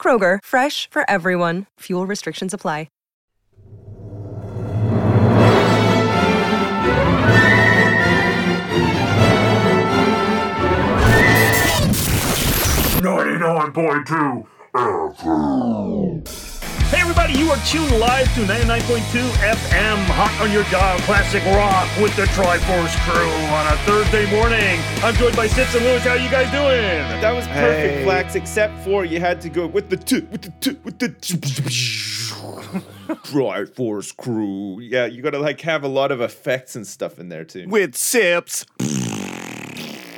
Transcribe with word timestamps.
Kroger, 0.00 0.38
fresh 0.42 0.88
for 0.90 1.02
everyone. 1.10 1.66
Fuel 1.80 2.06
restrictions 2.06 2.54
apply. 2.54 2.86
Ninety-nine 13.00 13.72
point 13.72 14.06
two. 14.08 14.44
Hey 16.90 17.00
everybody, 17.02 17.34
you 17.38 17.50
are 17.50 17.58
tuned 17.66 17.98
live 18.00 18.24
to 18.34 18.40
99.2 18.40 19.20
FM, 19.44 19.98
hot 20.06 20.34
on 20.40 20.50
your 20.50 20.62
dial, 20.64 20.98
classic 21.00 21.44
rock 21.44 21.86
with 22.00 22.16
the 22.16 22.22
Triforce 22.32 22.96
crew 23.04 23.28
on 23.52 23.66
a 23.66 23.76
Thursday 23.84 24.24
morning. 24.30 24.80
I'm 25.04 25.14
joined 25.16 25.36
by 25.36 25.48
Sips 25.48 25.74
and 25.74 25.84
Lewis. 25.84 26.02
How 26.02 26.14
you 26.14 26.30
guys 26.30 26.50
doing? 26.50 27.20
That 27.20 27.32
was 27.34 27.46
perfect, 27.48 27.94
Hey. 27.98 28.04
Flax, 28.04 28.34
except 28.36 28.78
for 28.84 29.04
you 29.04 29.20
had 29.20 29.38
to 29.42 29.50
go 29.50 29.66
with 29.66 29.90
the 29.90 29.98
t 29.98 30.20
with 30.32 30.40
the 30.42 30.50
t 30.60 30.78
with 30.82 30.98
the 30.98 31.10
Triforce 33.14 34.16
crew. 34.16 34.80
Yeah, 34.80 35.04
you 35.04 35.20
gotta 35.20 35.38
like 35.38 35.60
have 35.60 35.84
a 35.84 35.88
lot 35.88 36.10
of 36.10 36.22
effects 36.22 36.74
and 36.74 36.86
stuff 36.86 37.18
in 37.18 37.28
there 37.28 37.44
too. 37.44 37.68
with 37.68 37.96
sips. 37.96 38.64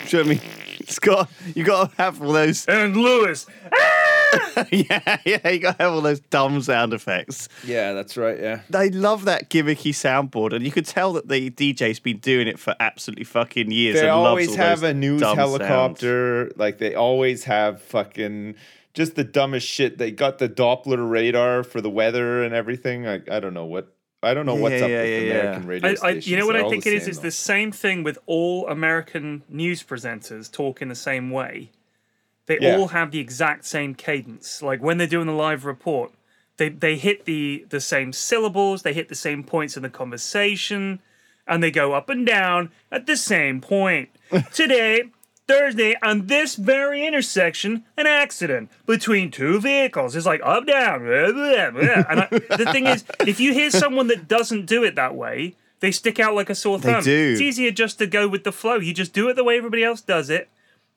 Show 0.07 0.23
me. 0.23 0.41
It's 0.79 0.99
got 1.01 1.29
you 1.55 1.65
got 1.65 1.91
to 1.91 1.97
have 1.97 2.23
all 2.23 2.33
those. 2.33 2.65
And 2.67 2.97
Lewis. 2.97 3.47
Ah! 3.73 4.10
yeah, 4.71 5.19
yeah. 5.25 5.49
You 5.49 5.59
got 5.59 5.79
to 5.79 5.83
have 5.85 5.93
all 5.93 6.01
those 6.01 6.21
dumb 6.21 6.61
sound 6.63 6.93
effects. 6.93 7.49
Yeah, 7.65 7.93
that's 7.93 8.17
right. 8.17 8.39
Yeah. 8.39 8.61
They 8.71 8.91
love 8.91 9.25
that 9.25 9.51
gimmicky 9.51 9.91
soundboard, 9.93 10.53
and 10.53 10.65
you 10.65 10.71
could 10.73 10.87
tell 10.87 11.13
that 11.15 11.29
the 11.29 11.51
DJ's 11.51 12.01
been 12.01 12.19
doing 12.19 12.49
it 12.49 12.59
for 12.59 12.75
absolutely 12.81 13.25
fucking 13.25 13.71
years. 13.71 14.01
They 14.01 14.09
and 14.09 14.17
loves 14.21 14.29
always 14.29 14.51
all 14.51 14.57
have 14.57 14.81
those 14.81 14.91
a 14.91 14.95
news 14.95 15.21
dumb 15.21 15.37
sounds. 15.37 15.59
helicopter. 15.59 16.53
Like 16.57 16.79
they 16.79 16.95
always 16.95 17.45
have 17.45 17.81
fucking 17.83 18.55
just 18.95 19.15
the 19.15 19.25
dumbest 19.25 19.67
shit. 19.67 19.99
They 19.99 20.11
got 20.11 20.39
the 20.39 20.49
Doppler 20.49 21.09
radar 21.09 21.63
for 21.63 21.81
the 21.81 21.91
weather 21.91 22.43
and 22.43 22.55
everything. 22.55 23.07
I, 23.07 23.21
I 23.31 23.41
don't 23.41 23.55
know 23.55 23.67
what 23.67 23.95
I 24.23 24.35
don't 24.35 24.45
know 24.47 24.57
Yeah, 24.57 24.61
what's 24.63 24.83
up 24.83 24.91
yeah, 24.91 25.03
with 25.03 25.11
yeah, 25.11 25.19
yeah. 25.19 25.41
American 25.41 25.67
radio 25.67 25.89
I, 25.89 25.93
I, 25.93 25.95
stations. 25.95 26.29
you 26.29 26.37
know 26.37 26.47
what 26.47 26.57
I 26.57 26.69
think 26.69 26.87
it 26.87 26.93
is? 26.93 27.03
same, 27.05 27.11
It's 27.11 27.19
the 27.21 27.31
same 27.31 27.73
thing 27.73 28.03
with 28.03 28.19
all 28.27 28.69
American 28.69 29.43
news 29.49 29.83
presenters 29.83 30.51
talk 30.53 30.83
in 30.83 30.89
the 30.89 30.95
same 30.95 31.31
way. 31.31 31.71
They 32.47 32.59
Yeah. 32.61 32.77
all 32.77 32.89
have 32.89 33.11
the 33.11 33.21
exact 33.21 33.65
same 33.65 33.95
cadence. 33.95 34.63
Like 34.63 34.83
when 34.83 34.99
they're 34.99 35.07
doing 35.07 35.27
the 35.27 35.33
live 35.33 35.65
report, 35.65 36.13
they 36.57 36.69
they 36.69 36.97
hit 36.97 37.25
the 37.25 37.65
the 37.69 37.81
same 37.81 38.13
syllables, 38.13 38.83
they 38.83 38.93
hit 38.93 39.09
the 39.09 39.15
same 39.15 39.45
points 39.45 39.77
in 39.77 39.83
the 39.83 39.89
conversation, 39.91 41.01
and 41.47 41.63
they 41.63 41.71
go 41.71 41.93
up 41.95 42.09
and 42.09 42.27
down 42.27 42.71
at 42.91 43.07
the 43.07 43.17
same 43.17 43.61
point. 43.61 44.09
Today, 44.53 45.05
Thursday, 45.49 45.97
on 46.03 46.27
this 46.27 46.55
very 46.57 47.05
intersection, 47.07 47.85
an 47.97 48.07
accident 48.07 48.71
between 48.87 49.31
two 49.31 49.61
vehicles. 49.61 50.15
It's 50.15 50.27
like 50.27 50.41
up, 50.45 50.67
down, 50.67 51.01
blah, 51.05 51.33
blah, 51.33 51.71
blah. 51.71 52.05
and 52.09 52.21
I, 52.21 52.27
the 52.57 52.69
thing 52.73 52.87
is, 52.87 53.05
if 53.27 53.41
you 53.41 53.53
hear 53.53 53.71
someone 53.71 54.07
that 54.09 54.29
doesn't 54.29 54.67
do 54.67 54.85
it 54.85 54.95
that 54.95 55.15
way, 55.17 55.57
they 55.81 55.91
stick 55.91 56.21
out 56.21 56.35
like 56.35 56.51
a 56.51 56.55
sore 56.55 56.79
thumb. 56.79 56.95
They 57.03 57.11
do. 57.11 57.33
It's 57.33 57.41
easier 57.41 57.71
just 57.73 57.99
to 57.99 58.07
go 58.07 58.29
with 58.29 58.45
the 58.45 58.53
flow. 58.53 58.77
You 58.77 58.95
just 58.95 59.13
do 59.13 59.29
it 59.29 59.35
the 59.35 59.43
way 59.45 59.57
everybody 59.57 59.83
else 59.83 60.01
does 60.03 60.31
it, 60.31 60.49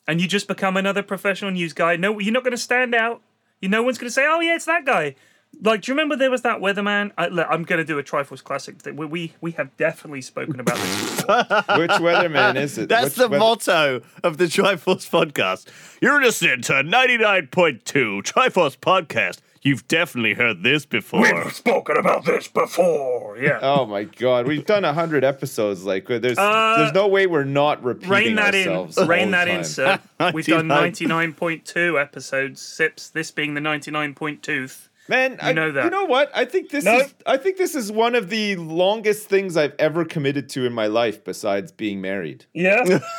and 0.07 0.21
you 0.21 0.27
just 0.27 0.47
become 0.47 0.77
another 0.77 1.03
professional 1.03 1.51
news 1.51 1.73
guy. 1.73 1.95
No, 1.95 2.19
you're 2.19 2.33
not 2.33 2.43
going 2.43 2.51
to 2.51 2.57
stand 2.57 2.93
out. 2.95 3.21
You, 3.61 3.69
no 3.69 3.83
one's 3.83 3.97
going 3.97 4.07
to 4.09 4.13
say, 4.13 4.25
"Oh 4.27 4.39
yeah, 4.39 4.55
it's 4.55 4.65
that 4.65 4.85
guy." 4.85 5.15
Like, 5.61 5.83
do 5.83 5.91
you 5.91 5.93
remember 5.93 6.15
there 6.15 6.31
was 6.31 6.41
that 6.41 6.59
weatherman? 6.61 7.11
I, 7.15 7.27
look, 7.27 7.45
I'm 7.47 7.61
going 7.63 7.77
to 7.77 7.85
do 7.85 7.99
a 7.99 8.03
Triforce 8.03 8.43
classic. 8.43 8.79
Thing. 8.81 8.95
We, 8.95 9.05
we 9.05 9.33
we 9.39 9.51
have 9.51 9.75
definitely 9.77 10.21
spoken 10.21 10.59
about 10.59 10.77
this. 10.77 11.21
Which 11.77 11.91
weatherman 12.01 12.55
is 12.55 12.77
it? 12.77 12.89
That's 12.89 13.05
Which 13.05 13.13
the 13.15 13.27
weather- 13.27 13.39
motto 13.39 14.01
of 14.23 14.37
the 14.37 14.45
Triforce 14.45 15.07
podcast. 15.09 15.67
You're 16.01 16.19
listening 16.21 16.61
to 16.63 16.73
99.2 16.73 18.23
Triforce 18.23 18.77
podcast. 18.77 19.37
You've 19.63 19.87
definitely 19.87 20.33
heard 20.33 20.61
this 20.61 20.85
before. 20.85 21.21
We've 21.21 21.53
spoken 21.53 21.95
about 21.95 22.25
this 22.25 22.49
before. 22.49 23.37
Yeah. 23.37 23.59
Oh 23.61 23.85
my 23.85 24.03
god, 24.03 24.45
we've 24.45 24.65
done 24.65 24.83
a 24.83 24.93
hundred 24.93 25.23
episodes. 25.23 25.85
Like, 25.85 26.05
there's 26.07 26.37
Uh, 26.37 26.75
there's 26.77 26.93
no 26.93 27.07
way 27.07 27.27
we're 27.27 27.45
not 27.45 27.81
repeating 27.81 28.09
Rein 28.09 28.35
that 28.35 28.53
ourselves. 28.53 28.97
in. 28.97 29.03
all 29.03 29.09
Rein 29.09 29.31
the 29.31 29.37
that 29.37 29.47
in, 29.47 29.63
sir. 29.63 29.99
We've 30.33 30.45
done 30.45 30.67
99.2 30.67 32.01
episodes. 32.01 32.61
Sips. 32.61 33.09
This 33.09 33.31
being 33.31 33.53
the 33.53 33.61
99.2th. 33.61 34.89
Man, 35.09 35.37
I 35.41 35.51
know 35.53 35.71
that. 35.71 35.83
You 35.85 35.89
know 35.89 36.05
what? 36.05 36.31
I 36.33 36.45
think 36.45 36.69
this 36.69 36.85
No. 36.85 36.97
is 36.99 37.13
I 37.25 37.37
think 37.37 37.57
this 37.57 37.75
is 37.75 37.91
one 37.91 38.15
of 38.15 38.29
the 38.29 38.55
longest 38.57 39.27
things 39.27 39.57
I've 39.57 39.75
ever 39.79 40.05
committed 40.05 40.47
to 40.49 40.65
in 40.65 40.73
my 40.73 40.87
life 40.87 41.23
besides 41.23 41.71
being 41.71 41.99
married. 42.01 42.45
Yeah. 42.53 42.99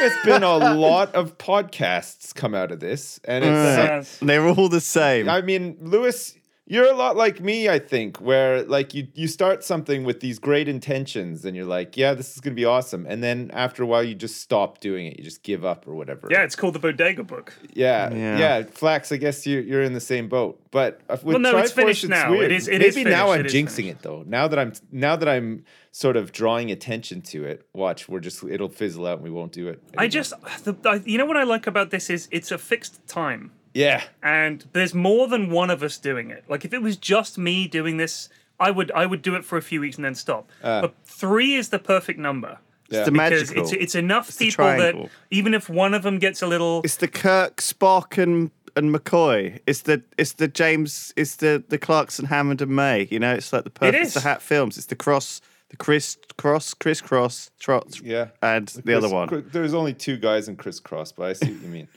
It's 0.00 0.24
been 0.24 0.42
a 0.42 0.56
lot 0.56 1.14
of 1.14 1.38
podcasts 1.38 2.34
come 2.34 2.54
out 2.54 2.72
of 2.72 2.80
this, 2.80 3.20
and 3.24 3.44
it's. 3.44 3.52
Yes. 3.52 4.18
They're 4.20 4.46
all 4.48 4.68
the 4.68 4.80
same. 4.80 5.28
I 5.28 5.40
mean, 5.42 5.76
Lewis, 5.80 6.36
you're 6.66 6.90
a 6.90 6.94
lot 6.96 7.14
like 7.16 7.40
me, 7.40 7.68
I 7.68 7.78
think, 7.78 8.20
where 8.20 8.62
like 8.62 8.94
you 8.94 9.08
you 9.14 9.28
start 9.28 9.62
something 9.62 10.04
with 10.04 10.20
these 10.20 10.38
great 10.38 10.66
intentions, 10.68 11.44
and 11.44 11.54
you're 11.54 11.66
like, 11.66 11.96
yeah, 11.96 12.14
this 12.14 12.32
is 12.34 12.40
gonna 12.40 12.54
be 12.54 12.64
awesome, 12.64 13.04
and 13.06 13.22
then 13.22 13.50
after 13.52 13.82
a 13.82 13.86
while, 13.86 14.02
you 14.02 14.14
just 14.14 14.40
stop 14.40 14.80
doing 14.80 15.06
it, 15.06 15.18
you 15.18 15.24
just 15.24 15.42
give 15.42 15.64
up 15.64 15.86
or 15.86 15.94
whatever. 15.94 16.26
Yeah, 16.30 16.42
it's 16.44 16.56
called 16.56 16.74
the 16.74 16.78
Bodega 16.78 17.22
Book. 17.22 17.52
Yeah, 17.74 18.12
Yeah. 18.12 18.38
yeah, 18.38 18.62
Flax. 18.64 19.12
I 19.12 19.16
guess 19.18 19.46
you 19.46 19.60
you're 19.60 19.82
in 19.82 19.92
the 19.92 20.00
same 20.00 20.28
boat, 20.28 20.58
but 20.70 21.00
uh, 21.08 21.16
with 21.22 21.34
Well, 21.34 21.38
no, 21.38 21.58
it's 21.58 21.72
Triforce, 21.72 21.74
finished 21.74 22.08
now. 22.08 22.30
Weird. 22.30 22.44
It 22.50 22.52
is- 22.52 22.68
it 22.68 22.78
Maybe 22.78 23.00
is 23.02 23.06
now. 23.06 23.30
I'm 23.30 23.44
jinxing 23.44 23.68
finished. 23.76 23.78
it 23.78 23.98
though. 24.02 24.24
Now 24.26 24.48
that 24.48 24.58
I'm 24.58 24.72
now 24.90 25.16
that 25.16 25.28
I'm 25.28 25.64
sort 25.92 26.16
of 26.16 26.32
drawing 26.32 26.70
attention 26.70 27.20
to 27.22 27.44
it, 27.44 27.66
watch. 27.74 28.08
We're 28.08 28.20
just 28.20 28.42
it'll 28.42 28.68
fizzle 28.68 29.06
out 29.06 29.16
and 29.18 29.22
we 29.24 29.30
won't 29.30 29.52
do 29.52 29.68
it. 29.68 29.82
I 29.98 30.08
just, 30.08 30.32
the, 30.64 30.74
I, 30.86 30.94
you 31.04 31.18
know 31.18 31.24
what 31.26 31.36
I 31.36 31.44
like 31.44 31.66
about 31.66 31.90
this 31.90 32.10
is 32.10 32.26
it's 32.32 32.50
a 32.50 32.58
fixed 32.58 33.06
time, 33.06 33.52
yeah. 33.74 34.02
and 34.22 34.64
there's 34.72 34.94
more 34.94 35.28
than 35.28 35.50
one 35.50 35.68
of 35.70 35.82
us 35.82 35.98
doing 35.98 36.30
it. 36.30 36.44
Like 36.48 36.64
if 36.64 36.72
it 36.72 36.80
was 36.80 36.96
just 36.96 37.36
me 37.36 37.66
doing 37.68 37.96
this, 37.98 38.28
I 38.58 38.70
would 38.70 38.90
I 38.92 39.04
would 39.06 39.20
do 39.22 39.34
it 39.34 39.44
for 39.44 39.58
a 39.58 39.62
few 39.62 39.80
weeks 39.80 39.96
and 39.96 40.04
then 40.04 40.14
stop. 40.14 40.48
Uh. 40.62 40.80
but 40.82 40.94
three 41.04 41.54
is 41.54 41.68
the 41.68 41.78
perfect 41.78 42.18
number. 42.18 42.58
Yeah. 42.88 43.04
the 43.04 43.10
Because 43.12 43.30
magical. 43.50 43.62
it's 43.64 43.72
it's 43.72 43.94
enough 43.94 44.28
the 44.30 44.46
people 44.50 44.64
that 44.66 45.10
even 45.30 45.54
if 45.54 45.68
one 45.68 45.94
of 45.94 46.02
them 46.02 46.18
gets 46.18 46.42
a 46.42 46.46
little 46.46 46.80
It's 46.84 46.96
the 46.96 47.08
Kirk, 47.08 47.56
Spock, 47.56 48.22
and 48.22 48.50
and 48.76 48.94
McCoy. 48.94 49.60
It's 49.66 49.82
the 49.82 50.02
it's 50.18 50.32
the 50.34 50.48
James. 50.48 51.12
It's 51.16 51.36
the 51.36 51.62
the 51.68 51.78
Clarkson, 51.78 52.26
Hammond, 52.26 52.60
and 52.60 52.74
May. 52.74 53.08
You 53.10 53.18
know, 53.20 53.32
it's 53.34 53.52
like 53.52 53.64
the 53.64 53.70
perfect. 53.70 54.02
It's 54.02 54.14
the. 54.14 54.20
Hat 54.20 54.42
films. 54.42 54.76
It's 54.76 54.86
the 54.86 54.96
cross, 54.96 55.40
the 55.70 55.76
Chris 55.76 56.18
cross, 56.36 56.74
crisscross, 56.74 57.50
trot. 57.58 58.00
Yeah. 58.02 58.28
and 58.42 58.68
the 58.68 58.94
other 58.94 59.02
Chris- 59.08 59.12
one. 59.12 59.28
Chris- 59.28 59.44
There's 59.52 59.74
only 59.74 59.94
two 59.94 60.16
guys 60.16 60.48
in 60.48 60.56
crisscross, 60.56 61.10
but 61.12 61.24
I 61.30 61.32
see 61.34 61.52
what 61.52 61.62
you 61.62 61.68
mean. 61.68 61.88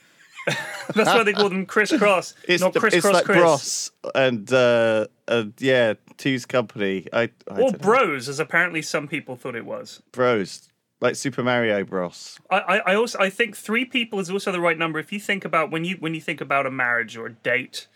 that's 0.96 1.10
why 1.10 1.24
they 1.24 1.34
call 1.34 1.50
them 1.50 1.66
crisscross, 1.66 2.34
It's, 2.48 2.62
not 2.62 2.74
the, 2.74 2.80
crisscross 2.80 3.06
it's 3.06 3.14
like 3.14 3.26
Chris. 3.26 3.40
Bros 3.40 3.92
and 4.16 4.52
uh, 4.54 5.08
and 5.28 5.54
yeah, 5.60 5.96
Two's 6.18 6.46
Company. 6.46 7.08
I, 7.12 7.24
I 7.24 7.28
Or 7.52 7.58
don't 7.58 7.72
know. 7.74 7.78
bros, 7.80 8.30
as 8.30 8.40
apparently 8.40 8.82
some 8.82 9.08
people 9.08 9.36
thought 9.36 9.56
it 9.56 9.66
was. 9.66 10.02
Bros, 10.12 10.70
like 11.02 11.16
Super 11.16 11.44
Mario 11.44 11.84
Bros. 11.84 12.40
I, 12.50 12.58
I, 12.58 12.78
I 12.92 12.96
also 12.96 13.20
I 13.20 13.30
think 13.30 13.56
three 13.58 13.86
people 13.86 14.20
is 14.20 14.30
also 14.30 14.52
the 14.52 14.62
right 14.62 14.78
number. 14.78 15.00
If 15.00 15.12
you 15.12 15.20
think 15.20 15.44
about 15.46 15.70
when 15.72 15.84
you 15.84 15.98
when 16.00 16.16
you 16.16 16.22
think 16.22 16.40
about 16.42 16.66
a 16.66 16.72
marriage 16.72 17.18
or 17.18 17.26
a 17.28 17.34
date 17.34 17.88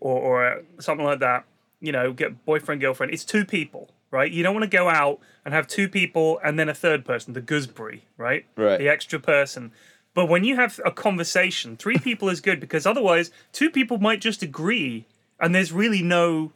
or 0.00 0.18
or 0.18 0.62
something 0.80 1.06
like 1.06 1.20
that, 1.20 1.44
you 1.80 1.92
know, 1.92 2.12
get 2.12 2.44
boyfriend 2.44 2.80
girlfriend. 2.80 3.12
It's 3.12 3.24
two 3.24 3.44
people, 3.44 3.90
right? 4.10 4.30
You 4.30 4.42
don't 4.42 4.54
want 4.54 4.64
to 4.64 4.76
go 4.76 4.88
out 4.88 5.20
and 5.44 5.54
have 5.54 5.66
two 5.66 5.88
people 5.88 6.40
and 6.44 6.58
then 6.58 6.68
a 6.68 6.74
third 6.74 7.04
person, 7.04 7.32
the 7.32 7.40
gooseberry, 7.40 8.04
right? 8.16 8.44
Right. 8.56 8.78
The 8.78 8.88
extra 8.88 9.18
person. 9.20 9.72
But 10.14 10.26
when 10.26 10.44
you 10.44 10.56
have 10.56 10.78
a 10.84 10.90
conversation, 10.90 11.76
three 11.76 11.98
people 11.98 12.28
is 12.28 12.40
good 12.40 12.60
because 12.60 12.86
otherwise, 12.86 13.30
two 13.52 13.70
people 13.70 13.98
might 13.98 14.20
just 14.20 14.42
agree, 14.42 15.06
and 15.40 15.54
there's 15.54 15.72
really 15.72 16.02
no 16.02 16.52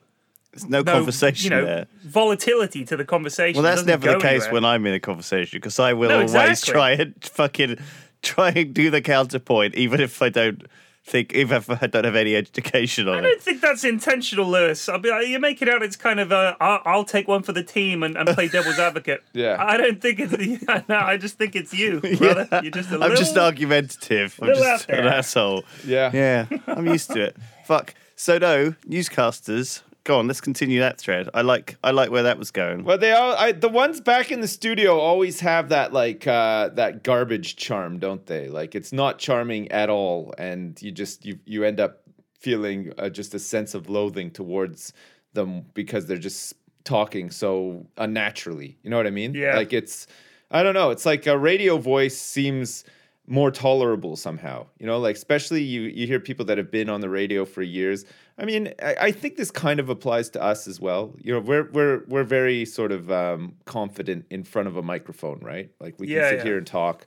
There's 0.53 0.69
no, 0.69 0.83
no 0.83 0.93
conversation 0.93 1.45
you 1.53 1.59
know, 1.59 1.65
there. 1.65 1.87
volatility 2.05 2.85
to 2.85 2.97
the 2.97 3.05
conversation. 3.05 3.63
Well, 3.63 3.75
that's 3.75 3.87
never 3.87 4.13
the 4.13 4.19
case 4.19 4.43
anywhere. 4.45 4.53
when 4.53 4.65
I'm 4.67 4.85
in 4.87 4.95
a 4.95 5.01
conversation 5.01 5.57
because 5.59 5.79
I 5.79 5.95
will 5.95 6.11
No, 6.11 6.27
always 6.27 6.61
try 6.61 6.93
and 6.93 7.15
fucking 7.25 7.79
try 8.23 8.51
and 8.51 8.75
do 8.75 8.91
the 8.91 9.01
counterpoint, 9.01 9.75
even 9.75 10.01
if 10.01 10.21
I 10.21 10.29
don't 10.29 10.63
think, 11.07 11.33
if 11.35 11.71
I 11.71 11.87
don't 11.87 12.05
have 12.05 12.17
any 12.17 12.35
education 12.35 13.09
on 13.09 13.15
it. 13.15 13.19
I 13.19 13.21
don't 13.23 13.33
it. 13.33 13.43
think 13.43 13.61
that's 13.61 13.85
intentional, 13.85 14.47
Lewis. 14.47 14.89
I 14.89 14.99
mean, 14.99 15.31
you 15.31 15.39
make 15.39 15.63
it 15.63 15.69
out 15.69 15.83
it's 15.83 15.97
kind 15.97 16.19
of 16.19 16.33
a 16.33 16.57
I'll, 16.61 16.83
I'll 16.85 17.05
take 17.05 17.29
one 17.29 17.43
for 17.43 17.53
the 17.53 17.63
team 17.63 18.03
and, 18.03 18.17
and 18.17 18.29
play 18.31 18.49
devil's 18.49 18.79
advocate. 18.81 19.23
Yeah. 19.33 19.57
I 19.59 19.77
don't 19.77 20.01
think 20.01 20.19
it's 20.21 20.89
no. 20.89 20.97
I 20.97 21.17
just 21.17 21.39
think 21.39 21.55
it's 21.55 21.73
you, 21.73 22.01
brother. 22.19 22.49
You're 22.63 22.73
just 22.73 22.91
a 22.91 22.99
I'm 22.99 23.17
just 23.17 23.37
argumentative. 23.37 24.39
I'm 24.43 24.55
just 24.55 24.89
an 24.91 25.07
asshole. 25.07 25.65
Yeah. 25.85 26.11
Yeah, 26.13 26.47
I'm 26.67 26.87
used 26.87 27.11
to 27.13 27.23
it. 27.23 27.37
Fuck. 27.65 27.95
So 28.17 28.39
no, 28.39 28.75
newscasters. 28.89 29.83
Go 30.07 30.21
on, 30.21 30.29
let's 30.29 30.41
continue 30.41 30.79
that 30.79 30.99
thread. 30.99 31.29
I 31.35 31.43
like 31.43 31.79
I 31.83 31.91
like 31.91 32.13
where 32.13 32.23
that 32.23 32.39
was 32.39 32.53
going. 32.53 32.85
Well, 32.85 32.97
they 32.97 33.11
all 33.11 33.35
I, 33.35 33.51
the 33.51 33.69
ones 33.69 34.01
back 34.01 34.31
in 34.31 34.41
the 34.41 34.47
studio 34.47 35.01
always 35.01 35.41
have 35.41 35.71
that 35.71 35.93
like 35.93 36.29
uh, 36.29 36.69
that 36.75 37.03
garbage 37.03 37.57
charm, 37.57 37.99
don't 37.99 38.25
they? 38.25 38.47
Like 38.47 38.77
it's 38.77 38.93
not 38.93 39.19
charming 39.19 39.69
at 39.73 39.91
all, 39.91 40.33
and 40.39 40.81
you 40.81 40.93
just 40.93 41.27
you 41.27 41.41
you 41.45 41.65
end 41.65 41.81
up 41.81 42.03
feeling 42.39 42.93
uh, 42.99 43.09
just 43.09 43.35
a 43.35 43.41
sense 43.41 43.75
of 43.75 43.91
loathing 43.91 44.31
towards 44.31 44.93
them 45.33 45.65
because 45.75 46.07
they're 46.07 46.19
just 46.19 46.55
talking 46.85 47.29
so 47.29 47.85
unnaturally. 47.97 48.79
You 48.85 48.91
know 48.91 48.99
what 48.99 49.09
I 49.09 49.11
mean? 49.11 49.35
Yeah. 49.35 49.57
Like 49.57 49.73
it's 49.73 50.07
I 50.53 50.63
don't 50.63 50.75
know. 50.75 50.91
It's 50.91 51.05
like 51.05 51.27
a 51.27 51.37
radio 51.37 51.79
voice 51.79 52.17
seems 52.17 52.85
more 53.27 53.51
tolerable 53.51 54.17
somehow. 54.17 54.67
You 54.79 54.87
know, 54.87 54.99
like 54.99 55.17
especially 55.17 55.63
you 55.63 55.83
you 55.83 56.07
hear 56.07 56.21
people 56.21 56.45
that 56.47 56.59
have 56.59 56.71
been 56.71 56.89
on 56.89 57.01
the 57.01 57.09
radio 57.09 57.45
for 57.45 57.63
years. 57.63 58.05
I 58.39 58.45
mean, 58.45 58.73
I, 58.83 58.97
I 59.01 59.11
think 59.13 59.37
this 59.37 59.51
kind 59.51 59.81
of 59.81 59.89
applies 59.89 60.31
to 60.31 60.43
us 60.43 60.67
as 60.69 60.81
well. 60.81 61.15
You 61.19 61.35
know, 61.35 61.41
we're 61.41 61.71
we're 61.71 62.05
we're 62.07 62.25
very 62.25 62.65
sort 62.65 62.93
of 62.93 63.11
um, 63.11 63.55
confident 63.65 64.27
in 64.31 64.45
front 64.45 64.69
of 64.69 64.77
a 64.77 64.83
microphone, 64.83 65.41
right? 65.41 65.71
Like 65.81 65.99
we 65.99 66.07
can 66.07 66.17
sit 66.29 66.39
yeah. 66.39 66.43
here 66.45 66.59
and 66.59 66.67
talk 66.67 67.07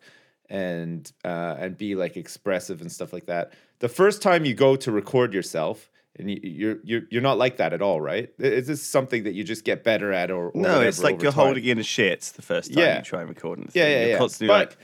and 0.50 1.12
uh, 1.24 1.56
and 1.60 1.78
be 1.78 1.96
like 1.96 2.18
expressive 2.18 2.82
and 2.82 2.92
stuff 2.92 3.14
like 3.14 3.28
that. 3.28 3.54
The 3.80 3.90
first 3.90 4.22
time 4.22 4.46
you 4.46 4.54
go 4.54 4.76
to 4.78 4.92
record 4.92 5.34
yourself. 5.34 5.90
And 6.18 6.30
you, 6.30 6.40
you're 6.44 6.78
you're 6.84 7.02
you're 7.12 7.22
not 7.22 7.38
like 7.38 7.58
that 7.58 7.72
at 7.72 7.82
all, 7.82 8.02
right? 8.02 8.30
Is 8.40 8.68
this 8.68 8.82
something 8.84 9.24
that 9.24 9.36
you 9.36 9.46
just 9.46 9.64
get 9.64 9.86
better 9.86 10.12
at, 10.12 10.32
or, 10.32 10.50
or 10.50 10.62
No, 10.62 10.82
it's 10.82 11.02
like 11.02 11.22
you're 11.22 11.32
time? 11.32 11.46
holding 11.46 11.64
in 11.64 11.80
a 11.80 11.84
shit 11.84 12.34
the 12.36 12.42
first 12.42 12.74
time 12.74 12.84
Yeah. 12.84 12.98
you 12.98 13.04
try 13.04 13.22
and 13.22 13.30
record 13.30 13.60
anything. 13.60 13.82
Yeah, 13.82 13.88
yeah, 13.88 14.00
You're 14.00 14.10
yeah. 14.10 14.18
constantly 14.18 14.48
But- 14.48 14.70
like, 14.72 14.78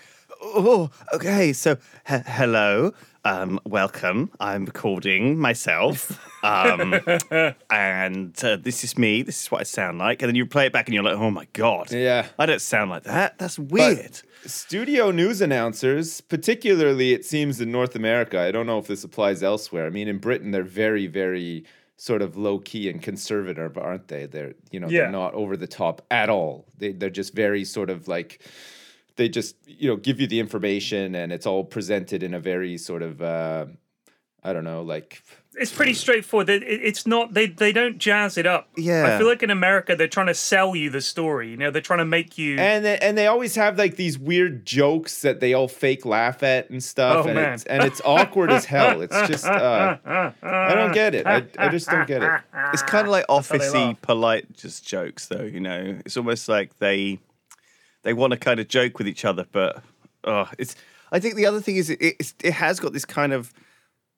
oh, 0.45 0.89
okay, 1.13 1.51
so 1.53 1.77
he- 2.07 2.15
hello, 2.25 2.93
um, 3.23 3.59
welcome. 3.65 4.31
I'm 4.39 4.65
recording 4.65 5.39
myself, 5.39 6.19
um, 6.43 6.93
and 7.71 8.43
uh, 8.43 8.57
this 8.57 8.83
is 8.83 8.97
me. 8.97 9.21
This 9.23 9.41
is 9.43 9.51
what 9.51 9.61
I 9.61 9.63
sound 9.63 9.97
like. 9.97 10.21
And 10.21 10.29
then 10.29 10.35
you 10.35 10.45
play 10.45 10.67
it 10.67 10.73
back, 10.73 10.87
and 10.87 10.93
you're 10.93 11.03
like, 11.03 11.17
oh 11.17 11.31
my 11.31 11.47
god, 11.53 11.91
Yeah. 11.91 12.27
I 12.37 12.45
don't 12.45 12.61
sound 12.61 12.91
like 12.91 13.03
that. 13.03 13.37
That's 13.39 13.57
weird. 13.57 14.21
studio 14.45 15.11
news 15.11 15.41
announcers, 15.41 16.21
particularly 16.21 17.13
it 17.13 17.25
seems 17.25 17.59
in 17.59 17.71
North 17.71 17.95
America, 17.95 18.39
I 18.39 18.51
don't 18.51 18.67
know 18.67 18.79
if 18.79 18.87
this 18.87 19.03
applies 19.03 19.41
elsewhere. 19.41 19.87
I 19.87 19.89
mean, 19.89 20.07
in 20.07 20.19
Britain, 20.19 20.51
they're 20.51 20.63
very, 20.63 21.07
very 21.07 21.65
sort 21.97 22.21
of 22.21 22.35
low 22.35 22.59
key 22.59 22.89
and 22.89 23.01
conservative, 23.01 23.77
aren't 23.77 24.09
they? 24.09 24.25
They're 24.25 24.53
you 24.69 24.81
know 24.81 24.89
Yeah. 24.89 25.03
they're 25.03 25.11
not 25.11 25.33
over 25.33 25.55
the 25.57 25.65
top 25.67 26.01
at 26.11 26.29
all. 26.29 26.65
They 26.77 26.91
they're 26.91 27.09
just 27.09 27.33
very 27.33 27.63
sort 27.63 27.89
of 27.89 28.07
like 28.09 28.41
they 29.17 29.29
just 29.29 29.55
you 29.65 29.89
know 29.89 29.95
give 29.95 30.19
you 30.19 30.27
the 30.27 30.39
information 30.39 31.15
and 31.15 31.31
it's 31.31 31.45
all 31.45 31.63
presented 31.63 32.23
in 32.23 32.33
a 32.33 32.39
very 32.39 32.77
sort 32.77 33.01
of 33.01 33.21
uh, 33.21 33.65
I 34.43 34.53
don't 34.53 34.63
know 34.63 34.81
like 34.83 35.21
It's 35.57 35.71
pretty 35.71 35.93
straightforward. 35.93 36.49
It- 36.49 36.63
it- 36.63 36.81
It's 36.83 37.07
not 37.07 37.33
they 37.33 37.47
they 37.47 37.71
don't 37.71 37.97
jazz 37.97 38.37
it 38.37 38.45
up. 38.45 38.67
Yeah. 38.75 39.07
I 39.15 39.17
feel 39.17 39.25
like 39.27 39.41
in 39.41 39.49
America 39.49 39.95
they're 39.95 40.09
trying 40.09 40.27
to 40.27 40.33
sell 40.33 40.75
you 40.75 40.89
the 40.89 40.99
story. 40.99 41.49
You 41.49 41.55
know, 41.55 41.71
they're 41.71 41.81
trying 41.81 41.99
to 41.99 42.05
make 42.05 42.37
you. 42.37 42.57
and 42.59 42.83
they, 42.83 42.97
and 42.97 43.17
they 43.17 43.27
always 43.27 43.55
have 43.55 43.77
like 43.77 43.95
these 43.95 44.19
weird 44.19 44.65
jokes 44.65 45.21
that 45.21 45.39
they 45.39 45.53
all 45.53 45.69
fake 45.69 46.05
laugh 46.05 46.43
at 46.43 46.69
and 46.69 46.83
stuff 46.83 47.23
Oh, 47.25 47.29
and 47.29 47.35
man. 47.35 47.53
it's 47.53 47.63
and 47.63 47.83
it's 47.83 48.01
awkward 48.03 48.51
as 48.51 48.65
hell 48.65 48.99
it's 49.01 49.15
just 49.29 49.45
uh, 49.45 49.97
i 50.43 50.75
don't 50.75 50.93
get 50.93 51.15
it 51.15 51.25
I, 51.25 51.45
I 51.57 51.69
just 51.69 51.89
don't 51.89 52.05
get 52.07 52.21
it 52.21 52.31
It's 52.73 52.83
kind 52.83 53.07
of 53.07 53.11
like 53.11 53.25
they 53.27 53.33
officey, 53.33 53.95
polite, 54.01 54.51
just 54.57 54.85
jokes, 54.85 55.27
though. 55.27 55.43
You 55.43 55.61
know, 55.61 55.99
it's 56.05 56.17
almost 56.17 56.49
like 56.49 56.77
they 56.79 57.19
they 58.05 58.13
want 58.13 58.31
to 58.31 58.37
kind 58.37 58.59
of 58.61 58.69
joke 58.69 58.97
with 58.97 59.07
each 59.09 59.25
other, 59.25 59.45
but 59.51 59.83
oh, 60.23 60.49
it's. 60.57 60.75
I 61.11 61.19
think 61.19 61.35
the 61.35 61.45
other 61.45 61.59
thing 61.61 61.75
is 61.75 61.89
it 61.89 62.33
it 62.41 62.53
has 62.53 62.79
got 62.79 62.93
this 62.93 63.05
kind 63.05 63.33
of 63.33 63.51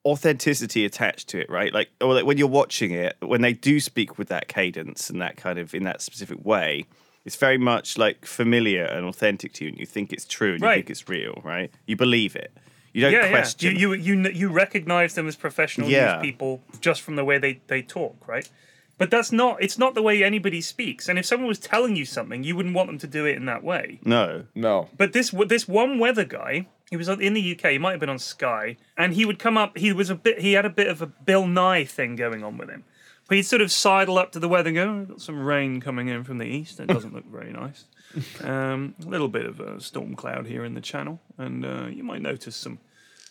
authenticity 0.06 0.84
attached 0.84 1.28
to 1.30 1.40
it, 1.40 1.50
right? 1.50 1.72
Like, 1.72 1.88
or 2.00 2.14
like 2.14 2.24
when 2.24 2.38
you're 2.38 2.46
watching 2.48 2.92
it, 2.92 3.16
when 3.20 3.40
they 3.42 3.52
do 3.52 3.80
speak 3.80 4.18
with 4.18 4.28
that 4.28 4.48
cadence 4.48 5.10
and 5.10 5.20
that 5.20 5.36
kind 5.36 5.58
of 5.58 5.74
in 5.74 5.82
that 5.84 6.00
specific 6.02 6.44
way. 6.44 6.86
It's 7.24 7.36
very 7.36 7.58
much 7.58 7.98
like 7.98 8.24
familiar 8.24 8.84
and 8.84 9.04
authentic 9.04 9.52
to 9.54 9.64
you, 9.64 9.70
and 9.70 9.78
you 9.78 9.84
think 9.84 10.14
it's 10.14 10.24
true 10.24 10.52
and 10.52 10.60
you 10.62 10.66
Right. 10.66 10.76
think 10.76 10.88
it's 10.88 11.10
real, 11.10 11.42
right? 11.44 11.70
You 11.86 11.94
believe 11.94 12.34
it. 12.36 12.56
You 12.94 13.02
don't 13.02 13.12
yeah, 13.12 13.28
question. 13.28 13.72
yeah. 13.74 13.78
You, 13.80 13.92
you 13.92 14.14
you 14.22 14.30
you 14.30 14.48
recognize 14.48 15.12
them 15.14 15.28
as 15.28 15.36
professional 15.36 15.90
Yeah. 15.90 16.14
news 16.14 16.22
people 16.22 16.62
just 16.80 17.02
from 17.02 17.16
the 17.16 17.24
way 17.24 17.36
they 17.36 17.60
they 17.66 17.82
talk, 17.82 18.16
right? 18.26 18.48
But 18.98 19.10
that's 19.10 19.30
not. 19.30 19.62
It's 19.62 19.78
not 19.78 19.94
the 19.94 20.02
way 20.02 20.22
anybody 20.22 20.60
speaks. 20.60 21.08
And 21.08 21.18
if 21.18 21.24
someone 21.24 21.48
was 21.48 21.60
telling 21.60 21.94
you 21.96 22.04
something, 22.04 22.42
you 22.42 22.56
wouldn't 22.56 22.74
want 22.74 22.88
them 22.88 22.98
to 22.98 23.06
do 23.06 23.24
it 23.24 23.36
in 23.36 23.46
that 23.46 23.62
way. 23.62 24.00
no. 24.04 24.44
no 24.54 24.88
But 24.96 25.12
this 25.12 25.30
this 25.46 25.68
one 25.68 25.98
weather 25.98 26.24
guy, 26.24 26.66
he 26.90 26.96
was 26.96 27.08
in 27.08 27.32
the 27.34 27.52
UK. 27.56 27.72
He 27.72 27.78
might 27.78 27.92
have 27.92 28.00
been 28.00 28.08
on 28.08 28.18
Sky, 28.18 28.76
and 28.96 29.14
he 29.14 29.24
would 29.24 29.38
come 29.38 29.56
up. 29.56 29.78
He 29.78 29.92
was 29.92 30.10
a 30.10 30.14
bit. 30.14 30.40
He 30.40 30.54
had 30.54 30.64
a 30.64 30.70
bit 30.70 30.88
of 30.88 31.00
a 31.00 31.06
Bill 31.06 31.46
Nye 31.46 31.84
thing 31.84 32.16
going 32.16 32.42
on 32.42 32.58
with 32.58 32.68
him. 32.68 32.84
But 33.28 33.36
he'd 33.36 33.42
sort 33.42 33.60
of 33.60 33.70
sidle 33.70 34.16
up 34.16 34.32
to 34.32 34.38
the 34.38 34.48
weather 34.48 34.70
and 34.70 34.76
go, 34.76 34.88
oh, 34.88 35.04
"Got 35.04 35.20
some 35.20 35.38
rain 35.38 35.80
coming 35.80 36.08
in 36.08 36.24
from 36.24 36.38
the 36.38 36.46
east. 36.46 36.80
It 36.80 36.86
doesn't 36.86 37.14
look 37.14 37.26
very 37.26 37.52
nice. 37.52 37.84
Um, 38.42 38.94
a 39.04 39.06
little 39.06 39.28
bit 39.28 39.44
of 39.44 39.60
a 39.60 39.82
storm 39.82 40.16
cloud 40.16 40.46
here 40.46 40.64
in 40.64 40.72
the 40.72 40.80
channel, 40.80 41.20
and 41.36 41.66
uh, 41.66 41.88
you 41.88 42.02
might 42.02 42.22
notice 42.22 42.56
some." 42.56 42.78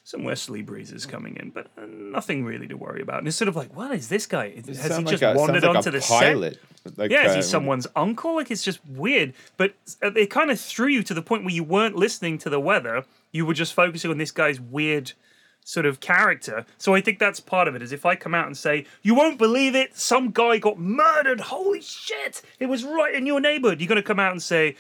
Some 0.08 0.24
westerly 0.24 0.62
breezes 0.62 1.06
coming 1.06 1.36
in, 1.36 1.50
but 1.50 1.68
uh, 1.78 1.82
nothing 1.86 2.46
really 2.46 2.66
to 2.70 2.78
worry 2.78 3.02
about. 3.02 3.18
And 3.18 3.28
it's 3.28 3.36
sort 3.36 3.50
of 3.50 3.58
like, 3.58 3.76
what 3.76 3.92
is 3.92 4.08
this 4.08 4.26
guy? 4.26 4.52
Has 4.52 4.66
he 4.66 4.74
Sound 4.76 5.06
just 5.06 5.22
like 5.22 5.36
a, 5.36 5.38
wandered 5.38 5.64
like 5.64 5.76
onto 5.76 5.90
a 5.90 5.92
the 5.92 6.02
set? 6.02 6.38
like, 6.96 7.12
Yeah, 7.12 7.28
is 7.28 7.36
he 7.36 7.42
someone's 7.42 7.88
uncle? 7.94 8.34
Like 8.38 8.50
it's 8.50 8.64
just 8.64 8.80
weird. 8.88 9.34
But 9.58 9.74
uh, 10.02 10.14
it 10.14 10.30
kind 10.30 10.50
of 10.50 10.62
threw 10.62 10.88
you 10.88 11.04
to 11.04 11.14
the 11.14 11.22
point 11.22 11.44
where 11.44 11.54
you 11.54 11.66
weren't 11.66 11.98
listening 11.98 12.38
to 12.38 12.50
the 12.50 12.58
weather. 12.58 13.04
You 13.34 13.46
were 13.46 13.54
just 13.54 13.74
focusing 13.74 14.10
on 14.10 14.18
this 14.18 14.32
guy's 14.32 14.62
weird 14.62 15.12
sort 15.66 15.86
of 15.86 16.00
character. 16.00 16.66
So 16.78 16.96
I 16.96 17.02
think 17.02 17.20
that's 17.20 17.42
part 17.42 17.68
of 17.68 17.76
it. 17.76 17.82
Is 17.82 17.92
if 17.92 18.06
I 18.06 18.16
come 18.16 18.34
out 18.34 18.48
and 18.48 18.56
say, 18.56 18.86
"You 19.02 19.14
won't 19.14 19.38
believe 19.38 19.76
it, 19.76 19.98
some 19.98 20.32
guy 20.32 20.58
got 20.58 20.80
murdered. 20.80 21.42
Holy 21.42 21.82
shit! 21.82 22.42
It 22.62 22.68
was 22.68 22.86
right 22.86 23.14
in 23.14 23.26
your 23.26 23.42
neighborhood." 23.42 23.82
You're 23.82 23.90
gonna 23.90 24.02
come 24.02 24.22
out 24.22 24.32
and 24.32 24.42
say, 24.42 24.78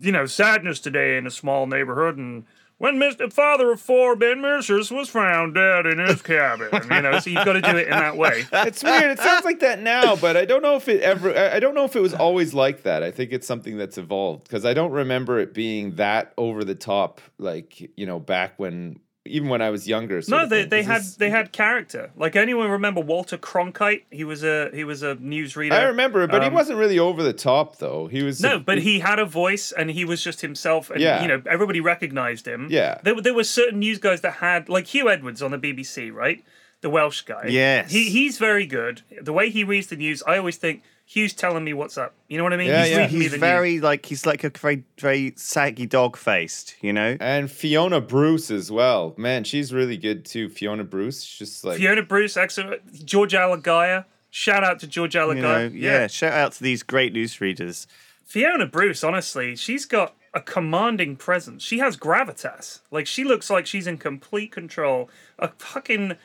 you 0.00 0.10
know, 0.10 0.26
sadness 0.26 0.80
today 0.80 1.18
in 1.18 1.24
a 1.24 1.30
small 1.30 1.68
neighborhood 1.68 2.16
and. 2.16 2.46
When 2.78 2.96
Mr. 2.96 3.32
Father 3.32 3.72
of 3.72 3.80
Four 3.80 4.16
Ben 4.16 4.42
Mercers 4.42 4.90
was 4.90 5.08
found 5.08 5.54
dead 5.54 5.86
in 5.86 5.98
his 5.98 6.20
cabin, 6.20 6.68
you 6.90 7.00
know, 7.00 7.18
so 7.20 7.30
you've 7.30 7.44
got 7.44 7.54
to 7.54 7.62
do 7.62 7.74
it 7.76 7.86
in 7.86 7.90
that 7.90 8.18
way. 8.18 8.44
it's 8.52 8.84
weird 8.84 9.12
it 9.12 9.18
sounds 9.18 9.44
like 9.46 9.60
that 9.60 9.80
now 9.80 10.14
but 10.16 10.36
i 10.36 10.44
don't 10.44 10.62
know 10.62 10.76
if 10.76 10.86
it 10.88 11.00
ever 11.02 11.34
I- 11.36 11.58
don't 11.58 11.74
know 11.74 11.84
if 11.84 11.96
it 11.96 12.00
was 12.00 12.12
always 12.12 12.52
like 12.52 12.82
that 12.82 13.02
i 13.02 13.10
think 13.10 13.32
it's 13.32 13.46
something 13.46 13.78
that's 13.78 13.96
evolved 13.96 14.44
because 14.44 14.64
i 14.66 14.74
don't 14.74 14.92
remember 14.92 15.38
it 15.38 15.54
being 15.54 15.94
that 15.96 16.32
over 16.36 16.64
the 16.64 16.74
top 16.74 17.20
like 17.38 17.90
you 17.96 18.04
know 18.06 18.18
back 18.20 18.54
when 18.58 19.00
even 19.26 19.48
when 19.48 19.60
i 19.62 19.70
was 19.70 19.86
younger 19.88 20.20
No, 20.28 20.46
they, 20.46 20.64
they 20.64 20.82
had 20.82 21.00
this- 21.02 21.16
they 21.16 21.30
had 21.30 21.52
character. 21.52 22.10
Like 22.16 22.36
anyone 22.36 22.70
remember 22.70 23.00
Walter 23.00 23.36
Cronkite? 23.38 24.02
He 24.10 24.24
was 24.24 24.42
a 24.44 24.70
he 24.72 24.84
was 24.84 25.02
a 25.02 25.16
newsreader. 25.16 25.72
i 25.72 25.82
remember 25.84 26.26
but 26.26 26.42
he 26.42 26.48
Um, 26.48 26.54
wasn't 26.54 26.78
really 26.78 26.98
over 26.98 27.22
the 27.22 27.32
top 27.32 27.78
though 27.78 28.06
he 28.06 28.22
was 28.22 28.40
No, 28.40 28.58
but 28.58 28.78
he 28.78 29.00
had 29.00 29.18
a 29.18 29.24
voice 29.26 29.72
and 29.72 29.90
he 29.90 30.04
was 30.04 30.22
just 30.22 30.40
himself, 30.40 30.90
and 30.90 31.00
Yeah. 31.00 31.22
you 31.22 31.28
know 31.28 31.42
everybody 31.48 31.80
recognized 31.80 32.46
him. 32.46 32.68
Yeah. 32.70 32.98
there, 33.02 33.20
there 33.20 33.34
were 33.34 33.44
certain 33.44 33.78
news 33.80 33.98
guys 33.98 34.20
that 34.22 34.34
had 34.34 34.68
like 34.68 34.86
Huw 34.86 35.10
Edwards 35.12 35.42
on 35.42 35.50
the 35.50 35.58
BBC, 35.58 36.10
right? 36.12 36.42
The 36.82 36.90
Welsh 36.90 37.22
guy. 37.22 37.46
Yes. 37.48 37.90
he 37.90 38.10
he's 38.10 38.38
very 38.38 38.66
good. 38.66 39.02
The 39.20 39.32
way 39.32 39.50
he 39.50 39.64
reads 39.64 39.86
the 39.88 39.96
news, 39.96 40.22
I 40.26 40.36
always 40.38 40.56
think 40.56 40.82
Hugh's 41.06 41.32
telling 41.32 41.64
me 41.64 41.72
what's 41.72 41.96
up. 41.96 42.14
You 42.28 42.36
know 42.36 42.44
what 42.44 42.52
I 42.52 42.56
mean? 42.56 42.68
Yeah, 42.68 42.82
he's 42.84 42.90
yeah. 42.90 42.98
reading 43.02 43.18
me 43.18 43.24
He's 43.28 43.34
very 43.36 43.72
news. 43.74 43.82
like 43.82 44.06
he's 44.06 44.26
like 44.26 44.44
a 44.44 44.50
very 44.50 44.84
very 44.98 45.32
saggy 45.36 45.86
dog 45.86 46.16
faced, 46.16 46.76
you 46.82 46.92
know. 46.92 47.16
and 47.20 47.50
fiona 47.50 48.00
bruce 48.00 48.50
as 48.50 48.70
well 48.70 49.14
man 49.16 49.44
she's 49.44 49.72
really 49.72 49.96
good 49.96 50.24
too 50.24 50.48
fiona 50.48 50.84
bruce 50.84 51.22
she's 51.22 51.50
just 51.50 51.64
like 51.64 51.78
Fiona 51.78 52.02
Bruce, 52.02 52.36
excellent. 52.36 53.04
George 53.06 53.32
Alagiah. 53.32 54.04
Shout 54.30 54.62
out 54.64 54.78
to 54.80 54.86
George 54.86 55.14
You 55.14 55.34
know, 55.34 55.68
Alagiah. 55.70 55.70
yeah. 55.74 56.06
Shout 56.08 56.32
out 56.34 56.52
to 56.52 56.62
these 56.62 56.82
great 56.82 57.14
newsreaders. 57.14 57.86
Fiona 58.22 58.66
Bruce, 58.66 59.02
honestly, 59.02 59.56
she's 59.56 59.86
got 59.86 60.14
a 60.34 60.40
commanding 60.40 61.16
presence. 61.16 61.62
She 61.62 61.78
has 61.78 61.96
gravitas. 61.96 62.80
Like 62.90 63.06
she 63.06 63.24
looks 63.24 63.48
like 63.48 63.64
she's 63.66 63.86
in 63.86 63.96
complete 63.96 64.52
control. 64.52 65.08
A 65.38 65.48
fucking 65.48 66.16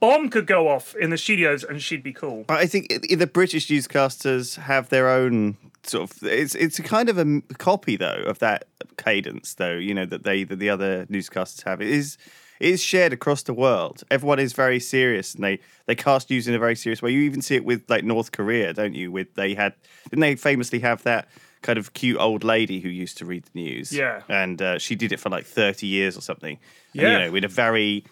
bomb 0.00 0.28
could 0.30 0.46
go 0.46 0.68
off 0.68 0.94
in 0.96 1.10
the 1.10 1.18
studios 1.18 1.64
and 1.64 1.82
she'd 1.82 2.02
be 2.02 2.12
cool. 2.12 2.44
I 2.48 2.66
think 2.66 2.88
the 3.08 3.26
British 3.26 3.68
newscasters 3.68 4.56
have 4.56 4.88
their 4.88 5.08
own 5.08 5.56
sort 5.84 6.10
of. 6.10 6.22
It's 6.22 6.54
it's 6.54 6.78
a 6.78 6.82
kind 6.82 7.08
of 7.08 7.18
a 7.18 7.40
copy 7.58 7.96
though 7.96 8.22
of 8.26 8.38
that 8.40 8.64
cadence 8.96 9.54
though. 9.54 9.76
You 9.76 9.94
know 9.94 10.06
that 10.06 10.24
they 10.24 10.44
that 10.44 10.58
the 10.58 10.70
other 10.70 11.06
newscasters 11.06 11.64
have. 11.64 11.80
It 11.80 11.88
is 11.88 12.18
it 12.60 12.70
is 12.70 12.82
shared 12.82 13.12
across 13.12 13.42
the 13.44 13.54
world. 13.54 14.02
Everyone 14.10 14.38
is 14.40 14.52
very 14.52 14.80
serious 14.80 15.34
and 15.34 15.44
they 15.44 15.60
they 15.86 15.94
cast 15.94 16.28
news 16.30 16.48
in 16.48 16.54
a 16.54 16.58
very 16.58 16.76
serious 16.76 17.00
way. 17.00 17.10
You 17.12 17.20
even 17.20 17.42
see 17.42 17.56
it 17.56 17.64
with 17.64 17.82
like 17.88 18.04
North 18.04 18.32
Korea, 18.32 18.72
don't 18.74 18.94
you? 18.94 19.10
With 19.12 19.34
they 19.34 19.54
had 19.54 19.74
didn't 20.10 20.20
they 20.20 20.36
famously 20.36 20.80
have 20.80 21.02
that. 21.04 21.28
Kind 21.60 21.76
of 21.76 21.92
cute 21.92 22.20
old 22.20 22.44
lady 22.44 22.78
who 22.78 22.88
used 22.88 23.18
to 23.18 23.24
read 23.24 23.42
the 23.42 23.50
news. 23.60 23.92
Yeah. 23.92 24.22
And 24.28 24.62
uh, 24.62 24.78
she 24.78 24.94
did 24.94 25.10
it 25.10 25.18
for 25.18 25.28
like 25.28 25.44
30 25.44 25.88
years 25.88 26.16
or 26.16 26.20
something. 26.20 26.56
And, 26.92 27.02
Yeah. 27.02 27.12
you 27.12 27.18
know, 27.18 27.30
with 27.32 27.42
a 27.42 27.48
very 27.48 28.04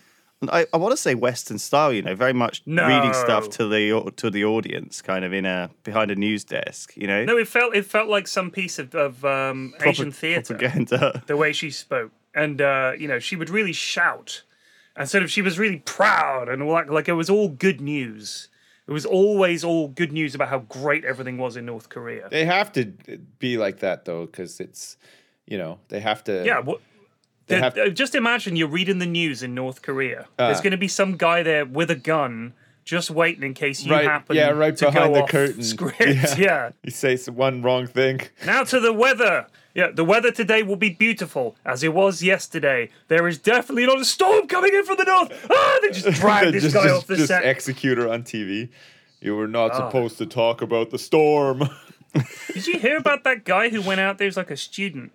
I, 0.51 0.67
I 0.73 0.77
want 0.77 0.93
to 0.93 0.97
say 0.99 1.15
Western 1.15 1.59
style, 1.59 1.93
you 1.93 2.03
know, 2.03 2.15
very 2.15 2.35
much 2.35 2.63
No. 2.67 2.87
reading 2.87 3.15
stuff 3.15 3.49
to 3.51 3.67
the 3.69 4.13
to 4.17 4.31
the 4.31 4.45
audience, 4.45 5.01
kind 5.03 5.25
of 5.25 5.33
in 5.33 5.47
a 5.47 5.71
behind 5.83 6.11
a 6.11 6.15
news 6.15 6.45
desk, 6.45 6.95
you 6.97 7.07
know. 7.07 7.25
No, 7.25 7.37
it 7.39 7.49
felt 7.49 7.75
it 7.75 7.87
felt 7.87 8.09
like 8.09 8.29
some 8.29 8.51
piece 8.51 8.79
of, 8.79 8.95
of 8.95 9.25
um, 9.25 9.73
Proper 9.79 9.89
Asian 9.91 10.13
theatre. 10.13 10.55
propaganda. 10.55 11.23
The 11.27 11.37
way 11.37 11.53
she 11.53 11.71
spoke, 11.71 12.13
and 12.35 12.61
uh, 12.61 12.93
you 12.99 13.09
know, 13.09 13.19
she 13.19 13.35
would 13.37 13.49
really 13.51 13.73
shout. 13.73 14.43
and 14.95 15.09
sort 15.09 15.25
of 15.25 15.31
she 15.31 15.43
was 15.43 15.59
really 15.59 15.79
proud 15.79 16.49
and 16.51 16.63
all 16.63 16.75
that. 16.77 16.91
Like 16.91 17.09
it 17.09 17.15
was 17.15 17.31
all 17.31 17.49
good 17.49 17.81
news. 17.81 18.49
It 18.87 18.93
was 18.93 19.05
always 19.07 19.65
all 19.65 19.89
good 19.89 20.13
news 20.13 20.35
about 20.35 20.49
how 20.49 20.61
great 20.61 21.05
everything 21.05 21.39
was 21.39 21.57
in 21.57 21.67
North 21.67 21.89
Korea. 21.89 22.29
They 22.31 22.45
have 22.45 22.71
to 22.75 22.85
be 23.39 23.57
like 23.59 23.81
that 23.81 24.05
though, 24.05 24.27
because 24.27 24.61
it's, 24.61 24.97
you 25.47 25.59
know, 25.59 25.79
they 25.89 25.99
have 26.01 26.23
to. 26.25 26.45
Yeah, 26.45 26.61
what? 26.61 26.81
They 27.47 27.57
the- 27.57 27.63
have- 27.63 27.79
uh, 27.79 27.89
just 27.91 28.15
imagine 28.15 28.57
you're 28.57 28.69
reading 28.69 28.99
the 28.99 29.07
news 29.07 29.43
in 29.43 29.55
North 29.55 29.83
Korea. 29.83 30.27
There's 30.37 30.61
going 30.61 30.73
to 30.73 30.77
be 30.77 30.89
some 30.89 31.17
guy 31.17 31.43
there 31.43 31.65
with 31.65 31.91
a 31.91 31.95
gun, 31.97 32.55
just 32.85 33.11
waiting 33.11 33.43
in 33.43 33.55
case 33.55 33.85
you 33.85 33.93
Right, 33.93 34.05
happen. 34.05 34.37
yeah, 34.37 34.51
right 34.51 34.77
to 34.77 34.87
behind 34.87 35.09
go 35.13 35.15
the 35.15 35.23
off 35.25 35.29
curtain. 35.31 35.63
Script, 35.75 36.39
Yeah. 36.39 36.71
You 36.83 36.91
say 36.91 37.17
some 37.17 37.37
one 37.37 37.63
wrong 37.63 37.87
thing. 37.87 38.21
Now 38.45 38.65
to 38.65 38.81
the 38.81 38.93
weather. 38.93 39.47
Yeah, 39.75 39.91
the 39.91 40.05
weather 40.05 40.33
today 40.33 40.63
will 40.63 40.77
be 40.77 40.89
beautiful 40.89 41.55
as 41.65 41.83
it 41.83 41.93
was 41.93 42.23
yesterday. 42.23 42.89
There 43.09 43.29
is 43.29 43.37
definitely 43.39 43.85
not 43.85 44.01
a 44.01 44.07
storm 44.07 44.49
coming 44.49 44.73
in 44.75 44.85
from 44.85 44.97
the 44.97 45.05
north. 45.05 45.47
Ah, 45.51 45.79
they 45.83 45.91
just 45.91 46.19
drag 46.21 46.51
this 46.53 46.63
just, 46.63 46.75
guy 46.75 46.85
just, 46.85 46.95
off 46.95 47.07
the 47.07 47.17
just 47.17 47.29
set. 47.29 47.45
execute 47.45 47.99
her 47.99 48.09
on 48.09 48.23
TV. 48.23 48.71
You 49.21 49.37
were 49.37 49.47
not 49.49 49.73
Ah. 49.73 49.87
supposed 49.89 50.17
to 50.19 50.25
talk 50.27 50.63
about 50.63 50.91
the 50.91 50.99
storm. 50.99 51.69
Did 52.55 52.67
you 52.67 52.79
hear 52.79 52.97
about 52.97 53.25
that 53.25 53.45
guy 53.45 53.69
who 53.69 53.83
went 53.83 54.01
out 54.01 54.17
there 54.17 54.29
as 54.29 54.37
like 54.39 54.51
a 54.51 54.57
student 54.57 55.13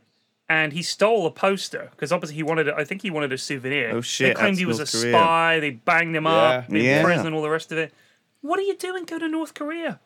and 0.55 0.73
he 0.73 0.83
stole 0.83 1.23
a 1.25 1.31
poster 1.31 1.83
because 1.91 2.11
obviously 2.11 2.35
he 2.35 2.43
wanted, 2.43 2.67
a, 2.69 2.75
I 2.81 2.83
think 2.83 3.01
he 3.01 3.11
wanted 3.11 3.31
a 3.33 3.37
souvenir. 3.37 3.91
Oh, 3.95 4.01
shit! 4.01 4.27
They 4.27 4.33
claimed 4.41 4.57
he 4.57 4.65
was 4.65 4.79
North 4.79 4.93
a 4.93 4.97
Korea. 4.97 5.13
spy. 5.13 5.59
They 5.63 5.69
banged 5.71 6.15
him 6.15 6.27
up 6.27 6.65
Yeah. 6.69 6.75
in 6.79 6.85
Yeah. 6.85 7.03
prison 7.03 7.25
and 7.27 7.35
all 7.35 7.41
the 7.41 7.49
rest 7.59 7.71
of 7.71 7.77
it. 7.77 7.93
What 8.41 8.57
are 8.59 8.63
you 8.71 8.75
doing? 8.87 9.05
Go 9.05 9.17
to 9.19 9.27
North 9.27 9.53
Korea. 9.53 9.99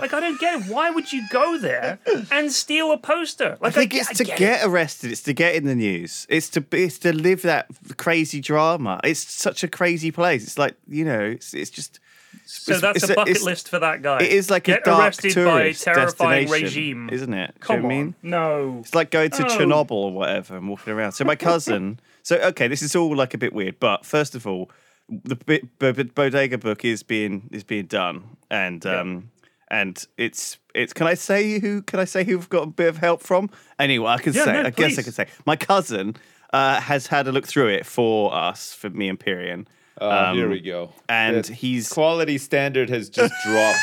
Like 0.00 0.12
I 0.12 0.20
don't 0.24 0.40
get 0.40 0.52
it. 0.60 0.62
Why 0.74 0.90
would 0.90 1.12
you 1.12 1.22
go 1.30 1.58
there 1.58 2.00
and 2.32 2.50
steal 2.50 2.90
a 2.90 2.98
poster? 2.98 3.56
Like 3.60 3.76
I 3.76 3.80
think 3.80 3.92
get- 3.92 4.10
it's 4.10 4.18
to 4.18 4.24
get 4.24 4.38
get, 4.38 4.62
it. 4.62 4.66
arrested. 4.66 5.12
It's 5.12 5.22
to 5.22 5.32
get 5.32 5.54
in 5.54 5.64
the 5.64 5.76
news. 5.76 6.26
It's 6.28 6.48
to 6.54 6.64
it's 6.72 6.98
to 7.04 7.12
live 7.12 7.42
that 7.42 7.66
crazy 7.96 8.40
drama. 8.40 8.98
It's 9.04 9.20
such 9.46 9.62
a 9.62 9.68
crazy 9.68 10.10
place. 10.10 10.42
It's 10.42 10.58
like 10.58 10.74
you 10.88 11.04
know. 11.04 11.20
It's 11.36 11.54
it's 11.54 11.70
just. 11.70 12.00
So 12.44 12.72
it's- 12.72 12.80
that's 12.82 12.96
it's 13.02 13.08
a 13.10 13.12
a- 13.12 13.16
bucket 13.16 13.30
it's- 13.36 13.44
list 13.44 13.68
for 13.68 13.78
that 13.78 14.02
guy. 14.02 14.20
It 14.22 14.32
is 14.32 14.50
like 14.50 14.64
get 14.64 14.80
a 14.80 14.84
dark 14.84 15.00
arrested 15.02 15.34
by 15.34 15.40
a 15.40 15.72
tourist 15.74 15.84
terrifying 15.84 16.48
regime, 16.50 17.08
isn't 17.10 17.32
it? 17.34 17.54
Do 17.54 17.60
Come 17.60 17.76
you 17.76 17.82
know 17.82 17.88
I 17.88 17.90
mean? 17.90 18.14
no. 18.22 18.76
It's 18.80 18.94
like 18.94 19.10
going 19.10 19.30
to. 19.30 19.42
Chernobyl 19.44 19.90
or 19.92 20.12
whatever 20.12 20.56
and 20.56 20.68
walking 20.68 20.92
around. 20.92 21.12
So 21.12 21.24
my 21.24 21.36
cousin. 21.36 22.00
so 22.22 22.36
okay, 22.36 22.68
this 22.68 22.82
is 22.82 22.94
all 22.96 23.14
like 23.16 23.34
a 23.34 23.38
bit 23.38 23.52
weird, 23.52 23.78
but 23.80 24.04
first 24.04 24.34
of 24.34 24.46
all, 24.46 24.70
the 25.08 25.36
bit, 25.36 25.78
bo- 25.78 25.92
bo- 25.92 26.04
bodega 26.04 26.58
book 26.58 26.84
is 26.84 27.02
being 27.02 27.48
is 27.52 27.62
being 27.64 27.86
done, 27.86 28.24
and 28.50 28.84
um 28.86 29.30
and 29.68 30.04
it's 30.16 30.58
it's. 30.74 30.92
Can 30.92 31.06
I 31.06 31.14
say 31.14 31.58
who? 31.58 31.82
Can 31.82 31.98
I 32.00 32.04
say 32.04 32.22
who 32.24 32.38
I've 32.38 32.48
got 32.48 32.62
a 32.64 32.66
bit 32.66 32.88
of 32.88 32.98
help 32.98 33.22
from? 33.22 33.50
Anyway, 33.78 34.06
I 34.08 34.18
can 34.18 34.32
Yeah, 34.32 34.44
say. 34.44 34.52
no, 34.52 34.62
I 34.64 34.70
guess 34.70 34.98
I 34.98 35.02
can 35.02 35.12
say 35.12 35.26
my 35.44 35.56
cousin. 35.56 36.16
Uh, 36.52 36.80
has 36.80 37.08
had 37.08 37.26
a 37.26 37.32
look 37.32 37.44
through 37.44 37.66
it 37.68 37.84
for 37.84 38.32
us, 38.32 38.72
for 38.72 38.88
me 38.88 39.08
and 39.08 39.18
Pyrion. 39.18 39.66
Oh, 40.00 40.34
here 40.34 40.44
Um, 40.44 40.50
we 40.50 40.60
go. 40.60 40.92
and 41.08 41.44
The 41.44 41.52
he's- 41.54 41.88
quality 41.88 42.36
standard 42.38 42.90
has 42.90 43.08
just 43.08 43.32
dropped. 43.44 43.78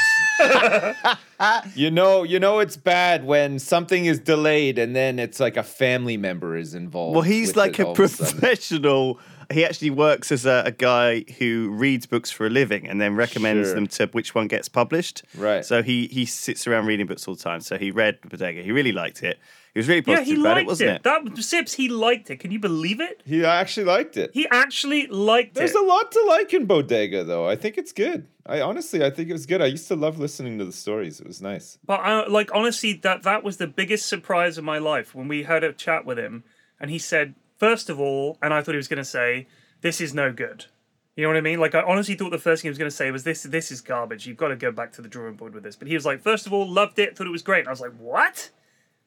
you 1.75 1.89
know, 1.91 2.23
you 2.23 2.39
know 2.39 2.59
it's 2.59 2.77
bad 2.77 3.25
when 3.25 3.59
something 3.59 4.05
is 4.05 4.19
delayed 4.19 4.77
and 4.77 4.95
then 4.95 5.19
it's 5.19 5.39
like 5.39 5.57
a 5.57 5.63
family 5.63 6.17
member 6.17 6.55
is 6.55 6.73
involved. 6.75 7.15
Well, 7.15 7.23
he's 7.23 7.55
like 7.55 7.79
a 7.79 7.83
of 7.87 7.91
a 7.91 7.93
professional. 7.95 9.19
He 9.51 9.65
actually 9.65 9.89
works 9.89 10.31
as 10.31 10.45
a, 10.45 10.63
a 10.65 10.71
guy 10.71 11.25
who 11.37 11.69
reads 11.71 12.05
books 12.05 12.31
for 12.31 12.45
a 12.47 12.49
living 12.49 12.87
and 12.87 12.99
then 13.01 13.15
recommends 13.15 13.67
Sure. 13.69 13.75
them 13.75 13.87
to 13.87 14.07
which 14.07 14.33
one 14.33 14.47
gets 14.47 14.69
published. 14.69 15.23
Right. 15.35 15.65
So 15.65 15.83
he 15.83 16.07
he 16.07 16.25
sits 16.25 16.65
around 16.67 16.85
reading 16.85 17.07
books 17.07 17.27
all 17.27 17.35
the 17.35 17.43
time. 17.43 17.61
So 17.61 17.77
he 17.77 17.91
read 17.91 18.19
Bodega. 18.21 18.61
He 18.63 18.71
really 18.71 18.91
liked 18.93 19.21
it. 19.23 19.39
He 19.73 19.79
was 19.79 19.87
really 19.87 20.03
Yeah, 20.05 20.21
he 20.21 20.33
about 20.33 20.43
liked 20.43 20.61
it, 20.61 20.67
wasn't 20.67 20.89
it? 20.91 21.03
That 21.03 21.37
Sips, 21.43 21.73
he 21.73 21.89
liked 21.89 22.29
it. 22.29 22.37
Can 22.37 22.51
you 22.51 22.59
believe 22.59 23.01
it? 23.01 23.21
He 23.25 23.43
actually 23.43 23.85
liked 23.85 24.17
it. 24.17 24.29
He 24.33 24.47
actually 24.49 25.07
liked 25.07 25.55
There's 25.55 25.71
it. 25.71 25.73
There's 25.73 25.83
a 25.83 25.87
lot 25.87 26.11
to 26.11 26.23
like 26.27 26.53
in 26.53 26.65
Bodega, 26.65 27.23
though. 27.23 27.47
I 27.47 27.55
think 27.55 27.79
it's 27.79 27.91
good. 27.91 28.27
I 28.45 28.61
honestly, 28.61 29.03
I 29.03 29.09
think 29.09 29.29
it 29.29 29.33
was 29.33 29.47
good. 29.47 29.61
I 29.61 29.65
used 29.65 29.87
to 29.87 29.95
love 29.95 30.19
listening 30.19 30.59
to 30.59 30.65
the 30.65 30.71
stories. 30.71 31.19
It 31.19 31.25
was 31.25 31.41
nice. 31.41 31.79
But 31.85 32.01
I, 32.01 32.27
like 32.27 32.51
honestly, 32.53 32.93
that 32.93 33.23
that 33.23 33.43
was 33.43 33.57
the 33.57 33.67
biggest 33.67 34.05
surprise 34.05 34.57
of 34.57 34.63
my 34.63 34.77
life 34.77 35.15
when 35.15 35.27
we 35.27 35.43
had 35.43 35.63
a 35.63 35.73
chat 35.73 36.05
with 36.05 36.19
him, 36.19 36.43
and 36.79 36.91
he 36.91 36.99
said, 36.99 37.33
first 37.57 37.89
of 37.89 37.99
all, 37.99 38.37
and 38.41 38.53
I 38.53 38.61
thought 38.61 38.73
he 38.73 38.77
was 38.77 38.87
going 38.87 38.97
to 38.97 39.05
say, 39.05 39.47
"This 39.81 40.01
is 40.01 40.13
no 40.13 40.31
good." 40.31 40.65
You 41.15 41.23
know 41.23 41.29
what 41.29 41.37
I 41.37 41.41
mean? 41.41 41.59
Like 41.59 41.73
I 41.73 41.81
honestly 41.81 42.15
thought 42.15 42.31
the 42.31 42.37
first 42.37 42.61
thing 42.61 42.67
he 42.67 42.71
was 42.71 42.77
going 42.77 42.91
to 42.91 42.95
say 42.95 43.09
was, 43.09 43.23
"This 43.23 43.43
this 43.43 43.71
is 43.71 43.81
garbage. 43.81 44.27
You've 44.27 44.37
got 44.37 44.49
to 44.49 44.55
go 44.55 44.71
back 44.71 44.91
to 44.93 45.01
the 45.01 45.09
drawing 45.09 45.35
board 45.35 45.53
with 45.55 45.63
this." 45.63 45.75
But 45.75 45.87
he 45.87 45.95
was 45.95 46.05
like, 46.05 46.21
first 46.21 46.45
of 46.45 46.53
all, 46.53 46.69
loved 46.69 46.99
it, 46.99 47.17
thought 47.17 47.27
it 47.27 47.31
was 47.31 47.41
great. 47.41 47.59
And 47.59 47.69
I 47.69 47.71
was 47.71 47.81
like, 47.81 47.95
"What?" 47.97 48.51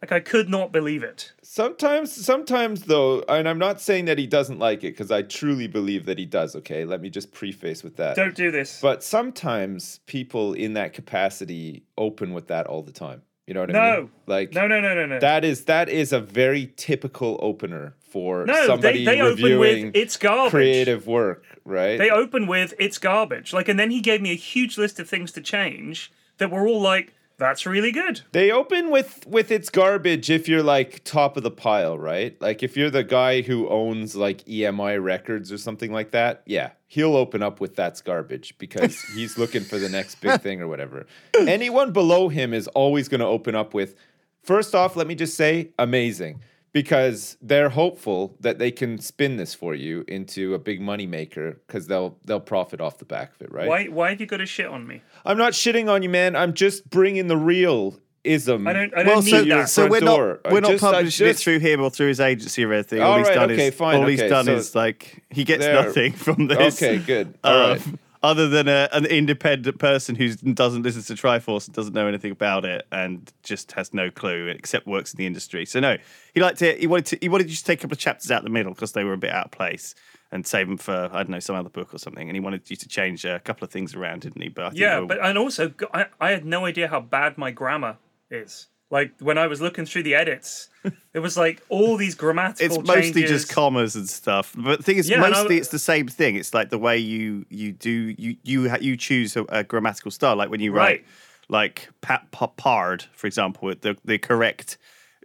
Like 0.02 0.12
I 0.12 0.20
could 0.20 0.48
not 0.48 0.72
believe 0.72 1.02
it. 1.02 1.32
Sometimes, 1.42 2.12
sometimes 2.12 2.82
though, 2.82 3.24
and 3.28 3.48
I'm 3.48 3.58
not 3.58 3.80
saying 3.80 4.04
that 4.06 4.18
he 4.18 4.26
doesn't 4.26 4.58
like 4.58 4.84
it 4.84 4.92
because 4.92 5.10
I 5.10 5.22
truly 5.22 5.68
believe 5.68 6.04
that 6.06 6.18
he 6.18 6.26
does. 6.26 6.54
Okay, 6.56 6.84
let 6.84 7.00
me 7.00 7.08
just 7.08 7.32
preface 7.32 7.82
with 7.82 7.96
that. 7.96 8.14
Don't 8.14 8.34
do 8.34 8.50
this. 8.50 8.80
But 8.80 9.02
sometimes 9.02 10.00
people 10.06 10.52
in 10.52 10.74
that 10.74 10.92
capacity 10.92 11.82
open 11.96 12.34
with 12.34 12.48
that 12.48 12.66
all 12.66 12.82
the 12.82 12.92
time. 12.92 13.22
You 13.46 13.54
know 13.54 13.60
what 13.60 13.74
I 13.74 13.94
mean? 13.94 14.02
No. 14.02 14.10
Like 14.26 14.52
no, 14.52 14.66
no, 14.66 14.80
no, 14.80 14.94
no, 14.94 15.06
no. 15.06 15.20
that 15.20 15.44
is 15.44 15.64
that 15.64 15.88
is 15.88 16.12
a 16.12 16.20
very 16.20 16.72
typical 16.76 17.38
opener 17.40 17.94
for 18.00 18.44
no, 18.44 18.66
somebody 18.66 19.04
they 19.04 19.20
open 19.20 19.42
reviewing 19.42 19.86
with 19.86 19.96
it's 19.96 20.16
garbage. 20.16 20.50
creative 20.50 21.06
work, 21.06 21.44
right? 21.64 21.96
They 21.96 22.10
open 22.10 22.46
with 22.46 22.74
it's 22.78 22.98
garbage. 22.98 23.52
Like, 23.52 23.68
and 23.68 23.78
then 23.78 23.90
he 23.90 24.00
gave 24.00 24.20
me 24.20 24.32
a 24.32 24.36
huge 24.36 24.76
list 24.76 24.98
of 24.98 25.08
things 25.08 25.32
to 25.32 25.40
change 25.40 26.10
that 26.38 26.50
were 26.50 26.66
all 26.66 26.80
like, 26.80 27.14
that's 27.38 27.66
really 27.66 27.92
good. 27.92 28.22
They 28.32 28.50
open 28.50 28.90
with 28.90 29.26
with 29.26 29.50
its 29.50 29.68
garbage 29.68 30.30
if 30.30 30.48
you're 30.48 30.62
like 30.62 31.04
top 31.04 31.36
of 31.36 31.42
the 31.42 31.50
pile, 31.50 31.98
right? 31.98 32.40
Like 32.40 32.62
if 32.62 32.76
you're 32.76 32.90
the 32.90 33.04
guy 33.04 33.42
who 33.42 33.68
owns 33.68 34.16
like 34.16 34.44
EMI 34.44 35.02
records 35.02 35.52
or 35.52 35.58
something 35.58 35.92
like 35.92 36.12
that, 36.12 36.42
yeah, 36.46 36.70
he'll 36.86 37.16
open 37.16 37.42
up 37.42 37.60
with 37.60 37.76
that's 37.76 38.00
garbage 38.00 38.56
because 38.58 39.00
he's 39.14 39.36
looking 39.36 39.62
for 39.62 39.78
the 39.78 39.88
next 39.88 40.16
big 40.16 40.40
thing 40.40 40.62
or 40.62 40.68
whatever. 40.68 41.06
Anyone 41.38 41.92
below 41.92 42.28
him 42.28 42.54
is 42.54 42.68
always 42.68 43.08
going 43.08 43.20
to 43.20 43.26
open 43.26 43.54
up 43.54 43.74
with 43.74 43.96
first 44.42 44.74
off, 44.74 44.96
let 44.96 45.06
me 45.06 45.14
just 45.14 45.36
say 45.36 45.70
amazing 45.78 46.40
because 46.76 47.38
they're 47.40 47.70
hopeful 47.70 48.36
that 48.40 48.58
they 48.58 48.70
can 48.70 48.98
spin 48.98 49.38
this 49.38 49.54
for 49.54 49.74
you 49.74 50.04
into 50.06 50.52
a 50.52 50.58
big 50.58 50.78
money 50.78 51.06
maker 51.06 51.58
because 51.66 51.86
they'll 51.86 52.18
they'll 52.26 52.38
profit 52.38 52.82
off 52.82 52.98
the 52.98 53.06
back 53.06 53.34
of 53.34 53.40
it, 53.40 53.50
right? 53.50 53.66
Why, 53.66 53.84
why 53.86 54.10
have 54.10 54.20
you 54.20 54.26
got 54.26 54.36
to 54.36 54.44
shit 54.46 54.66
on 54.66 54.86
me? 54.86 55.00
I'm 55.24 55.38
not 55.38 55.54
shitting 55.54 55.88
on 55.90 56.02
you, 56.02 56.10
man. 56.10 56.36
I'm 56.36 56.52
just 56.52 56.90
bringing 56.90 57.28
the 57.28 57.36
real 57.38 57.98
ism. 58.24 58.66
I 58.66 58.74
don't, 58.74 58.92
I 58.94 59.04
don't 59.04 59.06
Well, 59.06 59.22
need 59.22 59.30
so, 59.30 59.44
that. 59.44 59.68
so 59.70 59.82
front 59.88 59.90
we're 59.92 60.00
door. 60.00 60.40
not 60.44 60.52
we're 60.52 60.58
I 60.58 60.60
not 60.60 60.70
just- 60.72 60.84
publishing 60.84 61.26
just- 61.28 61.40
it 61.40 61.42
through 61.42 61.60
him 61.60 61.80
or 61.80 61.88
through 61.88 62.08
his 62.08 62.20
agency 62.20 62.62
or 62.62 62.74
anything. 62.74 63.00
All 63.00 63.12
All 63.12 63.18
he's 63.20 63.28
done 63.28 63.50
okay, 63.52 63.68
is 63.68 63.74
fine, 63.74 64.00
all 64.02 64.06
he's 64.06 64.20
done 64.20 64.44
so 64.44 64.54
is 64.56 64.74
like 64.74 65.24
he 65.30 65.44
gets 65.44 65.64
there- 65.64 65.82
nothing 65.82 66.12
from 66.26 66.48
this. 66.48 66.76
Okay, 66.82 66.98
good. 66.98 67.38
All 67.42 67.54
um, 67.54 67.70
right. 67.70 67.82
Other 68.26 68.48
than 68.48 68.66
a, 68.66 68.88
an 68.92 69.06
independent 69.06 69.78
person 69.78 70.16
who 70.16 70.34
doesn't 70.34 70.82
listen 70.82 71.02
to 71.02 71.14
Triforce 71.22 71.66
and 71.68 71.74
doesn't 71.76 71.94
know 71.94 72.08
anything 72.08 72.32
about 72.32 72.64
it 72.64 72.84
and 72.90 73.32
just 73.44 73.70
has 73.72 73.94
no 73.94 74.10
clue 74.10 74.48
except 74.48 74.86
works 74.86 75.12
in 75.14 75.18
the 75.18 75.26
industry. 75.26 75.64
So 75.64 75.78
no, 75.78 75.96
he 76.34 76.40
liked 76.40 76.60
it. 76.60 76.80
He 76.80 76.88
wanted 76.88 77.06
to. 77.06 77.18
He 77.20 77.28
wanted 77.28 77.44
to 77.44 77.50
just 77.50 77.66
take 77.66 77.78
a 77.78 77.82
couple 77.82 77.94
of 77.94 78.00
chapters 78.00 78.30
out 78.32 78.42
the 78.42 78.50
middle 78.50 78.74
because 78.74 78.92
they 78.92 79.04
were 79.04 79.12
a 79.12 79.18
bit 79.18 79.30
out 79.30 79.46
of 79.46 79.50
place 79.52 79.94
and 80.32 80.44
save 80.44 80.66
them 80.66 80.76
for 80.76 81.08
I 81.12 81.18
don't 81.22 81.30
know 81.30 81.38
some 81.38 81.54
other 81.54 81.68
book 81.68 81.94
or 81.94 81.98
something. 81.98 82.28
And 82.28 82.34
he 82.34 82.40
wanted 82.40 82.68
you 82.68 82.76
to 82.76 82.88
change 82.88 83.24
a 83.24 83.38
couple 83.40 83.64
of 83.64 83.70
things 83.70 83.94
around, 83.94 84.22
didn't 84.22 84.42
he? 84.42 84.48
But 84.48 84.64
I 84.64 84.70
yeah, 84.74 84.98
we'll- 84.98 85.06
but 85.06 85.24
and 85.24 85.38
also 85.38 85.72
I 86.20 86.30
had 86.30 86.44
no 86.44 86.64
idea 86.64 86.88
how 86.88 87.00
bad 87.00 87.38
my 87.38 87.52
grammar 87.52 87.98
is. 88.30 88.66
Like 88.90 89.12
when 89.20 89.36
I 89.36 89.46
was 89.48 89.60
looking 89.60 89.84
through 89.84 90.04
the 90.04 90.14
edits, 90.14 90.68
it 91.12 91.18
was 91.18 91.36
like 91.36 91.60
all 91.68 91.96
these 91.96 92.14
grammatical 92.14 92.66
it's 92.78 92.86
mostly 92.86 93.22
changes. 93.22 93.42
just 93.42 93.52
commas 93.52 93.96
and 93.96 94.08
stuff. 94.08 94.54
But 94.56 94.78
the 94.78 94.82
thing 94.84 94.98
is, 94.98 95.08
Yeah, 95.08 95.16
and 95.16 95.24
I- 95.24 95.30
mostly 95.30 95.56
it's 95.58 95.68
the 95.68 95.78
same 95.80 96.06
thing. 96.06 96.36
It's 96.36 96.54
like 96.54 96.70
the 96.70 96.78
way 96.78 96.96
you 96.98 97.44
you 97.50 97.72
do 97.72 98.14
you 98.16 98.36
you 98.44 98.70
you 98.80 98.96
choose 98.96 99.36
a, 99.36 99.42
a 99.48 99.64
grammatical 99.64 100.10
style. 100.12 100.36
Like 100.36 100.50
when 100.50 100.60
you 100.60 100.72
write 100.72 101.00
Right. 101.00 101.04
like 101.48 101.88
pa- 102.00 102.22
pa- 102.30 102.46
pard, 102.56 103.04
for 103.12 103.26
example, 103.26 103.74
the 103.80 103.96
the 104.04 104.18
correct. 104.18 104.78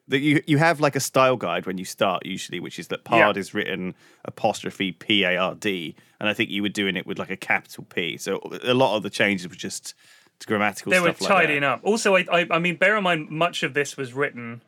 That 0.07 0.19
you 0.19 0.41
you 0.47 0.57
have 0.57 0.81
like 0.81 0.95
a 0.97 0.99
style 0.99 1.37
guide 1.37 1.65
when 1.67 1.77
you 1.77 1.85
start 1.85 2.25
usually, 2.25 2.59
which 2.59 2.79
is 2.79 2.87
that 2.87 3.03
pard 3.05 3.35
Yeah. 3.35 3.39
is 3.39 3.53
written 3.53 3.93
apostrophe 4.25 4.91
p 4.93 5.23
a 5.23 5.37
r 5.37 5.53
d, 5.55 5.95
and 6.19 6.27
I 6.27 6.33
think 6.33 6.49
you 6.49 6.63
were 6.63 6.69
doing 6.81 6.97
it 6.97 7.05
with 7.05 7.19
like 7.19 7.29
a 7.29 7.37
capital 7.37 7.85
P. 7.85 8.17
So 8.17 8.41
a 8.63 8.73
lot 8.73 8.97
of 8.97 9.03
the 9.03 9.09
changes 9.11 9.47
were 9.47 9.55
just 9.55 9.93
grammatical. 10.45 10.91
they 10.91 10.99
were 10.99 11.09
stuff 11.13 11.21
like 11.21 11.29
tidying 11.29 11.63
up. 11.63 11.81
Also, 11.83 12.15
I, 12.15 12.25
I 12.31 12.47
I 12.51 12.59
mean, 12.59 12.75
bear 12.75 12.97
in 12.97 13.03
mind, 13.03 13.29
much 13.29 13.63
of 13.63 13.73
this 13.73 13.97
was 13.97 14.13
written, 14.13 14.61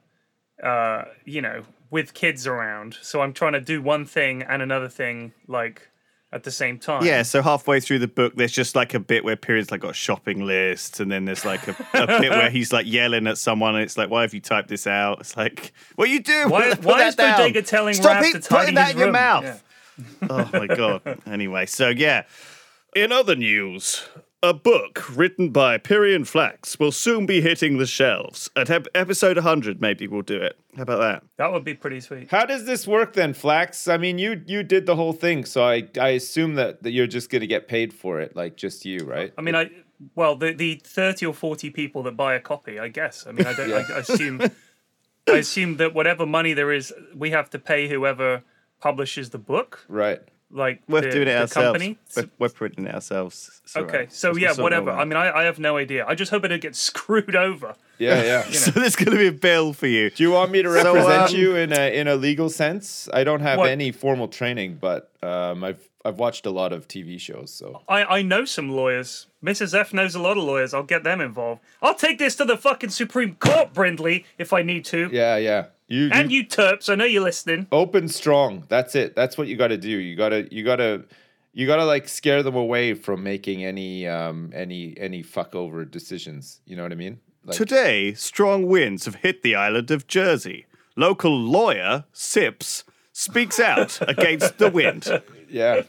uh, 0.63 1.03
you 1.25 1.42
know, 1.42 1.63
with 1.89 2.13
kids 2.13 2.48
around. 2.48 2.98
So 3.01 3.22
I'm 3.22 3.34
trying 3.34 3.53
to 3.53 3.62
do 3.62 3.82
one 3.82 4.06
thing 4.06 4.42
and 4.44 4.62
another 4.62 4.89
thing 4.89 5.34
like 5.48 5.89
at 6.32 6.44
the 6.44 6.51
same 6.51 6.80
time. 6.80 7.06
Yeah, 7.06 7.22
so 7.22 7.44
halfway 7.44 7.80
through 7.80 8.00
the 8.00 8.08
book, 8.08 8.36
there's 8.36 8.51
just 8.51 8.75
like 8.75 8.96
a 8.96 9.00
bit 9.00 9.24
where 9.24 9.36
Pyrion's 9.36 9.70
like 9.70 9.82
got 9.82 9.96
shopping 9.96 10.46
list, 10.46 11.00
and 11.00 11.12
then 11.12 11.25
there's 11.25 11.46
like 11.46 11.68
a, 11.68 11.75
a 11.94 12.08
bit 12.20 12.32
where 12.32 12.50
he's 12.50 12.74
like 12.74 12.88
yelling 12.88 13.27
at 13.27 13.38
someone, 13.38 13.75
and 13.75 13.84
it's 13.84 13.98
like, 13.98 14.10
"Why 14.10 14.24
have 14.24 14.34
you 14.34 14.42
typed 14.42 14.68
this 14.70 14.88
out?" 14.88 15.20
It's 15.20 15.38
like, 15.38 15.74
"What 15.96 16.10
you 16.10 16.22
do? 16.22 16.50
Why- 16.50 16.70
Put 16.75 16.84
why 16.86 16.98
that 17.00 17.08
is 17.10 17.15
Bodega 17.15 17.62
telling 17.62 17.94
Stop 17.94 18.24
it, 18.24 18.32
to 18.34 18.39
tidy 18.39 18.60
putting 18.62 18.75
that 18.75 18.92
in 18.94 18.98
your 18.98 19.12
mouth?" 19.12 19.44
Yeah. 19.44 20.27
Oh 20.27 20.50
my 20.53 20.65
god. 20.65 21.01
Anyway, 21.27 21.68
so 21.68 21.89
yeah. 21.89 22.24
In 22.96 23.12
other 23.12 23.36
news, 23.36 24.03
A 24.43 24.53
book 24.53 25.05
written 25.15 25.51
by 25.51 25.77
Pyrion 25.77 26.27
Flax 26.27 26.77
will 26.77 26.91
soon 26.91 27.25
be 27.25 27.39
hitting 27.39 27.77
the 27.77 27.85
shelves. 27.85 28.50
At 28.57 28.69
ep- 28.69 28.89
episode 28.93 29.38
100, 29.38 29.79
maybe 29.79 30.05
we'll 30.05 30.21
do 30.21 30.35
it. 30.35 30.59
How 30.75 30.81
about 30.83 31.00
that? 31.00 31.23
That 31.38 31.53
would 31.53 31.63
be 31.63 31.73
pretty 31.73 32.01
sweet. 32.01 32.29
How 32.29 32.45
does 32.45 32.65
this 32.65 32.85
work 32.85 33.13
then, 33.13 33.33
Flax? 33.33 33.88
I 33.88 33.95
mean, 33.95 34.17
you 34.17 34.43
you 34.45 34.62
did 34.62 34.85
the 34.85 34.97
whole 34.97 35.13
thing, 35.13 35.45
so 35.45 35.63
I 35.63 35.88
I 35.97 36.09
assume 36.09 36.55
that, 36.55 36.83
that 36.83 36.91
you're 36.91 37.07
just 37.07 37.29
gonna 37.29 37.47
get 37.47 37.69
paid 37.69 37.93
for 37.93 38.19
it, 38.19 38.35
like 38.35 38.57
just 38.57 38.83
you, 38.83 39.05
right? 39.05 39.31
I 39.38 39.41
mean, 39.41 39.55
I 39.55 39.69
well, 40.13 40.35
the 40.35 40.51
the 40.51 40.81
thirty 40.83 41.25
or 41.25 41.33
forty 41.33 41.69
people 41.69 42.03
that 42.03 42.17
buy 42.17 42.33
a 42.33 42.41
copy, 42.41 42.79
I 42.79 42.89
guess. 42.89 43.25
I 43.25 43.31
mean, 43.31 43.47
I 43.47 43.53
don't. 43.53 43.71
I, 43.91 43.93
I 43.95 44.00
assume. 44.00 44.41
I 45.25 45.38
assume 45.38 45.77
that 45.77 45.93
whatever 45.93 46.25
money 46.25 46.51
there 46.51 46.73
is, 46.73 46.91
we 47.15 47.31
have 47.31 47.50
to 47.51 47.59
pay 47.59 47.88
whoever 47.88 48.43
publishes 48.81 49.29
the 49.29 49.38
book, 49.38 49.85
Right. 49.88 50.19
Like 50.53 50.81
We're 50.88 51.01
the, 51.01 51.10
doing 51.12 51.27
it 51.27 51.36
ourselves. 51.36 51.53
company. 51.79 51.98
We're, 52.15 52.29
we're 52.39 52.50
printing 52.50 52.86
it 52.88 52.93
ourselves. 52.95 53.60
It's 53.63 53.75
Okay, 53.75 53.98
right. 53.98 54.13
so 54.13 54.31
We'll 54.31 54.39
yeah, 54.39 54.53
whatever. 54.53 54.91
I 54.91 55.03
mean, 55.03 55.17
I, 55.17 55.31
I 55.31 55.43
have 55.43 55.60
no 55.60 55.77
idea. 55.77 56.05
I 56.07 56.15
just 56.15 56.31
hope 56.31 56.43
I 56.45 56.48
don't 56.48 56.62
get 56.62 56.75
screwed 56.89 57.36
over. 57.36 57.75
Yeah, 57.98 58.22
yeah. 58.24 58.41
so 58.51 58.72
there's 58.72 58.95
going 58.95 59.12
to 59.12 59.17
be 59.17 59.27
a 59.27 59.31
bill 59.31 59.74
for 59.74 59.88
you. 59.88 60.10
Do 60.10 60.24
you 60.24 60.31
want 60.31 60.51
me 60.51 60.62
to 60.62 60.69
So, 60.69 60.93
represent 60.95 61.29
um, 61.31 61.36
you 61.36 61.55
in 61.55 61.74
a 61.74 61.93
in 62.00 62.07
a 62.07 62.15
legal 62.15 62.50
sense? 62.50 63.10
I 63.13 63.24
don't 63.24 63.41
have 63.41 63.57
What? 63.60 63.69
any 63.69 63.91
formal 63.91 64.27
training, 64.27 64.77
but 64.79 65.12
um, 65.22 65.63
I've 65.63 65.89
I've 66.05 66.17
watched 66.19 66.45
a 66.45 66.51
lot 66.51 66.74
of 66.74 66.88
TV 66.88 67.17
shows, 67.19 67.53
so 67.53 67.81
I, 67.88 68.03
I 68.03 68.22
know 68.22 68.43
some 68.45 68.69
lawyers. 68.69 69.27
Mrs. 69.43 69.74
F 69.77 69.93
knows 69.93 70.15
a 70.15 70.19
lot 70.22 70.38
of 70.38 70.43
lawyers. 70.43 70.74
I'll 70.74 70.83
get 70.83 71.03
them 71.03 71.22
involved. 71.22 71.62
I'll 71.81 71.95
take 71.95 72.17
this 72.19 72.36
to 72.38 72.45
the 72.45 72.57
fucking 72.57 72.89
Supreme 72.89 73.36
Court, 73.36 73.74
Brindley, 73.74 74.25
if 74.38 74.51
I 74.53 74.63
need 74.63 74.83
to. 74.86 75.10
yeah, 75.13 75.38
yeah. 75.38 75.65
You, 75.93 76.09
And 76.12 76.31
you 76.31 76.39
you 76.41 76.47
terps, 76.47 76.89
I 76.89 76.95
know 76.95 77.05
you're 77.05 77.21
listening. 77.23 77.67
open 77.71 78.07
strong. 78.07 78.65
That's 78.67 78.95
it. 78.95 79.15
That's 79.15 79.38
what 79.38 79.47
you 79.47 79.55
got 79.55 79.67
to 79.67 79.77
do. 79.77 79.89
You 79.89 80.15
gotta 80.15 80.47
you 80.51 80.63
gotta 80.63 81.05
you 81.53 81.67
gotta 81.67 81.85
like 81.85 82.07
scare 82.07 82.41
them 82.41 82.55
away 82.55 82.95
from 82.95 83.21
making 83.21 83.63
any 83.63 84.07
um 84.07 84.51
any 84.55 84.95
any 84.97 85.21
fuck 85.21 85.53
over 85.55 85.85
decisions. 85.85 86.62
You 86.65 86.75
know 86.77 86.83
what 86.83 86.91
I 86.91 86.95
mean? 86.95 87.19
Like, 87.45 87.57
Today, 87.57 88.13
strong 88.15 88.65
winds 88.67 89.05
have 89.05 89.15
hit 89.15 89.43
the 89.43 89.53
island 89.55 89.91
of 89.91 90.07
Jersey. 90.07 90.65
Local 90.95 91.38
lawyer, 91.38 92.05
Sips, 92.13 92.85
speaks 93.12 93.59
out 93.59 94.00
against 94.07 94.57
the 94.57 94.69
wind. 94.71 95.21
Yeah. 95.50 95.83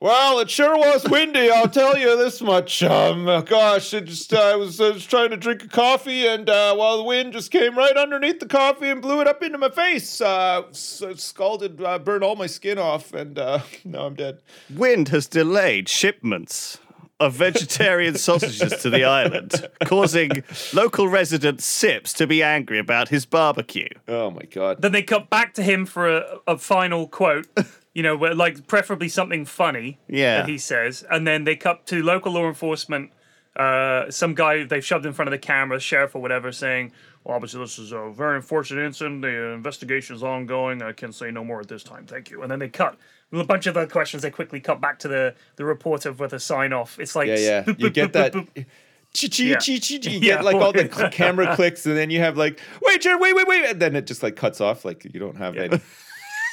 Well, 0.00 0.38
it 0.38 0.48
sure 0.50 0.76
was 0.78 1.06
windy. 1.08 1.50
I'll 1.50 1.68
tell 1.68 1.98
you 1.98 2.16
this 2.16 2.40
much. 2.40 2.82
Um, 2.82 3.26
gosh, 3.44 3.92
it 3.92 4.06
just 4.06 4.32
I 4.32 4.56
was, 4.56 4.80
I 4.80 4.90
was 4.90 5.04
trying 5.04 5.30
to 5.30 5.36
drink 5.36 5.62
a 5.64 5.68
coffee, 5.68 6.26
and 6.26 6.48
uh, 6.48 6.74
while 6.74 6.96
the 6.96 7.04
wind 7.04 7.34
just 7.34 7.50
came 7.50 7.76
right 7.76 7.96
underneath 7.96 8.40
the 8.40 8.46
coffee 8.46 8.88
and 8.88 9.02
blew 9.02 9.20
it 9.20 9.26
up 9.28 9.42
into 9.42 9.58
my 9.58 9.68
face, 9.68 10.20
uh, 10.20 10.62
s- 10.70 11.02
scalded, 11.16 11.82
uh, 11.82 11.98
burned 11.98 12.24
all 12.24 12.34
my 12.36 12.46
skin 12.46 12.78
off, 12.78 13.12
and 13.12 13.38
uh, 13.38 13.60
now 13.84 14.06
I'm 14.06 14.14
dead. 14.14 14.38
Wind 14.74 15.08
has 15.10 15.26
delayed 15.26 15.88
shipments 15.88 16.78
of 17.18 17.34
vegetarian 17.34 18.14
sausages 18.16 18.80
to 18.80 18.88
the 18.88 19.04
island, 19.04 19.68
causing 19.84 20.30
local 20.72 21.06
resident 21.08 21.60
Sips 21.60 22.14
to 22.14 22.26
be 22.26 22.42
angry 22.42 22.78
about 22.78 23.10
his 23.10 23.26
barbecue. 23.26 23.88
Oh 24.08 24.30
my 24.30 24.44
god. 24.50 24.80
Then 24.80 24.92
they 24.92 25.02
cut 25.02 25.28
back 25.28 25.52
to 25.54 25.62
him 25.62 25.84
for 25.84 26.08
a, 26.08 26.38
a 26.46 26.56
final 26.56 27.06
quote, 27.06 27.46
you 27.94 28.02
know, 28.02 28.14
like 28.14 28.66
preferably 28.66 29.08
something 29.08 29.44
funny 29.44 29.98
Yeah. 30.08 30.38
that 30.40 30.48
he 30.48 30.58
says. 30.58 31.04
And 31.10 31.26
then 31.26 31.44
they 31.44 31.56
cut 31.56 31.86
to 31.86 32.02
local 32.02 32.32
law 32.32 32.46
enforcement, 32.46 33.10
uh, 33.56 34.10
some 34.10 34.34
guy 34.34 34.64
they've 34.64 34.84
shoved 34.84 35.04
in 35.06 35.12
front 35.12 35.28
of 35.28 35.32
the 35.32 35.38
camera, 35.38 35.80
sheriff 35.80 36.14
or 36.14 36.22
whatever, 36.22 36.52
saying, 36.52 36.92
well, 37.24 37.34
obviously, 37.36 37.60
this 37.60 37.78
is 37.78 37.92
a 37.92 38.10
very 38.14 38.36
unfortunate 38.36 38.84
incident. 38.86 39.22
The 39.22 39.52
investigation 39.52 40.16
is 40.16 40.22
ongoing. 40.22 40.80
I 40.82 40.92
can 40.92 41.12
say 41.12 41.30
no 41.30 41.44
more 41.44 41.60
at 41.60 41.68
this 41.68 41.82
time. 41.82 42.06
Thank 42.06 42.30
you. 42.30 42.42
And 42.42 42.50
then 42.50 42.58
they 42.60 42.68
cut. 42.68 42.96
With 43.30 43.40
a 43.42 43.44
bunch 43.44 43.66
of 43.66 43.76
other 43.76 43.86
questions, 43.86 44.22
they 44.22 44.30
quickly 44.30 44.58
cut 44.60 44.80
back 44.80 44.98
to 45.00 45.08
the, 45.08 45.34
the 45.56 45.64
reporter 45.64 46.12
with 46.12 46.32
a 46.32 46.40
sign 46.40 46.72
off. 46.72 46.98
It's 46.98 47.14
like, 47.14 47.28
Yeah, 47.28 47.36
yeah. 47.36 47.62
boop, 47.64 47.78
You 47.78 47.90
boop, 47.90 47.92
get 47.92 48.08
boop, 48.08 48.12
that. 48.12 48.32
boop, 48.32 48.48
boop. 48.54 48.66
Chi-chi, 49.12 49.42
Yeah. 49.42 49.56
chi-chi. 49.56 50.10
You 50.10 50.20
get 50.30 50.44
like 50.44 50.56
all 50.56 50.72
the 50.72 50.88
camera 51.12 51.54
clicks, 51.56 51.84
and 51.84 51.96
then 51.96 52.10
you 52.10 52.20
have 52.20 52.36
like, 52.38 52.58
wait, 52.82 53.00
Jared, 53.02 53.20
wait, 53.20 53.34
wait, 53.36 53.46
wait, 53.48 53.64
and 53.66 53.80
then 53.82 53.94
it 53.96 54.06
just 54.06 54.22
like 54.22 54.36
cuts 54.36 54.60
off. 54.60 54.84
Like 54.84 55.04
you 55.04 55.18
don't 55.20 55.36
have 55.36 55.56
any. 55.56 55.80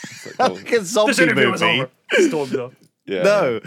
It's 0.03 0.39
like, 0.39 0.39
Like 0.51 0.71
a 0.73 0.79
This 0.79 0.89
zombie 0.89 1.23
interview 1.23 1.51
was 1.51 1.61
movie. 1.61 1.81
over. 1.81 2.27
Stormed 2.27 2.55
off. 2.55 2.73
yeah. 3.05 3.23
No, 3.23 3.59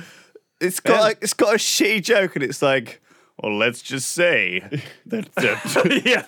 it's 0.60 0.80
got 0.80 0.92
Man. 0.94 1.00
like, 1.00 1.18
it's 1.22 1.34
got 1.34 1.54
a 1.54 1.58
shitty 1.58 2.02
joke, 2.02 2.36
and 2.36 2.42
it's 2.42 2.62
like, 2.62 3.00
well, 3.42 3.56
let's 3.56 3.80
just 3.80 4.12
say 4.12 4.60
that, 5.06 5.28
uh, 5.36 5.40
that 5.82 6.02
yeah, 6.04 6.24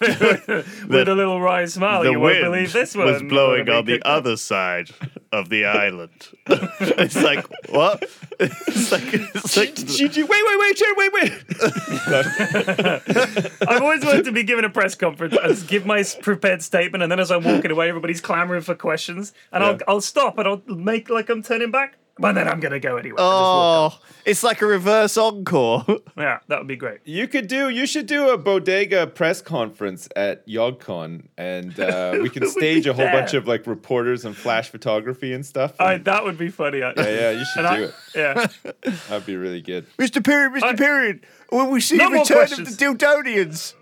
with 0.88 1.08
a 1.08 1.14
little 1.14 1.40
wry 1.40 1.66
smile. 1.66 2.04
you 2.04 2.18
won't 2.18 2.40
believe 2.42 2.72
this 2.72 2.94
one. 2.94 3.06
was 3.06 3.22
blowing 3.22 3.68
on 3.68 3.84
the 3.84 4.00
other 4.06 4.36
side 4.36 4.90
of 5.30 5.48
the 5.48 5.64
island. 5.64 6.28
it's 6.46 7.22
like 7.22 7.46
what? 7.68 8.02
It's 8.40 8.92
like 8.92 9.02
it's 9.12 9.56
like 9.56 9.76
Chi-chi, 9.76 10.22
wait, 10.22 10.28
wait, 10.28 10.58
wait, 10.58 10.76
Jared, 10.76 10.96
wait, 10.96 11.12
wait. 11.12 11.32
I've 13.68 13.82
always 13.82 14.04
wanted 14.04 14.24
to 14.24 14.32
be 14.32 14.42
given 14.42 14.64
a 14.64 14.70
press 14.70 14.94
conference 14.94 15.36
and 15.40 15.68
give 15.68 15.86
my 15.86 16.02
prepared 16.22 16.62
statement, 16.62 17.02
and 17.02 17.12
then 17.12 17.20
as 17.20 17.30
I'm 17.30 17.44
walking 17.44 17.70
away, 17.70 17.88
everybody's 17.88 18.20
clamoring 18.20 18.62
for 18.62 18.74
questions, 18.74 19.32
and 19.52 19.62
I'll 19.62 19.78
I'll 19.86 20.00
stop 20.00 20.38
and 20.38 20.48
I'll 20.48 20.62
make 20.66 21.10
like 21.10 21.28
I'm 21.28 21.42
turning 21.42 21.70
back, 21.70 21.98
but 22.22 22.32
then 22.32 22.48
I'm 22.48 22.60
gonna 22.60 22.80
go 22.80 22.96
anyway. 22.96 23.16
I'll 23.18 23.30
just 23.30 23.42
walk 23.42 23.92
oh, 24.02 24.06
it's 24.24 24.42
like 24.42 24.62
a 24.62 24.66
reverse 24.66 25.16
encore. 25.16 25.84
yeah, 26.16 26.38
that 26.48 26.58
would 26.58 26.68
be 26.68 26.76
great. 26.76 27.00
You 27.04 27.26
could 27.28 27.48
do. 27.48 27.68
You 27.68 27.84
should 27.86 28.06
do 28.06 28.30
a 28.30 28.38
bodega 28.38 29.06
press 29.08 29.42
conference 29.42 30.08
at 30.16 30.46
YogCon, 30.46 31.24
and 31.36 31.78
uh, 31.78 32.18
we 32.22 32.30
can 32.30 32.46
stage 32.48 32.86
a 32.86 32.92
whole 32.94 33.04
there? 33.04 33.12
bunch 33.12 33.34
of 33.34 33.46
like 33.46 33.66
reporters 33.66 34.24
and 34.24 34.34
flash 34.36 34.70
photography 34.70 35.32
and 35.34 35.44
stuff. 35.44 35.74
I, 35.80 35.98
that 35.98 36.24
would 36.24 36.38
be 36.38 36.48
funny. 36.48 36.78
yeah, 36.78 36.92
yeah, 36.96 37.30
you 37.32 37.44
should 37.54 37.64
And 37.66 37.76
do 37.76 37.82
I, 37.82 37.86
it. 37.86 37.94
yeah, 38.84 38.92
That'd 39.08 39.26
be 39.26 39.36
really 39.36 39.60
good. 39.60 39.86
Mr. 39.98 40.22
Pyrion, 40.22 40.56
Mr. 40.56 40.62
I- 40.62 40.74
Pyrion. 40.74 41.20
Will 41.50 41.70
we 41.70 41.82
see 41.82 41.98
No 41.98 42.04
the 42.08 42.14
more 42.14 42.22
return 42.24 42.42
of 42.44 42.50
the 42.50 42.56
questions. 42.56 42.78
Dildonians? 42.78 43.74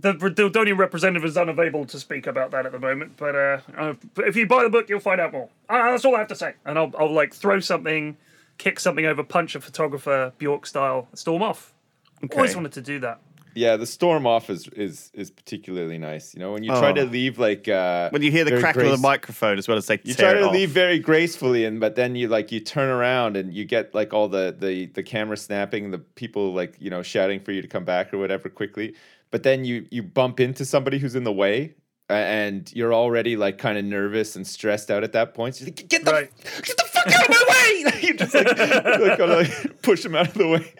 The 0.00 0.12
Dildonian 0.14 0.78
representative 0.78 1.24
is 1.24 1.36
unavailable 1.36 1.84
to 1.86 1.98
speak 2.00 2.26
about 2.26 2.50
that 2.52 2.66
at 2.66 2.72
the 2.72 2.78
moment, 2.78 3.16
but 3.16 3.34
uh, 3.34 3.58
uh, 3.76 3.94
but 4.14 4.26
if 4.28 4.36
you 4.36 4.46
buy 4.46 4.62
the 4.62 4.70
book, 4.70 4.88
you'll 4.88 5.00
find 5.00 5.20
out 5.20 5.32
more. 5.32 5.48
Uh, 5.68 5.90
that's 5.90 6.04
all 6.04 6.14
I 6.16 6.18
have 6.20 6.28
to 6.28 6.36
say. 6.36 6.54
And 6.64 6.78
I'll 6.78 6.92
I'll 6.98 7.12
like 7.12 7.34
throw 7.34 7.60
something, 7.60 8.16
kick 8.58 8.80
something 8.80 9.06
over, 9.06 9.22
punch 9.22 9.54
a 9.54 9.60
photographer 9.60 10.32
Bjork 10.38 10.66
style, 10.66 11.08
storm 11.14 11.42
off. 11.42 11.72
Always 12.32 12.50
Okay. 12.50 12.56
wanted 12.56 12.72
to 12.72 12.82
do 12.82 12.98
that. 13.00 13.20
Yeah, 13.52 13.76
the 13.76 13.86
storm 13.86 14.28
off 14.28 14.48
is 14.48 14.68
is 14.68 15.10
is 15.12 15.28
particularly 15.30 15.98
nice. 15.98 16.34
You 16.34 16.40
know, 16.40 16.52
when 16.52 16.62
you 16.62 16.70
try 16.70 16.90
Oh. 16.90 16.94
to 16.94 17.04
leave 17.04 17.36
like 17.38 17.66
uh, 17.66 18.08
When 18.10 18.22
you 18.22 18.30
hear 18.30 18.44
the 18.44 18.50
very 18.50 18.62
crackle 18.62 18.82
of 18.86 18.92
the 18.92 18.98
microphone 18.98 19.58
as 19.58 19.66
well 19.66 19.76
as 19.76 19.86
they 19.86 19.98
you 20.04 20.14
try 20.14 20.34
to 20.34 20.44
off. 20.46 20.52
leave 20.52 20.70
very 20.70 21.00
gracefully 21.00 21.64
and 21.64 21.80
but 21.80 21.96
then 21.96 22.14
you 22.14 22.28
like 22.28 22.52
you 22.52 22.60
turn 22.60 22.88
around 22.88 23.36
and 23.36 23.52
you 23.52 23.64
get 23.64 23.92
like 23.92 24.14
all 24.14 24.28
the 24.28 24.54
the 24.56 24.86
the 24.86 25.02
camera 25.02 25.36
snapping 25.36 25.90
the 25.90 25.98
people 25.98 26.52
like 26.54 26.76
you 26.78 26.90
know 26.90 27.02
shouting 27.02 27.40
for 27.40 27.50
you 27.50 27.60
to 27.60 27.66
come 27.68 27.84
back 27.84 28.14
or 28.14 28.18
whatever 28.18 28.48
quickly 28.48 28.94
but 29.30 29.42
then 29.42 29.64
you 29.64 29.86
you 29.90 30.02
bump 30.02 30.40
into 30.40 30.64
somebody 30.64 30.98
who's 30.98 31.14
in 31.14 31.24
the 31.24 31.32
way 31.32 31.74
and 32.08 32.72
you're 32.74 32.92
already 32.92 33.36
like 33.36 33.56
kind 33.58 33.78
of 33.78 33.84
nervous 33.84 34.34
and 34.36 34.46
stressed 34.46 34.90
out 34.90 35.04
at 35.04 35.12
that 35.12 35.32
point 35.34 35.54
so 35.54 35.64
you're 35.64 35.74
like, 35.74 35.88
get 35.88 36.04
the 36.04 36.10
Right. 36.12 36.30
get 36.62 36.76
the 36.76 36.84
fuck 36.86 37.06
out 37.06 37.22
of 37.22 37.30
my 37.30 37.44
way 37.48 38.00
you 38.02 38.14
just 38.14 38.34
like, 38.34 38.46
like 38.46 39.18
gotta 39.18 39.26
like 39.36 39.82
push 39.82 40.02
them 40.02 40.14
out 40.16 40.28
of 40.28 40.34
the 40.34 40.48
way 40.48 40.74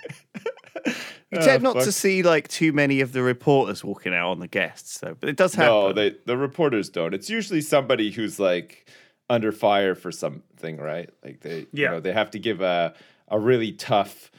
You 1.33 1.39
tend 1.41 1.65
Oh, 1.67 1.73
not 1.75 1.85
to 1.85 1.93
see 1.93 2.23
like 2.23 2.49
too 2.49 2.73
many 2.73 3.01
of 3.01 3.13
the 3.13 3.23
reporters 3.23 3.85
walking 3.85 4.13
out 4.13 4.31
on 4.33 4.41
the 4.41 4.49
guests, 4.49 4.99
though. 4.99 5.15
But 5.19 5.29
it 5.29 5.37
does 5.37 5.55
happen. 5.55 5.73
no 5.73 5.93
they 5.93 6.17
the 6.27 6.37
reporters 6.37 6.89
don't 6.89 7.15
it's 7.15 7.31
usually 7.31 7.61
somebody 7.61 8.11
who's 8.11 8.41
like 8.41 8.89
under 9.29 9.53
fire 9.53 9.95
for 9.95 10.11
something 10.11 10.79
right 10.79 11.11
like 11.25 11.41
they 11.41 11.61
you 11.61 11.85
Yeah. 11.85 11.91
know 11.93 12.01
they 12.01 12.13
have 12.13 12.33
to 12.33 12.39
give 12.41 12.61
a 12.61 12.95
a 13.29 13.39
really 13.39 13.71
tough 13.71 14.33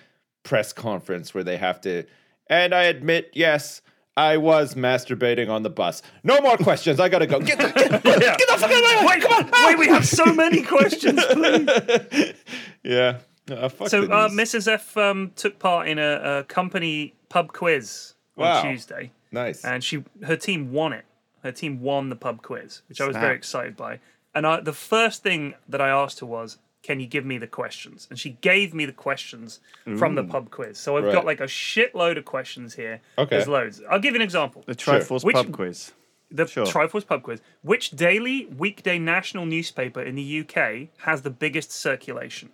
press 0.44 0.74
conference 0.74 1.34
where 1.34 1.46
they 1.46 1.56
have 1.56 1.80
to 1.82 2.04
and 2.48 2.74
i 2.76 2.84
admit 2.84 3.30
yes 3.34 3.82
i 4.18 4.36
was 4.38 4.76
masturbating 4.76 5.50
on 5.50 5.64
the 5.64 5.70
bus 5.70 6.02
no 6.24 6.40
more 6.42 6.58
questions 6.58 7.00
i 7.00 7.08
gotta 7.10 7.28
go 7.28 7.40
get 7.40 7.58
the, 7.58 7.68
get, 8.04 8.22
Yeah. 8.22 8.36
get 8.38 8.48
the 8.50 8.58
fuck 8.58 8.72
out 8.72 8.78
of 8.78 8.84
my 8.84 9.06
way 9.06 9.08
Wait, 9.08 9.22
come 9.24 9.46
on! 9.46 9.66
Wait, 9.68 9.80
we 9.80 9.88
have 9.88 10.06
so 10.06 10.26
many 10.26 10.62
questions, 10.64 11.24
please. 11.32 12.34
yeah 12.84 13.20
Uh, 13.50 13.70
So, 13.88 14.04
uh. 14.04 14.30
Mrs. 14.30 14.68
F 14.72 14.96
um, 14.98 15.32
took 15.36 15.60
part 15.60 15.88
in 15.88 15.98
a, 16.00 16.40
a 16.40 16.44
company 16.44 17.14
pub 17.30 17.52
quiz 17.54 18.14
on 18.38 18.64
Tuesday, 18.64 19.12
nice 19.32 19.64
and 19.66 19.84
she 19.84 20.04
her 20.24 20.36
team 20.38 20.72
won 20.72 20.94
it. 20.94 21.06
Her 21.44 21.52
team 21.52 21.82
won 21.82 22.10
the 22.10 22.16
pub 22.16 22.42
quiz, 22.44 22.82
which 22.88 23.02
I 23.02 23.08
was 23.08 23.16
very 23.18 23.36
excited 23.36 23.76
by. 23.76 24.00
And 24.36 24.46
I, 24.48 24.62
the 24.62 24.74
first 24.74 25.24
thing 25.24 25.56
that 25.68 25.82
I 25.82 25.90
asked 25.90 26.20
her 26.22 26.26
was, 26.26 26.58
"Can 26.84 27.00
you 27.00 27.08
give 27.08 27.26
me 27.26 27.38
the 27.38 27.48
questions?" 27.48 28.08
And 28.10 28.18
she 28.20 28.32
gave 28.42 28.74
me 28.74 28.86
the 28.86 28.94
questions 28.94 29.60
from 29.98 30.16
the 30.16 30.24
pub 30.24 30.50
quiz. 30.52 30.78
So 30.78 30.98
I've 30.98 31.04
Right. 31.06 31.14
got 31.14 31.26
like 31.26 31.40
a 31.40 31.46
shitload 31.48 32.18
of 32.18 32.26
questions 32.26 32.76
here. 32.76 33.02
Okay. 33.18 33.36
There's 33.38 33.48
loads. 33.48 33.82
I'll 33.90 34.00
give 34.00 34.14
you 34.14 34.20
an 34.20 34.24
example. 34.24 34.64
the 34.66 34.76
Triforce 34.76 35.24
Which- 35.24 35.36
pub 35.36 35.52
quiz. 35.52 35.92
The 36.34 36.48
Sure. 36.48 36.66
Triforce 36.66 37.06
pub 37.06 37.24
quiz. 37.24 37.42
Which 37.62 37.92
daily 37.92 38.46
weekday 38.46 38.98
national 38.98 39.46
newspaper 39.46 40.02
in 40.02 40.16
the 40.16 40.24
UK 40.24 40.90
has 41.00 41.24
the 41.24 41.30
biggest 41.30 41.72
circulation? 41.74 42.50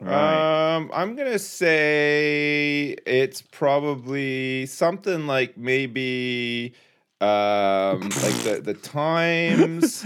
Um, 0.00 0.90
I'm 0.92 1.16
gonna 1.16 1.38
say 1.38 2.96
it's 3.06 3.42
probably 3.42 4.66
something 4.66 5.26
like 5.26 5.56
maybe 5.56 6.72
um 7.20 8.00
like 8.00 8.38
the 8.44 8.60
the 8.62 8.74
Times. 8.82 10.04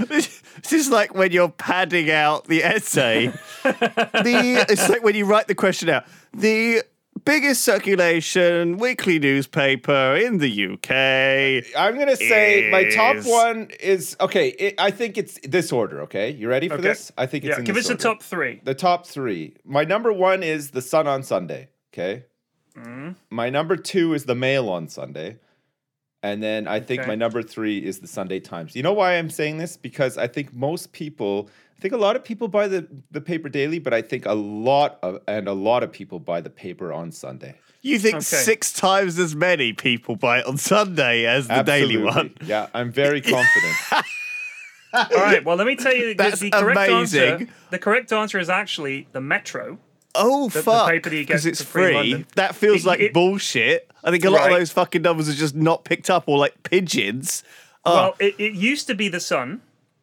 This 0.62 0.72
is 0.72 0.90
like 0.90 1.14
when 1.14 1.32
you're 1.32 1.48
padding 1.50 2.10
out 2.10 2.46
the 2.46 2.62
essay. 2.64 3.26
the 3.62 4.66
it's 4.68 4.88
like 4.88 5.02
when 5.02 5.14
you 5.14 5.24
write 5.24 5.48
the 5.48 5.54
question 5.54 5.88
out. 5.88 6.04
The 6.34 6.82
biggest 7.24 7.62
circulation 7.62 8.78
weekly 8.78 9.18
newspaper 9.18 10.16
in 10.16 10.38
the 10.38 10.72
UK. 10.72 11.76
I'm 11.78 11.98
gonna 11.98 12.16
say 12.16 12.70
my 12.70 12.84
top 12.90 13.24
one 13.24 13.70
is 13.80 14.16
okay. 14.20 14.48
It, 14.48 14.74
I 14.78 14.90
think 14.90 15.18
it's 15.18 15.38
this 15.44 15.72
order. 15.72 16.02
Okay, 16.02 16.30
you 16.30 16.48
ready 16.48 16.68
for 16.68 16.74
Okay. 16.74 16.82
this? 16.84 17.12
I 17.18 17.26
think 17.26 17.44
it's 17.44 17.50
Yeah, 17.52 17.58
in 17.58 17.64
give 17.64 17.74
this 17.74 17.86
us 17.90 17.96
the 17.96 18.02
top 18.02 18.22
three. 18.22 18.60
The 18.64 18.74
top 18.74 19.06
three. 19.06 19.56
My 19.64 19.84
number 19.84 20.12
one 20.12 20.42
is 20.42 20.70
the 20.70 20.82
Sun 20.82 21.06
on 21.06 21.22
Sunday. 21.22 21.68
Okay. 21.92 22.24
Mm-hmm. 22.76 23.10
My 23.30 23.50
number 23.50 23.76
two 23.76 24.14
is 24.14 24.24
the 24.24 24.34
Mail 24.34 24.68
on 24.70 24.88
Sunday, 24.88 25.36
and 26.22 26.42
then 26.42 26.68
I 26.68 26.80
think 26.80 27.00
Okay. 27.00 27.08
my 27.08 27.14
number 27.14 27.42
three 27.42 27.78
is 27.78 27.98
the 28.00 28.06
Sunday 28.06 28.40
Times. 28.40 28.76
You 28.76 28.82
know 28.82 28.92
why 28.92 29.14
I'm 29.18 29.30
saying 29.30 29.58
this? 29.58 29.76
Because 29.76 30.16
I 30.18 30.26
think 30.28 30.54
most 30.54 30.92
people, 30.92 31.48
I 31.76 31.80
think 31.80 31.92
a 31.94 31.96
lot 31.96 32.14
of 32.16 32.24
people 32.24 32.48
buy 32.48 32.68
the 32.68 32.86
the 33.10 33.20
paper 33.20 33.48
daily, 33.48 33.78
but 33.78 33.92
I 33.92 34.02
think 34.02 34.26
a 34.26 34.34
lot 34.34 34.98
of 35.02 35.20
and 35.26 35.48
a 35.48 35.52
lot 35.52 35.82
of 35.82 35.90
people 35.92 36.18
buy 36.20 36.40
the 36.40 36.50
paper 36.50 36.92
on 36.92 37.10
Sunday. 37.12 37.54
You 37.84 37.98
think 37.98 38.16
Okay. 38.16 38.22
six 38.22 38.72
times 38.72 39.18
as 39.18 39.34
many 39.34 39.72
people 39.72 40.14
buy 40.14 40.38
it 40.38 40.46
on 40.46 40.56
Sunday 40.56 41.26
as 41.26 41.48
the 41.48 41.62
daily 41.62 41.96
one? 41.96 42.34
Yeah, 42.44 42.68
I'm 42.72 42.92
very 42.92 43.20
confident. 43.20 43.76
All 44.94 45.06
right. 45.16 45.42
Well, 45.44 45.56
let 45.56 45.66
me 45.66 45.74
tell 45.74 45.94
you 45.94 46.08
the, 46.08 46.14
That's 46.14 46.40
the 46.40 46.50
correct 46.50 46.78
answer. 46.90 47.48
The 47.70 47.78
correct 47.78 48.12
answer 48.12 48.38
is 48.38 48.48
actually 48.50 49.08
the 49.12 49.20
Metro. 49.20 49.78
Oh 50.14 50.48
the 50.50 50.62
fuck! 50.62 50.88
paper 50.90 51.08
that 51.10 51.16
you 51.16 51.22
get 51.24 51.28
Because 51.28 51.46
it's 51.46 51.62
free 51.62 51.92
free. 51.92 52.26
That 52.36 52.54
feels 52.54 52.84
It- 52.84 52.86
like 52.86 53.00
it- 53.00 53.12
bullshit. 53.14 53.90
I 54.04 54.10
think 54.10 54.24
a 54.24 54.30
lot 54.30 54.40
Right. 54.40 54.52
of 54.52 54.58
those 54.58 54.70
fucking 54.72 55.00
numbers 55.02 55.28
are 55.28 55.34
just 55.34 55.54
not 55.54 55.84
picked 55.84 56.10
up 56.10 56.24
or 56.26 56.36
like 56.38 56.62
pigeons. 56.64 57.44
Oh, 57.84 57.94
Well, 57.94 58.16
it, 58.18 58.34
it 58.38 58.52
used 58.54 58.86
to 58.88 58.94
be 58.94 59.08
the 59.08 59.20
Sun. 59.20 59.62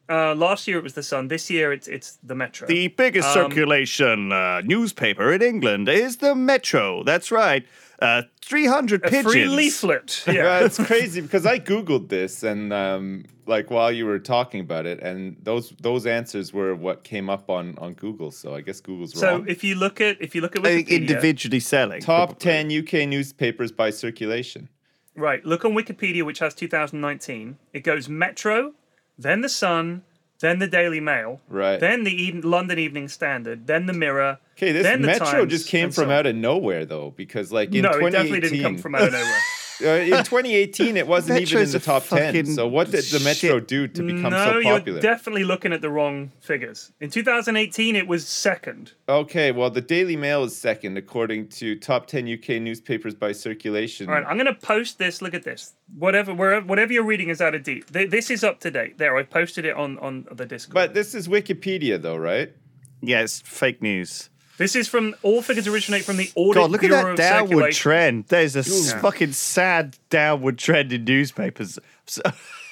Uh, 0.10 0.34
last 0.34 0.68
year 0.68 0.78
it 0.80 0.84
was 0.84 0.94
the 0.94 1.04
Sun. 1.04 1.28
This 1.28 1.50
year 1.52 1.72
it's 1.72 1.88
it's 1.88 2.18
the 2.24 2.34
Metro. 2.34 2.68
the 2.68 2.88
biggest 2.88 3.28
um, 3.28 3.34
circulation 3.52 4.32
uh, 4.32 4.62
newspaper 4.62 5.32
in 5.32 5.42
England 5.44 5.88
is 5.88 6.18
the 6.18 6.34
Metro. 6.34 7.04
That's 7.04 7.32
right. 7.32 7.64
Uh, 8.02 8.22
300 8.42 9.04
a 9.06 9.10
pigeons. 9.10 9.32
free 9.34 9.46
leaflet. 9.46 10.24
Yeah, 10.28 10.34
Yeah. 10.34 10.66
it's 10.66 10.78
crazy 10.78 11.22
because 11.22 11.46
I 11.46 11.60
googled 11.60 12.10
this 12.10 12.44
and 12.44 12.72
um, 12.72 13.26
like 13.46 13.70
while 13.70 13.92
you 13.92 14.06
were 14.06 14.20
talking 14.20 14.62
about 14.62 14.86
it, 14.86 15.02
and 15.02 15.36
those 15.44 15.74
those 15.82 16.06
answers 16.06 16.54
were 16.54 16.76
what 16.76 17.04
came 17.04 17.30
up 17.30 17.50
on 17.50 17.78
on 17.78 17.94
Google. 17.94 18.32
So 18.32 18.56
I 18.56 18.62
guess 18.62 18.80
Google's 18.80 19.14
so 19.20 19.28
wrong. 19.28 19.46
So 19.46 19.52
if 19.52 19.64
you 19.64 19.76
look 19.76 20.00
at 20.02 20.22
if 20.22 20.34
you 20.36 20.42
look 20.42 20.56
at 20.56 20.66
I 20.66 20.70
think 20.76 20.88
Wikipedia, 20.88 20.96
individually 21.02 21.60
selling. 21.60 22.02
Top 22.02 22.40
ten 22.40 22.72
UK 22.72 23.08
newspapers 23.08 23.72
by 23.72 23.90
circulation. 23.90 24.70
right? 25.16 25.44
Look 25.46 25.66
on 25.66 25.74
Wikipedia, 25.74 26.24
which 26.24 26.40
has 26.40 26.54
2019. 26.56 27.58
It 27.74 27.82
goes 27.84 28.08
Metro, 28.08 28.74
then 29.18 29.42
the 29.42 29.50
Sun, 29.50 30.04
then 30.40 30.60
the 30.60 30.68
Daily 30.68 31.00
Mail, 31.00 31.42
Right. 31.50 31.80
Then 31.80 32.04
the 32.04 32.12
Eden, 32.12 32.42
London 32.42 32.80
Evening 32.80 33.08
Standard, 33.08 33.68
then 33.68 33.86
the 33.86 33.94
Mirror. 33.94 34.40
Okay, 34.58 34.72
this 34.72 34.84
then 34.84 35.02
the 35.02 35.08
Metro 35.08 35.26
Times, 35.26 35.52
just 35.52 35.68
came 35.68 35.92
from 35.92 36.06
so 36.06 36.12
out 36.12 36.26
of 36.26 36.36
nowhere 36.36 36.86
though, 36.86 37.14
because 37.16 37.52
like 37.52 37.74
in 37.74 37.84
no, 37.84 37.92
it 37.92 38.12
definitely 38.12 38.42
didn't 38.42 38.62
come 38.62 38.78
from 38.78 38.96
out 38.96 39.04
of 39.04 39.14
nowhere. 39.14 39.40
Uh, 39.82 39.88
in 39.88 40.12
2018 40.12 40.98
it 40.98 41.08
wasn't 41.08 41.40
even 41.40 41.62
in 41.62 41.72
the 41.72 41.80
top 41.80 42.06
10. 42.06 42.46
So 42.48 42.68
what 42.68 42.92
did 42.92 43.06
the 43.06 43.20
Metro 43.20 43.60
shit. 43.60 43.68
do 43.68 43.88
to 43.88 44.04
become 44.04 44.32
no, 44.32 44.46
so 44.46 44.62
popular? 44.62 44.82
you're 44.86 45.00
definitely 45.00 45.44
looking 45.44 45.74
at 45.74 45.82
the 45.82 45.90
wrong 45.90 46.32
figures. 46.40 46.92
In 47.00 47.10
2018, 47.10 47.96
it 47.96 48.08
was 48.08 48.28
second. 48.28 48.94
okay, 49.08 49.52
well 49.52 49.70
the 49.70 49.82
Daily 49.82 50.16
Mail 50.16 50.44
is 50.44 50.58
second 50.58 50.98
according 50.98 51.48
to 51.50 51.78
top 51.78 52.08
10 52.08 52.32
UK 52.32 52.62
newspapers 52.62 53.16
by 53.16 53.32
circulation. 53.32 54.08
All 54.08 54.16
right, 54.16 54.26
I'm 54.28 54.38
going 54.38 54.54
to 54.54 54.54
post 54.54 54.98
this. 54.98 55.22
Look 55.22 55.34
at 55.34 55.44
this. 55.44 55.74
Whatever, 55.98 56.34
wherever, 56.34 56.66
whatever 56.66 56.94
you're 56.94 57.04
reading 57.04 57.30
is 57.30 57.42
out 57.42 57.56
of 57.56 57.64
date. 57.64 57.88
This 57.88 58.30
is 58.30 58.44
up 58.44 58.60
to 58.62 58.72
date. 58.72 58.98
There, 58.98 59.18
I 59.18 59.24
posted 59.24 59.66
it 59.66 59.76
on 59.76 59.98
on 60.00 60.28
the 60.32 60.46
Discord. 60.46 60.74
But 60.74 60.94
this 60.94 61.16
is 61.16 61.28
Wikipedia 61.28 62.02
though, 62.02 62.18
right? 62.18 62.54
Yeah, 63.02 63.22
it's 63.22 63.42
fake 63.42 63.82
news. 63.82 64.30
This 64.60 64.76
is 64.76 64.88
from 64.88 65.16
all 65.24 65.42
figures 65.42 65.68
originate 65.68 66.04
from 66.06 66.18
the 66.18 66.30
Audit 66.36 66.62
God, 66.62 66.70
look 66.72 66.84
at 66.84 66.90
Bureau 66.92 67.16
that 67.16 67.18
downward 67.18 67.50
Circulation. 67.74 67.82
trend. 67.82 68.26
There's 68.28 68.56
a 68.56 68.60
s- 68.60 68.94
fucking 68.94 69.32
sad 69.32 69.98
downward 70.12 70.60
trend 70.60 70.94
in 70.94 71.04
newspapers. 71.06 71.80
So, 72.06 72.22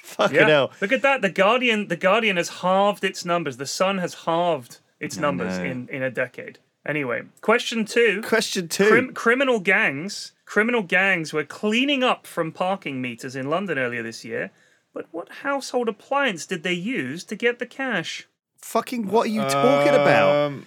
fucking 0.04 0.36
Yeah, 0.36 0.48
hell. 0.48 0.72
look 0.82 0.92
at 0.92 1.02
that. 1.04 1.22
The 1.22 1.30
Guardian, 1.30 1.90
the 1.90 1.96
Guardian 1.96 2.38
has 2.38 2.50
halved 2.50 3.04
its 3.04 3.24
numbers. 3.26 3.58
The 3.58 3.66
Sun 3.68 3.98
has 4.00 4.14
halved 4.26 4.80
its 5.00 5.18
numbers 5.18 5.58
in 5.58 5.88
in 5.90 6.02
a 6.04 6.10
decade. 6.12 6.60
Anyway, 6.86 7.24
question 7.42 7.86
two. 7.86 8.22
Question 8.24 8.68
two. 8.68 8.88
Crim- 8.90 9.14
criminal 9.14 9.60
gangs, 9.60 10.32
criminal 10.46 10.82
gangs 10.84 11.34
were 11.34 11.44
cleaning 11.44 12.04
up 12.04 12.26
from 12.26 12.52
parking 12.52 13.02
meters 13.02 13.36
in 13.36 13.50
London 13.50 13.78
earlier 13.78 14.02
this 14.02 14.24
year. 14.26 14.50
But 14.94 15.06
what 15.12 15.30
household 15.44 15.88
appliance 15.90 16.46
did 16.48 16.64
they 16.64 16.74
use 16.74 17.24
to 17.26 17.36
get 17.36 17.60
the 17.60 17.68
cash? 17.68 18.28
Fucking 18.62 19.08
what 19.08 19.28
are 19.28 19.32
you 19.32 19.42
talking 19.42 19.94
about? 19.94 20.36
Um, 20.48 20.66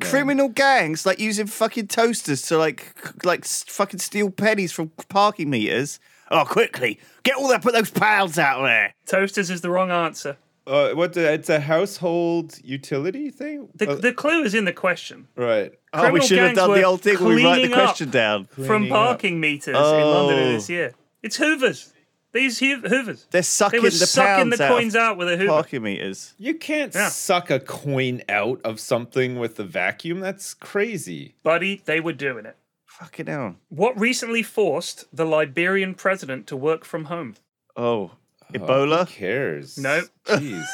Criminal 0.00 0.48
gangs 0.48 1.04
like 1.04 1.18
using 1.18 1.46
fucking 1.46 1.88
toasters 1.88 2.42
to 2.42 2.56
like 2.56 2.94
c- 3.04 3.10
like 3.24 3.40
s- 3.44 3.64
fucking 3.68 4.00
steal 4.00 4.30
pennies 4.30 4.72
from 4.72 4.90
parking 5.08 5.50
meters. 5.50 6.00
Oh, 6.30 6.44
quickly 6.46 6.98
get 7.24 7.36
all 7.36 7.48
that, 7.48 7.60
put 7.62 7.74
those 7.74 7.90
pounds 7.90 8.38
out 8.38 8.62
there. 8.62 8.94
Toasters 9.06 9.50
is 9.50 9.60
the 9.60 9.68
wrong 9.70 9.90
answer. 9.90 10.38
uh, 10.66 10.90
what 10.92 11.12
the, 11.12 11.30
it's 11.32 11.50
a 11.50 11.60
household 11.60 12.56
utility 12.64 13.28
thing? 13.30 13.68
The, 13.74 13.90
Uh, 13.90 13.94
the 13.96 14.12
clue 14.14 14.42
is 14.44 14.54
in 14.54 14.64
the 14.64 14.72
question. 14.72 15.28
right. 15.36 15.72
Oh, 15.92 15.98
we 15.98 16.20
Criminal 16.20 16.26
should 16.26 16.38
have 16.38 16.46
gangs 16.48 16.56
done 16.56 16.70
the 16.72 16.78
were 16.80 16.86
old 16.86 17.02
thing 17.02 17.18
where 17.22 17.36
we 17.36 17.44
write 17.44 17.56
the 17.56 17.60
cleaning 17.68 17.72
up 17.74 17.84
question 17.84 18.10
down. 18.10 18.44
From 18.46 18.64
Cleaning 18.64 18.92
up. 18.92 18.96
parking 18.96 19.40
meters 19.40 19.76
in 19.76 19.82
London 19.82 20.38
Oh. 20.38 20.52
this 20.52 20.70
year. 20.70 20.94
It's 21.22 21.36
Hoovers. 21.36 21.91
They 22.32 22.40
use 22.40 22.58
Hoovers. 22.60 23.26
They're 23.30 23.40
They 23.40 23.42
sucking 23.42 23.82
were 23.82 23.90
the 23.90 23.96
sucking 24.06 24.50
the 24.50 24.56
pounds 24.56 24.60
out 24.60 24.76
coins 24.78 24.96
out 24.96 25.16
with 25.18 25.28
a 25.28 25.36
Hoover. 25.36 25.50
parking 25.50 25.82
meters. 25.82 26.32
You 26.38 26.54
can't 26.54 26.94
Yeah. 26.94 27.08
suck 27.10 27.50
a 27.50 27.60
coin 27.60 28.22
out 28.28 28.60
of 28.64 28.80
something 28.80 29.38
with 29.38 29.58
a 29.60 29.64
vacuum. 29.64 30.20
That's 30.20 30.54
crazy. 30.54 31.34
Buddy, 31.42 31.82
they 31.84 32.00
were 32.00 32.14
doing 32.14 32.46
it. 32.46 32.56
Fucking 32.86 33.26
hell. 33.26 33.56
What 33.68 33.98
recently 34.00 34.42
forced 34.42 35.04
the 35.14 35.26
Liberian 35.26 35.94
president 35.94 36.46
to 36.46 36.56
work 36.56 36.84
from 36.86 37.06
home? 37.06 37.34
Oh, 37.76 37.82
oh 37.84 38.10
Ebola. 38.54 39.00
Who 39.08 39.14
cares? 39.14 39.76
No. 39.76 40.02
Jeez. 40.26 40.64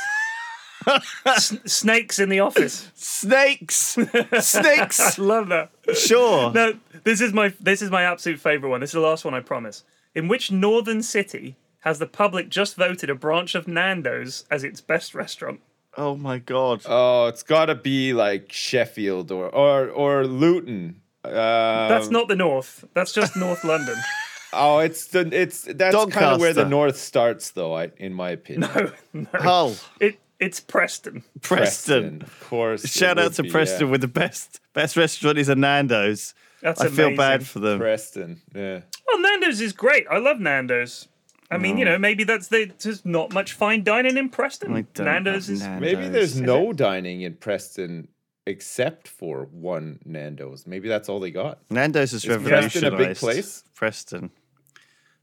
S- 1.27 1.57
snakes 1.67 2.19
in 2.19 2.29
the 2.29 2.41
office. 2.41 2.91
snakes, 2.95 3.97
snakes. 4.41 5.19
Love 5.19 5.49
that. 5.49 5.71
Sure. 5.95 6.53
No, 6.53 6.75
this 7.05 7.21
is 7.21 7.33
my 7.33 7.53
this 7.61 7.83
is 7.83 7.91
my 7.91 8.05
absolute 8.05 8.39
favorite 8.41 8.71
one. 8.71 8.81
This 8.81 8.91
is 8.91 8.95
the 8.95 9.01
last 9.01 9.25
one 9.25 9.35
I 9.35 9.41
promise. 9.41 9.85
In 10.15 10.29
which 10.29 10.51
northern 10.51 11.03
city 11.03 11.57
has 11.81 11.99
the 11.99 12.07
public 12.07 12.49
just 12.49 12.77
voted 12.77 13.09
a 13.11 13.15
branch 13.15 13.55
of 13.55 13.69
Nando's 13.69 14.45
as 14.51 14.65
its 14.65 14.81
best 14.81 15.15
restaurant? 15.15 15.61
Oh 15.97 16.17
my 16.17 16.39
god. 16.39 16.83
oh, 16.87 17.27
it's 17.27 17.43
got 17.43 17.67
to 17.67 17.75
be 17.75 18.13
like 18.13 18.53
Sheffield 18.53 19.31
or 19.33 19.49
or 19.49 19.89
or 19.89 20.27
Luton. 20.27 21.01
Um, 21.25 21.33
That's 21.33 22.09
not 22.09 22.29
the 22.29 22.37
north. 22.37 22.85
That's 22.95 23.13
just 23.13 23.37
North 23.37 23.65
London. 23.65 23.97
Oh, 24.51 24.79
it's 24.79 25.09
the 25.09 25.29
it's 25.31 25.65
that's 25.65 25.95
kind 26.07 26.27
of 26.35 26.41
where 26.41 26.55
the 26.55 26.65
north 26.65 26.97
starts, 26.97 27.51
though. 27.51 27.75
I, 27.77 27.91
in 27.99 28.15
my 28.15 28.31
opinion. 28.31 28.71
No, 28.75 28.93
no. 29.13 29.41
Hull, 29.41 29.77
It 30.01 30.19
it's 30.41 30.59
Preston. 30.59 31.23
Preston. 31.43 32.23
of 32.23 32.41
course. 32.41 32.87
Shout 32.91 33.19
out 33.19 33.35
to 33.35 33.43
be, 33.43 33.51
Preston 33.51 33.87
yeah. 33.89 33.91
with 33.91 34.01
the 34.01 34.09
best 34.09 34.61
best 34.73 34.97
restaurant 34.97 35.37
is 35.37 35.51
a 35.51 35.55
Nando's. 35.55 36.33
That's 36.63 36.81
I 36.81 36.89
feel 36.89 37.09
amazing. 37.09 37.17
bad 37.17 37.47
for 37.47 37.59
them. 37.59 37.79
Preston. 37.79 38.41
Yeah. 38.55 38.81
Well, 39.09 39.21
Nando's 39.21 39.61
is 39.61 39.73
great. 39.73 40.07
I 40.11 40.19
love 40.19 40.39
Nando's. 40.39 41.09
I 41.51 41.57
mean, 41.57 41.79
you 41.79 41.85
know, 41.87 41.97
maybe 41.99 42.25
that's 42.25 42.49
the, 42.49 42.71
there's 42.83 43.07
not 43.07 43.33
much 43.33 43.55
fine 43.55 43.83
dining 43.83 44.19
in 44.19 44.29
Preston. 44.29 44.75
I 44.75 44.83
don't 44.93 45.07
Nando's 45.07 45.49
love 45.49 45.57
is 45.57 45.63
Nando's. 45.63 45.81
Maybe 45.81 46.09
there's 46.09 46.41
no 46.41 46.75
dining 46.75 47.23
in 47.23 47.37
Preston 47.37 48.09
except 48.47 49.09
for 49.09 49.49
one 49.51 49.99
Nando's. 50.05 50.67
Maybe 50.67 50.89
that's 50.89 51.09
all 51.09 51.21
they 51.21 51.31
got. 51.31 51.59
Nando's 51.71 52.13
has 52.13 52.25
Is 52.25 52.43
Preston 52.43 52.85
a 52.85 52.97
big 52.97 53.17
place? 53.17 53.65
Preston. 53.75 54.31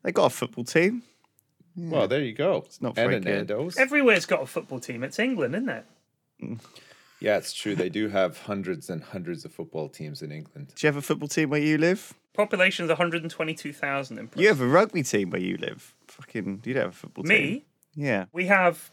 They 0.04 0.12
got 0.12 0.26
a 0.26 0.30
football 0.30 0.64
team. 0.64 1.04
Well, 1.76 2.08
there 2.08 2.22
you 2.22 2.34
go. 2.34 2.64
It's 2.66 2.82
not 2.82 2.90
and 2.90 2.96
very 2.96 3.16
a 3.16 3.20
good. 3.20 3.30
Nando's. 3.30 3.78
everywhere's 3.78 4.26
got 4.26 4.42
a 4.42 4.46
football 4.46 4.80
team. 4.80 5.04
It's 5.04 5.20
England, 5.20 5.56
isn't 5.56 5.70
it? 5.70 5.86
yeah, 7.20 7.38
it's 7.38 7.54
true. 7.54 7.76
They 7.76 7.90
do 7.90 8.08
have 8.08 8.38
hundreds 8.38 8.90
and 8.90 9.04
hundreds 9.04 9.46
of 9.46 9.54
football 9.54 9.90
teams 9.90 10.22
in 10.22 10.32
England. 10.32 10.74
Do 10.76 10.88
you 10.88 10.88
have 10.88 10.98
a 10.98 11.02
football 11.02 11.28
team 11.28 11.50
where 11.50 11.60
you 11.60 11.78
live? 11.78 12.14
Population's 12.36 12.90
122,000 12.90 14.18
in 14.18 14.28
Preston. 14.28 14.42
You 14.42 14.48
have 14.50 14.62
a 14.62 14.68
rugby 14.68 15.04
team 15.04 15.30
where 15.30 15.42
you 15.42 15.58
live. 15.58 15.94
Fucking, 16.08 16.62
you 16.66 16.74
don't 16.74 16.84
have 16.84 16.92
a 16.92 16.96
football 16.96 17.24
team. 17.24 17.32
Me, 17.34 17.66
Yeah. 17.96 18.26
we 18.34 18.46
have 18.46 18.92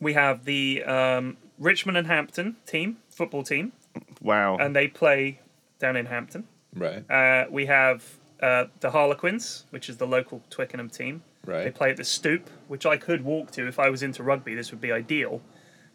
we 0.00 0.12
have 0.14 0.44
the 0.44 0.84
um, 0.84 1.36
Richmond 1.58 1.98
and 1.98 2.06
Hampton 2.06 2.56
team, 2.66 2.98
football 3.10 3.42
team, 3.42 3.72
Wow. 4.20 4.56
and 4.58 4.74
they 4.76 4.86
play 4.86 5.40
down 5.80 5.96
in 5.96 6.06
Hampton. 6.06 6.44
Right. 6.74 7.08
Uh, 7.10 7.46
we 7.50 7.66
have 7.66 8.04
uh, 8.40 8.66
the 8.80 8.90
Harlequins, 8.90 9.64
which 9.70 9.88
is 9.88 9.96
the 9.96 10.06
local 10.06 10.42
Twickenham 10.50 10.88
team. 10.88 11.22
Right. 11.44 11.64
They 11.64 11.70
play 11.72 11.90
at 11.90 11.96
the 11.96 12.04
Stoop, 12.04 12.48
which 12.68 12.86
I 12.86 12.96
could 12.96 13.24
walk 13.24 13.50
to 13.52 13.66
if 13.66 13.78
I 13.80 13.88
was 13.90 14.02
into 14.04 14.22
rugby. 14.22 14.54
This 14.54 14.70
would 14.70 14.80
be 14.80 14.92
ideal, 14.92 15.40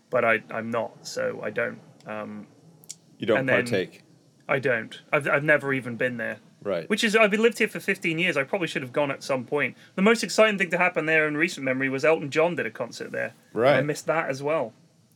but 0.09 0.25
I, 0.25 0.43
I'm 0.51 0.69
not, 0.69 1.07
so 1.07 1.39
I 1.41 1.49
don't. 1.49 1.79
Um, 2.05 2.47
You 3.19 3.27
don't 3.27 3.47
partake. 3.47 4.03
I 4.49 4.59
don't. 4.59 4.99
I've, 5.13 5.27
I've 5.29 5.43
never 5.45 5.71
even 5.73 5.95
been 5.95 6.17
there. 6.17 6.39
Right. 6.63 6.89
Which 6.89 7.03
is, 7.03 7.15
I've 7.15 7.33
lived 7.33 7.59
here 7.59 7.67
for 7.67 7.79
15 7.79 8.17
years. 8.19 8.37
I 8.37 8.43
probably 8.43 8.67
should 8.67 8.81
have 8.81 8.93
gone 8.93 9.11
at 9.11 9.21
some 9.23 9.43
point. 9.45 9.75
The 9.95 10.01
most 10.01 10.23
exciting 10.23 10.57
thing 10.57 10.69
to 10.71 10.77
happen 10.77 11.05
there 11.05 11.27
in 11.27 11.37
recent 11.37 11.63
memory 11.65 11.89
was 11.89 12.03
Elton 12.05 12.29
John 12.31 12.55
did 12.55 12.65
a 12.65 12.71
concert 12.71 13.11
there. 13.11 13.33
Right. 13.53 13.75
I 13.77 13.81
missed 13.81 14.05
that 14.07 14.29
as 14.29 14.41
well. 14.41 14.73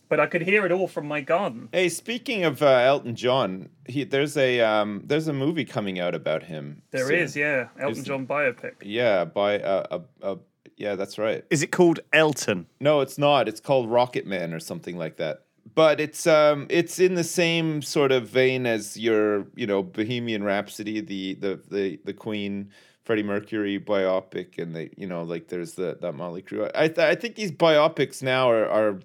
but 0.10 0.20
I 0.22 0.26
could 0.28 0.44
hear 0.44 0.66
it 0.66 0.72
all 0.72 0.88
from 0.88 1.06
my 1.08 1.20
garden. 1.22 1.68
Hey, 1.74 1.90
speaking 1.90 2.46
of 2.46 2.62
uh, 2.62 2.68
Elton 2.68 3.16
John, 3.16 3.70
he 3.88 4.04
there's 4.06 4.38
a 4.38 4.62
um 4.62 5.04
there's 5.06 5.28
a 5.28 5.34
movie 5.34 5.66
coming 5.66 6.00
out 6.00 6.16
about 6.16 6.44
him. 6.44 6.82
There 6.92 7.08
soon. 7.08 7.20
is, 7.20 7.36
yeah, 7.36 7.68
Elton 7.80 8.00
Is- 8.00 8.06
John 8.06 8.26
biopic. 8.26 8.76
Yeah, 8.82 9.26
by 9.26 9.54
a, 9.56 9.86
a, 9.92 10.02
a 10.22 10.38
yeah, 10.78 10.96
that's 10.96 11.18
right. 11.18 11.44
Is 11.50 11.62
it 11.64 11.72
called 11.72 12.00
Elton? 12.14 12.68
No, 12.80 13.02
it's 13.02 13.18
not. 13.18 13.48
It's 13.50 13.60
called 13.60 13.90
Rocket 13.90 14.26
Man 14.26 14.54
or 14.54 14.60
something 14.62 14.96
like 14.98 15.18
that. 15.18 15.44
But 15.76 16.00
it's 16.00 16.28
um 16.28 16.68
it's 16.70 17.00
in 17.00 17.16
the 17.16 17.24
same 17.24 17.82
sort 17.82 18.12
of 18.12 18.30
vein 18.30 18.66
as 18.66 18.98
your 18.98 19.48
you 19.56 19.68
know 19.68 19.84
Bohemian 19.84 20.44
Rhapsody, 20.44 21.02
the 21.02 21.34
the 21.36 21.60
the 21.70 22.00
the 22.06 22.14
Queen 22.14 22.72
Freddie 23.04 23.24
Mercury 23.24 23.80
biopic, 23.80 24.58
and 24.60 24.76
the 24.76 24.90
you 24.98 25.08
know 25.08 25.24
like 25.24 25.48
there's 25.48 25.74
the 25.74 25.98
that 26.02 26.14
Mötley 26.14 26.44
Crüe. 26.46 26.72
I 26.76 26.88
th- 26.88 27.00
I 27.00 27.16
think 27.16 27.36
these 27.36 27.52
biopics 27.52 28.22
now 28.22 28.50
are 28.50 28.68
are 28.68 29.00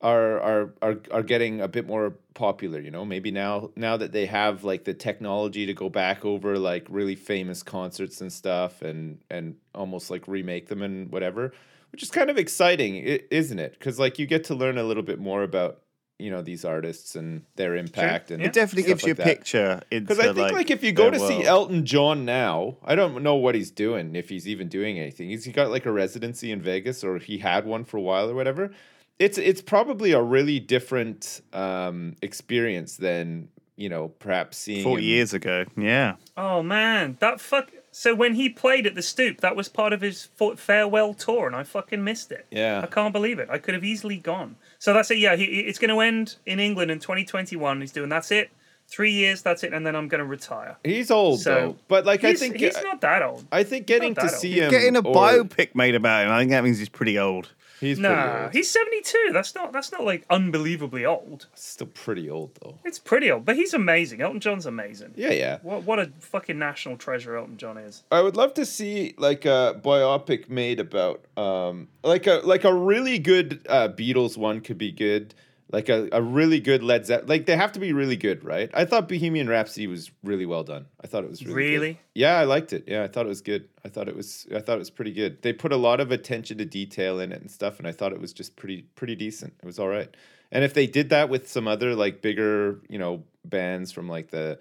are 0.00 0.40
are 0.40 0.74
are 0.82 1.00
are 1.10 1.22
getting 1.22 1.60
a 1.60 1.68
bit 1.68 1.86
more 1.86 2.14
popular. 2.34 2.80
You 2.80 2.90
know, 2.90 3.04
maybe 3.04 3.30
now 3.30 3.70
now 3.76 3.96
that 3.96 4.12
they 4.12 4.26
have 4.26 4.64
like 4.64 4.84
the 4.84 4.94
technology 4.94 5.66
to 5.66 5.74
go 5.74 5.88
back 5.88 6.24
over 6.24 6.58
like 6.58 6.86
really 6.88 7.16
famous 7.16 7.62
concerts 7.62 8.20
and 8.20 8.32
stuff, 8.32 8.82
and 8.82 9.22
and 9.30 9.56
almost 9.74 10.10
like 10.10 10.26
remake 10.28 10.68
them 10.68 10.82
and 10.82 11.10
whatever, 11.12 11.52
which 11.92 12.02
is 12.02 12.10
kind 12.10 12.30
of 12.30 12.38
exciting, 12.38 12.96
isn't 12.96 13.58
it? 13.58 13.72
Because 13.72 13.98
like 13.98 14.18
you 14.18 14.26
get 14.26 14.44
to 14.44 14.54
learn 14.54 14.78
a 14.78 14.84
little 14.84 15.02
bit 15.02 15.18
more 15.18 15.42
about 15.42 15.82
you 16.20 16.30
know 16.30 16.42
these 16.42 16.64
artists 16.64 17.16
and 17.16 17.42
their 17.56 17.74
impact 17.76 18.30
and 18.30 18.40
Yeah. 18.40 18.48
It 18.48 18.52
definitely 18.52 18.84
gives 18.90 19.02
you 19.02 19.08
like 19.10 19.18
a 19.20 19.22
that. 19.22 19.26
picture. 19.26 19.80
because 19.90 20.18
I 20.18 20.32
think 20.32 20.52
like, 20.52 20.70
if 20.70 20.82
you 20.84 20.92
go 20.92 21.10
their 21.10 21.18
to 21.18 21.26
see. 21.26 21.44
Elton 21.44 21.84
John 21.86 22.24
now, 22.24 22.76
I 22.84 22.94
don't 22.94 23.22
know 23.22 23.34
what 23.36 23.54
he's 23.54 23.70
doing 23.70 24.14
if 24.14 24.28
he's 24.28 24.46
even 24.46 24.68
doing 24.68 24.98
anything. 24.98 25.28
He's 25.30 25.44
he 25.44 25.52
got 25.52 25.70
like 25.70 25.86
a 25.86 25.92
residency 25.92 26.52
in 26.52 26.60
Vegas 26.60 27.02
or 27.02 27.18
he 27.18 27.38
had 27.38 27.64
one 27.66 27.84
for 27.84 27.96
a 27.96 28.00
while 28.02 28.28
or 28.30 28.34
whatever. 28.34 28.70
It's 29.18 29.36
it's 29.36 29.60
probably 29.62 30.12
a 30.12 30.22
really 30.22 30.60
different 30.60 31.40
um, 31.52 32.16
experience 32.22 32.96
than 32.96 33.48
you 33.76 33.88
know 33.88 34.08
perhaps 34.08 34.56
seeing 34.58 34.82
forty 34.84 35.02
him- 35.04 35.08
years 35.10 35.34
ago, 35.34 35.64
yeah. 35.76 36.16
Oh 36.36 36.62
man, 36.62 37.16
that 37.20 37.40
fuck. 37.40 37.70
So 37.92 38.14
when 38.14 38.34
he 38.34 38.48
played 38.48 38.86
at 38.86 38.94
the 38.94 39.02
Stoop, 39.02 39.40
that 39.40 39.56
was 39.56 39.68
part 39.68 39.92
of 39.92 40.00
his 40.00 40.28
farewell 40.56 41.12
tour, 41.12 41.46
and 41.48 41.56
I 41.56 41.64
fucking 41.64 42.04
missed 42.04 42.30
it. 42.30 42.46
Yeah. 42.50 42.80
I 42.82 42.86
can't 42.86 43.12
believe 43.12 43.40
it. 43.40 43.48
I 43.50 43.58
could 43.58 43.74
have 43.74 43.84
easily 43.84 44.16
gone. 44.16 44.54
So 44.80 44.94
that's 44.94 45.10
it. 45.10 45.18
Yeah, 45.18 45.36
he, 45.36 45.44
it's 45.44 45.78
going 45.78 45.90
to 45.90 46.00
end 46.00 46.36
in 46.46 46.58
England 46.58 46.90
in 46.90 46.98
2021. 46.98 47.80
He's 47.82 47.92
doing 47.92 48.08
that's 48.08 48.30
it. 48.32 48.50
Three 48.88 49.12
years, 49.12 49.40
that's 49.40 49.62
it, 49.62 49.72
and 49.72 49.86
then 49.86 49.94
I'm 49.94 50.08
going 50.08 50.18
to 50.18 50.24
retire. 50.24 50.76
He's 50.82 51.12
old 51.12 51.40
So 51.42 51.54
though, 51.54 51.76
but 51.86 52.04
like 52.04 52.24
I 52.24 52.34
think 52.34 52.56
he's 52.56 52.74
not 52.82 53.00
that 53.02 53.22
old. 53.22 53.46
I 53.52 53.62
think 53.62 53.86
getting 53.86 54.16
to 54.16 54.22
old. 54.22 54.30
see 54.32 54.58
him 54.58 54.68
Getting 54.68 54.96
a 54.96 54.98
or- 54.98 55.14
biopic 55.14 55.76
made 55.76 55.94
about 55.94 56.26
him, 56.26 56.32
I 56.32 56.40
think 56.40 56.50
that 56.50 56.64
means 56.64 56.78
he's 56.80 56.88
pretty 56.88 57.16
old. 57.16 57.50
He's 57.80 57.98
Nah, 57.98 58.42
old. 58.44 58.52
he's 58.52 58.70
72. 58.70 59.30
That's 59.32 59.54
not 59.54 59.72
that's 59.72 59.90
not 59.90 60.04
like 60.04 60.24
unbelievably 60.28 61.04
old. 61.06 61.46
still 61.54 61.86
pretty 61.88 62.28
old 62.28 62.50
though. 62.62 62.78
It's 62.84 62.98
pretty 62.98 63.30
old, 63.30 63.44
but 63.46 63.56
he's 63.56 63.72
amazing. 63.74 64.20
Elton 64.20 64.40
John's 64.40 64.66
amazing. 64.66 65.12
Yeah, 65.16 65.32
yeah. 65.32 65.58
What 65.62 65.84
what 65.84 65.98
a 65.98 66.10
fucking 66.20 66.58
national 66.58 66.96
treasure 66.98 67.36
Elton 67.36 67.56
John 67.56 67.78
is. 67.78 68.02
I 68.12 68.20
would 68.20 68.36
love 68.36 68.54
to 68.54 68.66
see 68.66 69.14
like 69.16 69.44
a 69.46 69.80
biopic 69.82 70.48
made 70.50 70.78
about 70.80 71.24
um 71.36 71.88
like 72.04 72.26
a 72.26 72.40
like 72.44 72.64
a 72.64 72.72
really 72.74 73.18
good 73.18 73.64
uh 73.68 73.88
Beatles 73.88 74.36
one 74.36 74.60
could 74.60 74.78
be 74.78 74.92
good. 74.92 75.34
Like 75.72 75.88
a, 75.88 76.08
a 76.10 76.20
really 76.20 76.58
good 76.58 76.82
Led 76.82 77.06
Zeppelin. 77.06 77.28
Like 77.28 77.46
they 77.46 77.56
have 77.56 77.72
to 77.72 77.80
be 77.80 77.92
really 77.92 78.16
good, 78.16 78.44
right? 78.44 78.70
I 78.74 78.84
thought 78.84 79.08
Bohemian 79.08 79.48
Rhapsody 79.48 79.86
was 79.86 80.10
really 80.24 80.46
well 80.46 80.64
done. 80.64 80.86
I 81.02 81.06
thought 81.06 81.22
it 81.22 81.30
was 81.30 81.44
really 81.46 81.54
good. 81.92 81.98
Yeah, 82.14 82.38
I 82.38 82.44
liked 82.44 82.72
it. 82.72 82.84
Yeah, 82.88 83.04
I 83.04 83.08
thought 83.08 83.26
it 83.26 83.28
was 83.28 83.40
good. 83.40 83.68
I 83.84 83.88
thought 83.88 84.08
it 84.08 84.16
was 84.16 84.48
I 84.54 84.60
thought 84.60 84.76
it 84.76 84.80
was 84.80 84.90
pretty 84.90 85.12
good. 85.12 85.42
They 85.42 85.52
put 85.52 85.72
a 85.72 85.76
lot 85.76 86.00
of 86.00 86.10
attention 86.10 86.58
to 86.58 86.64
detail 86.64 87.20
in 87.20 87.30
it 87.30 87.40
and 87.40 87.50
stuff, 87.50 87.78
and 87.78 87.86
I 87.86 87.92
thought 87.92 88.12
it 88.12 88.20
was 88.20 88.32
just 88.32 88.56
pretty 88.56 88.82
pretty 88.96 89.14
decent. 89.14 89.54
It 89.62 89.66
was 89.66 89.78
all 89.78 89.88
right. 89.88 90.14
And 90.52 90.64
if 90.64 90.74
they 90.74 90.86
did 90.86 91.10
that 91.10 91.28
with 91.28 91.48
some 91.48 91.68
other 91.68 91.94
like 91.94 92.20
bigger, 92.20 92.80
you 92.88 92.98
know, 92.98 93.22
bands 93.44 93.92
from 93.92 94.08
like 94.08 94.30
the 94.30 94.58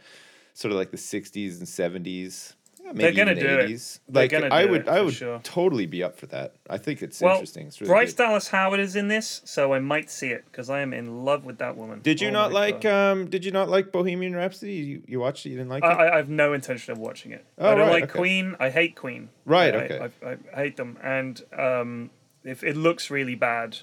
sort 0.53 0.71
of 0.71 0.77
like 0.77 0.91
the 0.91 0.97
'60s 0.97 1.57
and 1.57 1.67
'70s, 2.05 2.53
maybe 2.93 3.15
gonna 3.17 3.31
even 3.31 3.43
do 3.43 3.59
it. 3.59 3.69
'80s. 3.69 3.99
They're 4.07 4.23
Like 4.23 4.31
gonna 4.31 4.47
I 4.51 4.65
would, 4.65 4.81
it, 4.81 4.87
I 4.89 5.01
would 5.01 5.13
sure. 5.13 5.39
totally 5.43 5.85
be 5.85 6.03
up 6.03 6.17
for 6.17 6.25
that. 6.27 6.55
I 6.69 6.77
think 6.77 7.01
it's 7.01 7.21
Well, 7.21 7.33
interesting. 7.35 7.67
It's 7.67 7.79
really 7.81 7.89
Bryce 7.89 8.13
good. 8.13 8.23
Dallas 8.23 8.47
Howard 8.49 8.79
is 8.79 8.95
in 8.95 9.07
this, 9.07 9.41
so 9.45 9.73
I 9.73 9.79
might 9.79 10.09
see 10.09 10.29
it 10.29 10.45
because 10.45 10.69
I 10.69 10.81
am 10.81 10.93
in 10.93 11.23
love 11.25 11.45
with 11.45 11.57
that 11.59 11.77
woman. 11.77 12.01
Did 12.01 12.21
you 12.21 12.29
Oh 12.29 12.31
not 12.31 12.51
like? 12.53 12.81
God. 12.81 13.11
um 13.11 13.29
Did 13.29 13.45
you 13.45 13.51
not 13.51 13.69
like 13.69 13.91
Bohemian 13.91 14.35
Rhapsody? 14.35 14.73
You, 14.73 15.03
you 15.07 15.19
watched 15.19 15.45
it. 15.45 15.49
You 15.49 15.57
didn't 15.57 15.69
like 15.69 15.83
I, 15.83 15.91
it. 15.91 15.95
I 15.95 16.13
I 16.13 16.17
have 16.17 16.29
no 16.29 16.53
intention 16.53 16.91
of 16.91 16.97
watching 16.97 17.31
it. 17.31 17.45
Oh, 17.57 17.71
I 17.71 17.75
don't 17.75 17.79
right, 17.87 17.91
like 17.91 18.03
okay. 18.05 18.19
Queen. 18.19 18.55
I 18.59 18.69
hate 18.69 18.95
Queen. 18.95 19.29
Right, 19.45 19.75
I, 19.75 19.77
okay. 19.85 20.09
I, 20.23 20.29
I, 20.29 20.37
I 20.53 20.55
hate 20.63 20.77
them, 20.77 20.97
and 21.03 21.41
um, 21.57 22.09
if 22.43 22.63
it 22.63 22.75
looks 22.77 23.09
really 23.09 23.35
bad. 23.35 23.79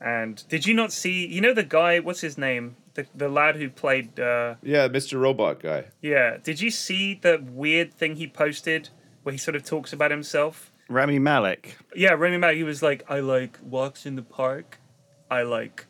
And 0.00 0.42
did 0.48 0.66
you 0.66 0.74
not 0.74 0.92
see? 0.92 1.26
You 1.26 1.40
know 1.40 1.52
the 1.52 1.62
guy? 1.62 2.00
What's 2.00 2.22
his 2.22 2.38
name? 2.38 2.76
The 2.94 3.06
the 3.14 3.28
lad 3.28 3.56
who 3.56 3.68
played. 3.68 4.18
Uh, 4.18 4.54
yeah, 4.62 4.88
Mr. 4.88 5.20
Robot 5.20 5.60
guy. 5.60 5.84
yeah. 6.00 6.38
Did 6.42 6.60
you 6.60 6.70
see 6.70 7.14
the 7.14 7.42
weird 7.50 7.92
thing 7.92 8.16
he 8.16 8.26
posted 8.26 8.88
where 9.22 9.32
he 9.32 9.38
sort 9.38 9.56
of 9.56 9.64
talks 9.64 9.92
about 9.92 10.10
himself? 10.10 10.72
Rami 10.88 11.18
Malek. 11.18 11.76
Yeah, 11.94 12.12
Rami 12.12 12.38
Malek. 12.38 12.56
He 12.56 12.64
was 12.64 12.82
like, 12.82 13.04
I 13.08 13.20
like 13.20 13.58
walks 13.62 14.06
in 14.06 14.16
the 14.16 14.22
park. 14.22 14.78
I 15.30 15.42
like 15.42 15.86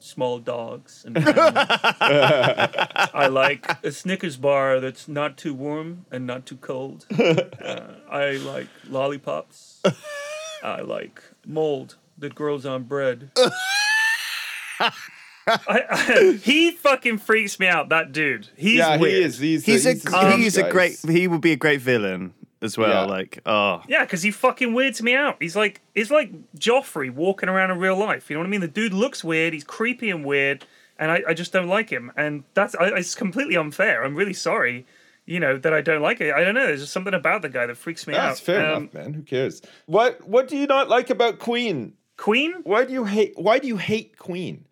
small 0.00 0.38
dogs. 0.38 1.04
And 1.06 1.16
I 1.26 3.28
like 3.30 3.84
a 3.84 3.92
Snickers 3.92 4.36
bar 4.36 4.80
that's 4.80 5.06
not 5.08 5.36
too 5.36 5.54
warm 5.54 6.06
and 6.10 6.26
not 6.26 6.46
too 6.46 6.56
cold. 6.56 7.06
Uh, 7.64 7.94
I 8.10 8.32
like 8.32 8.68
lollipops. 8.90 9.80
I 10.62 10.82
like 10.82 11.22
mold 11.46 11.96
that 12.18 12.34
grows 12.34 12.64
on 12.66 12.84
bread. 12.84 13.30
I, 14.80 14.90
I- 15.66 16.40
he 16.42 16.70
fucking 16.70 17.18
freaks 17.18 17.60
me 17.60 17.66
out. 17.66 17.90
That 17.90 18.12
dude. 18.12 18.48
He's 18.56 18.78
yeah, 18.78 18.96
weird. 18.96 19.12
he 19.14 19.22
is. 19.22 19.38
He's, 19.38 19.64
He's, 19.66 19.84
he's 19.84 20.06
a 20.06 20.36
he's 20.36 20.56
a 20.56 20.70
great. 20.70 20.98
He 21.06 21.28
would 21.28 21.40
be 21.42 21.52
a 21.52 21.56
great 21.56 21.80
villain 21.82 22.32
as 22.62 22.78
well. 22.78 23.06
Yeah. 23.06 23.12
Like 23.12 23.40
oh, 23.44 23.82
Yeah, 23.86 24.04
because 24.04 24.22
he 24.22 24.30
fucking 24.30 24.72
weirds 24.72 25.02
me 25.02 25.14
out. 25.14 25.36
He's 25.40 25.54
like 25.54 25.82
he's 25.94 26.10
like 26.10 26.32
Joffrey 26.58 27.10
walking 27.12 27.48
around 27.50 27.70
in 27.72 27.78
real 27.78 27.96
life. 27.96 28.30
You 28.30 28.34
know 28.36 28.40
what 28.40 28.46
I 28.46 28.50
mean? 28.50 28.62
The 28.62 28.68
dude 28.68 28.94
looks 28.94 29.22
weird. 29.22 29.52
He's 29.52 29.64
creepy 29.64 30.08
and 30.10 30.24
weird, 30.24 30.64
and 30.98 31.10
I, 31.10 31.22
I 31.28 31.34
just 31.34 31.52
don't 31.52 31.68
like 31.68 31.90
him. 31.90 32.10
And 32.16 32.44
that's 32.54 32.74
I, 32.76 32.86
it's 32.96 33.14
completely 33.14 33.56
unfair. 33.56 34.02
I'm 34.02 34.14
really 34.14 34.32
sorry. 34.34 34.86
You 35.26 35.40
know 35.40 35.56
that 35.58 35.72
I 35.74 35.80
don't 35.82 36.02
like 36.02 36.20
it. 36.22 36.34
I 36.34 36.42
don't 36.44 36.54
know. 36.54 36.66
There's 36.66 36.80
just 36.80 36.92
something 36.92 37.14
about 37.14 37.42
the 37.42 37.48
guy 37.50 37.64
that 37.66 37.76
freaks 37.78 38.06
me 38.06 38.12
That's 38.14 38.40
out. 38.40 38.44
fair 38.44 38.70
Um, 38.74 38.82
enough, 38.84 38.94
man. 38.94 39.12
Who 39.14 39.22
cares? 39.22 39.60
What 39.86 40.26
What 40.26 40.48
do 40.48 40.56
you 40.56 40.66
not 40.66 40.88
like 40.88 41.08
about 41.10 41.38
Queen? 41.38 41.94
Queen, 42.24 42.54
Why 42.64 42.86
do 42.86 42.92
you 42.94 43.04
hate? 43.04 43.34
Why 43.36 43.58
do 43.58 43.68
you 43.68 43.76
hate 43.76 44.16
Queen? 44.16 44.64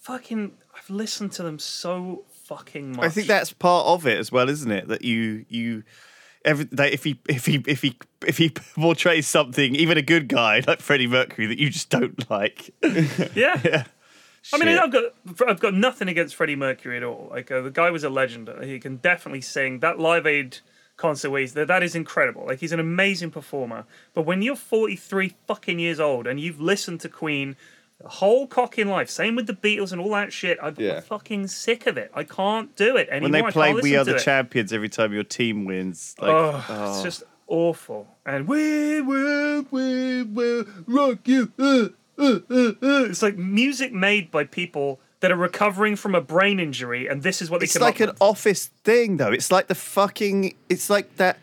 fucking. 0.00 0.52
I've 0.76 0.90
listened 0.90 1.32
to 1.32 1.42
them 1.42 1.58
so 1.58 2.26
fucking 2.44 2.92
much. 2.92 3.06
I 3.06 3.08
think 3.08 3.26
that's 3.26 3.54
part 3.54 3.86
of 3.86 4.06
it 4.06 4.18
as 4.18 4.30
well, 4.30 4.50
isn't 4.50 4.70
it? 4.70 4.88
That 4.88 5.02
you 5.02 5.46
you. 5.48 5.82
Every, 6.44 6.66
that 6.72 6.92
if 6.92 7.04
he 7.04 7.18
if 7.26 7.46
he 7.46 7.64
if 7.66 7.80
he 7.80 7.96
if 8.26 8.36
he 8.36 8.50
portrays 8.74 9.26
something, 9.26 9.74
even 9.76 9.96
a 9.96 10.02
good 10.02 10.28
guy 10.28 10.62
like 10.66 10.82
Freddie 10.82 11.06
Mercury, 11.06 11.46
that 11.46 11.58
you 11.58 11.70
just 11.70 11.88
don't 11.88 12.30
like, 12.30 12.74
yeah. 12.82 13.58
yeah. 13.64 13.84
I 14.52 14.58
mean, 14.58 14.68
I've 14.76 14.92
got 14.92 15.04
I've 15.48 15.60
got 15.60 15.72
nothing 15.72 16.08
against 16.08 16.34
Freddie 16.34 16.56
Mercury 16.56 16.98
at 16.98 17.02
all. 17.02 17.28
Like 17.30 17.50
uh, 17.50 17.62
the 17.62 17.70
guy 17.70 17.90
was 17.90 18.04
a 18.04 18.10
legend. 18.10 18.50
He 18.62 18.78
can 18.78 18.96
definitely 18.96 19.40
sing. 19.40 19.78
That 19.80 19.98
Live 19.98 20.26
Aid 20.26 20.58
concert 21.00 21.30
where 21.30 21.40
he's, 21.40 21.54
that 21.54 21.68
that 21.68 21.82
is 21.82 21.94
incredible. 21.94 22.44
Like 22.46 22.60
he's 22.60 22.72
an 22.72 22.80
amazing 22.80 23.30
performer. 23.30 23.84
But 24.14 24.22
when 24.22 24.42
you're 24.42 24.56
43 24.56 25.34
fucking 25.48 25.78
years 25.78 25.98
old 25.98 26.26
and 26.26 26.38
you've 26.38 26.60
listened 26.60 27.00
to 27.00 27.08
Queen 27.08 27.56
the 28.00 28.08
whole 28.08 28.46
cocking 28.46 28.88
life, 28.88 29.10
same 29.10 29.34
with 29.36 29.46
the 29.46 29.52
Beatles 29.54 29.92
and 29.92 30.00
all 30.00 30.10
that 30.12 30.32
shit, 30.32 30.58
I'm 30.62 30.74
Yeah. 30.78 31.00
fucking 31.00 31.48
sick 31.48 31.86
of 31.86 31.96
it. 31.98 32.10
I 32.14 32.24
can't 32.24 32.74
do 32.76 32.96
it 32.96 33.08
anymore. 33.10 33.30
when 33.30 33.44
they 33.46 33.50
play 33.52 33.74
"We 33.74 33.96
Are 33.96 34.04
the 34.04 34.16
it. 34.16 34.22
Champions" 34.22 34.72
every 34.72 34.88
time 34.88 35.12
your 35.12 35.24
team 35.24 35.64
wins, 35.64 36.14
like 36.20 36.30
Oh, 36.30 36.64
oh. 36.68 36.90
it's 36.94 37.02
just 37.02 37.22
awful. 37.46 38.06
And 38.24 38.46
we 38.48 39.00
will, 39.02 39.66
we 39.70 40.22
will 40.22 40.64
rock 40.86 41.18
you. 41.26 41.52
Uh, 41.58 41.88
uh, 42.18 42.38
uh, 42.50 42.72
uh. 42.82 43.04
It's 43.10 43.22
like 43.22 43.36
music 43.36 43.92
made 43.92 44.30
by 44.30 44.44
people 44.44 45.00
that 45.20 45.30
are 45.30 45.36
recovering 45.36 45.96
from 45.96 46.14
a 46.14 46.20
brain 46.20 46.58
injury, 46.58 47.06
and 47.06 47.22
this 47.22 47.40
is 47.42 47.50
what 47.50 47.60
they 47.60 47.66
can. 47.66 47.70
it's 47.70 47.78
come 47.78 47.82
like 47.86 47.94
up 47.96 48.00
an 48.00 48.08
with. 48.14 48.22
office 48.22 48.66
thing, 48.84 49.16
though. 49.18 49.32
It's 49.32 49.50
like 49.52 49.66
the 49.68 49.74
fucking. 49.74 50.54
It's 50.68 50.90
like 50.90 51.16
that. 51.16 51.38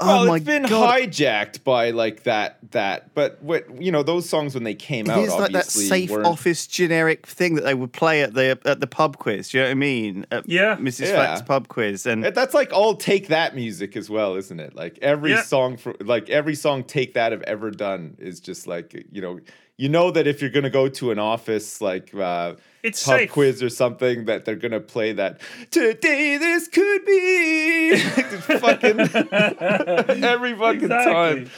Oh 0.00 0.06
well, 0.06 0.26
my 0.26 0.36
it's 0.36 0.44
been 0.44 0.62
god! 0.62 0.96
hijacked 1.00 1.64
by 1.64 1.90
like 1.90 2.22
that 2.22 2.58
that. 2.70 3.12
But 3.14 3.42
what 3.42 3.82
you 3.82 3.90
know, 3.90 4.04
those 4.04 4.28
songs 4.28 4.54
when 4.54 4.62
they 4.62 4.76
came 4.76 5.10
out, 5.10 5.18
it 5.18 5.22
is 5.24 5.34
like 5.34 5.50
that 5.50 5.64
safe 5.66 6.08
weren't- 6.10 6.24
office 6.24 6.68
generic 6.68 7.26
thing 7.26 7.56
that 7.56 7.62
they 7.64 7.74
would 7.74 7.92
play 7.92 8.22
at 8.22 8.32
the 8.32 8.56
at 8.64 8.78
the 8.78 8.86
pub 8.86 9.18
quiz. 9.18 9.48
Do 9.48 9.58
you 9.58 9.64
know 9.64 9.70
what 9.70 9.72
I 9.72 9.74
mean? 9.74 10.24
At 10.30 10.48
Yeah. 10.48 10.76
Mrs. 10.76 11.06
Yeah. 11.06 11.14
Flack's 11.14 11.42
pub 11.42 11.66
quiz, 11.66 12.06
and 12.06 12.22
That's 12.22 12.54
like 12.54 12.72
all 12.72 12.94
take 12.94 13.26
that 13.26 13.56
music 13.56 13.96
as 13.96 14.08
well, 14.08 14.36
isn't 14.36 14.60
it? 14.60 14.76
Like 14.76 15.00
every 15.02 15.32
Yeah. 15.32 15.42
song 15.42 15.76
for 15.76 15.96
like 16.00 16.30
every 16.30 16.54
song 16.54 16.84
take 16.84 17.14
that 17.14 17.32
have 17.32 17.42
ever 17.42 17.72
done 17.72 18.16
is 18.20 18.38
just 18.38 18.68
like 18.68 19.04
you 19.10 19.20
know 19.20 19.40
you 19.78 19.88
know 19.88 20.10
that 20.10 20.26
if 20.26 20.42
you're 20.42 20.50
gonna 20.50 20.68
go 20.70 20.88
to 20.88 21.10
an 21.10 21.18
office 21.18 21.80
like 21.80 22.12
uh 22.14 22.54
It's 22.82 23.02
pub 23.04 23.18
safe. 23.20 23.32
quiz 23.32 23.62
or 23.62 23.70
something 23.70 24.24
that 24.26 24.44
they're 24.44 24.56
gonna 24.56 24.80
play 24.80 25.12
that 25.14 25.40
today 25.70 26.36
this 26.36 26.68
could 26.68 27.04
be 27.06 27.96
fucking 28.58 29.00
every 30.24 30.54
fucking 30.54 30.82
Exactly. 30.84 31.12
time. 31.12 31.50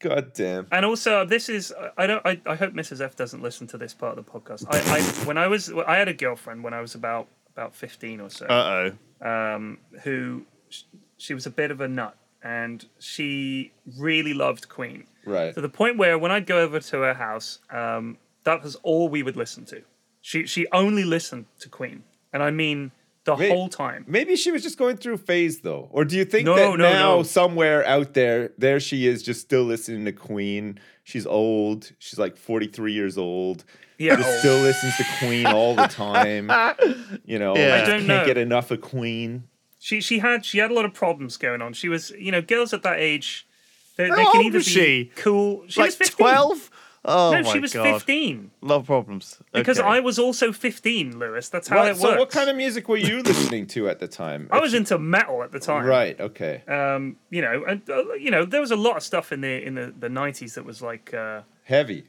God 0.00 0.32
damn. 0.34 0.66
And 0.70 0.84
also, 0.84 1.24
this 1.24 1.48
is 1.48 1.72
I 1.96 2.06
don't 2.06 2.24
I, 2.26 2.40
I 2.46 2.54
hope 2.56 2.74
Mrs. 2.74 3.00
F 3.00 3.16
doesn't 3.16 3.42
listen 3.42 3.66
to 3.68 3.78
this 3.78 3.94
part 3.94 4.18
of 4.18 4.24
the 4.24 4.30
podcast. 4.30 4.66
I, 4.68 4.98
I 4.98 5.00
when 5.26 5.38
I 5.38 5.46
was 5.46 5.72
I 5.86 5.96
had 5.96 6.08
a 6.08 6.14
girlfriend 6.14 6.62
when 6.62 6.74
I 6.74 6.80
was 6.80 6.94
about 6.94 7.28
about 7.54 7.74
fifteen 7.74 8.20
or 8.20 8.28
so, 8.28 8.44
Uh 8.46 8.90
oh. 9.24 9.28
um, 9.54 9.78
who 10.02 10.42
sh- 10.68 10.82
she 11.16 11.32
was 11.32 11.46
a 11.46 11.50
bit 11.50 11.70
of 11.70 11.80
a 11.80 11.88
nut, 11.88 12.16
and 12.42 12.84
she 12.98 13.72
really 13.98 14.34
loved 14.34 14.68
Queen 14.68 15.06
Right. 15.26 15.54
to 15.54 15.60
the 15.60 15.68
point 15.68 15.96
where 15.98 16.18
when 16.18 16.30
I'd 16.30 16.46
go 16.46 16.58
over 16.60 16.80
to 16.80 16.96
her 17.00 17.14
house, 17.14 17.58
um, 17.70 18.18
that 18.44 18.62
was 18.62 18.76
all 18.76 19.08
we 19.08 19.22
would 19.22 19.36
listen 19.36 19.64
to. 19.66 19.82
She 20.20 20.46
she 20.46 20.66
only 20.72 21.04
listened 21.04 21.46
to 21.60 21.68
Queen, 21.68 22.02
and 22.32 22.42
I 22.42 22.50
mean 22.50 22.92
the 23.24 23.34
Wait. 23.36 23.50
whole 23.50 23.68
time. 23.70 24.04
Maybe 24.06 24.36
she 24.36 24.50
was 24.50 24.62
just 24.62 24.76
going 24.76 24.96
through 24.98 25.14
a 25.14 25.18
phase 25.18 25.60
though. 25.60 25.88
Or 25.92 26.04
do 26.04 26.16
you 26.16 26.24
think 26.26 26.44
No, 26.46 26.54
that 26.56 26.78
no, 26.78 26.92
now 26.92 27.16
no. 27.16 27.22
somewhere 27.22 27.86
out 27.86 28.12
there, 28.14 28.50
there 28.58 28.78
she 28.80 29.06
is 29.06 29.22
just 29.22 29.40
still 29.40 29.62
listening 29.64 30.04
to 30.04 30.12
Queen. 30.12 30.78
She's 31.04 31.26
old. 31.26 31.92
She's 31.98 32.18
like 32.18 32.36
43 32.36 32.92
years 32.92 33.16
old. 33.18 33.64
Yeah, 33.96 34.16
Just 34.16 34.28
oh, 34.28 34.38
still 34.40 34.58
listens 34.60 34.96
to 34.98 35.04
Queen 35.20 35.46
all 35.46 35.74
the 35.74 35.86
time. 35.86 36.50
You 37.24 37.38
know, 37.38 37.56
Yeah. 37.56 37.76
I 37.76 37.86
don't 37.86 37.98
can't 38.04 38.06
know. 38.08 38.26
get 38.26 38.36
enough 38.36 38.70
of 38.70 38.80
Queen. 38.82 39.44
she 39.78 40.00
she 40.02 40.18
had 40.18 40.44
she 40.44 40.58
had 40.58 40.70
a 40.70 40.74
lot 40.74 40.84
of 40.84 40.92
problems 40.92 41.36
going 41.38 41.62
on. 41.62 41.72
She 41.72 41.88
was 41.88 42.10
you 42.10 42.30
know 42.32 42.42
girls 42.42 42.74
at 42.74 42.82
that 42.82 42.98
age. 42.98 43.46
They, 43.96 44.08
How 44.08 44.16
they 44.16 44.24
can 44.24 44.36
old 44.36 44.46
either 44.46 44.58
was 44.58 44.66
be 44.66 44.70
she? 44.72 45.10
cool. 45.16 45.64
She 45.68 45.80
Like 45.80 45.88
was 45.88 45.96
15. 45.96 46.16
12? 46.26 46.70
Oh, 47.06 47.32
no, 47.32 47.42
my 47.42 47.52
she 47.52 47.60
was 47.60 47.72
God. 47.74 47.84
15. 47.84 48.50
A 48.62 48.66
lot 48.66 48.76
of 48.76 48.86
problems. 48.86 49.38
Because 49.52 49.78
I 49.78 50.00
was 50.00 50.18
also 50.18 50.52
15, 50.52 51.18
Lewis. 51.18 51.50
That's 51.50 51.68
how 51.68 51.76
What- 51.80 51.90
it 51.90 51.96
so 51.98 52.18
what 52.18 52.30
kind 52.30 52.48
of 52.48 52.56
music 52.56 52.88
were 52.88 52.96
you 52.96 53.22
listening 53.22 53.66
to 53.68 53.88
at 53.90 53.98
the 54.00 54.08
time? 54.08 54.48
I 54.50 54.58
was 54.58 54.72
into 54.72 54.98
metal 54.98 55.42
at 55.42 55.52
the 55.52 55.60
time. 55.60 55.84
Right, 55.84 56.18
okay. 56.18 56.62
Um, 56.66 57.16
you 57.30 57.42
know, 57.42 57.62
and 57.68 57.82
uh, 57.90 58.14
you 58.14 58.30
know, 58.30 58.44
there 58.46 58.60
was 58.62 58.70
a 58.70 58.76
lot 58.76 58.96
of 58.96 59.02
stuff 59.02 59.32
in 59.32 59.42
the 59.42 59.62
in 59.66 59.74
the, 59.74 59.92
the 59.98 60.08
90s 60.08 60.54
that 60.54 60.64
was 60.64 60.80
like 60.80 61.12
uh 61.12 61.42
Heavy. 61.64 62.04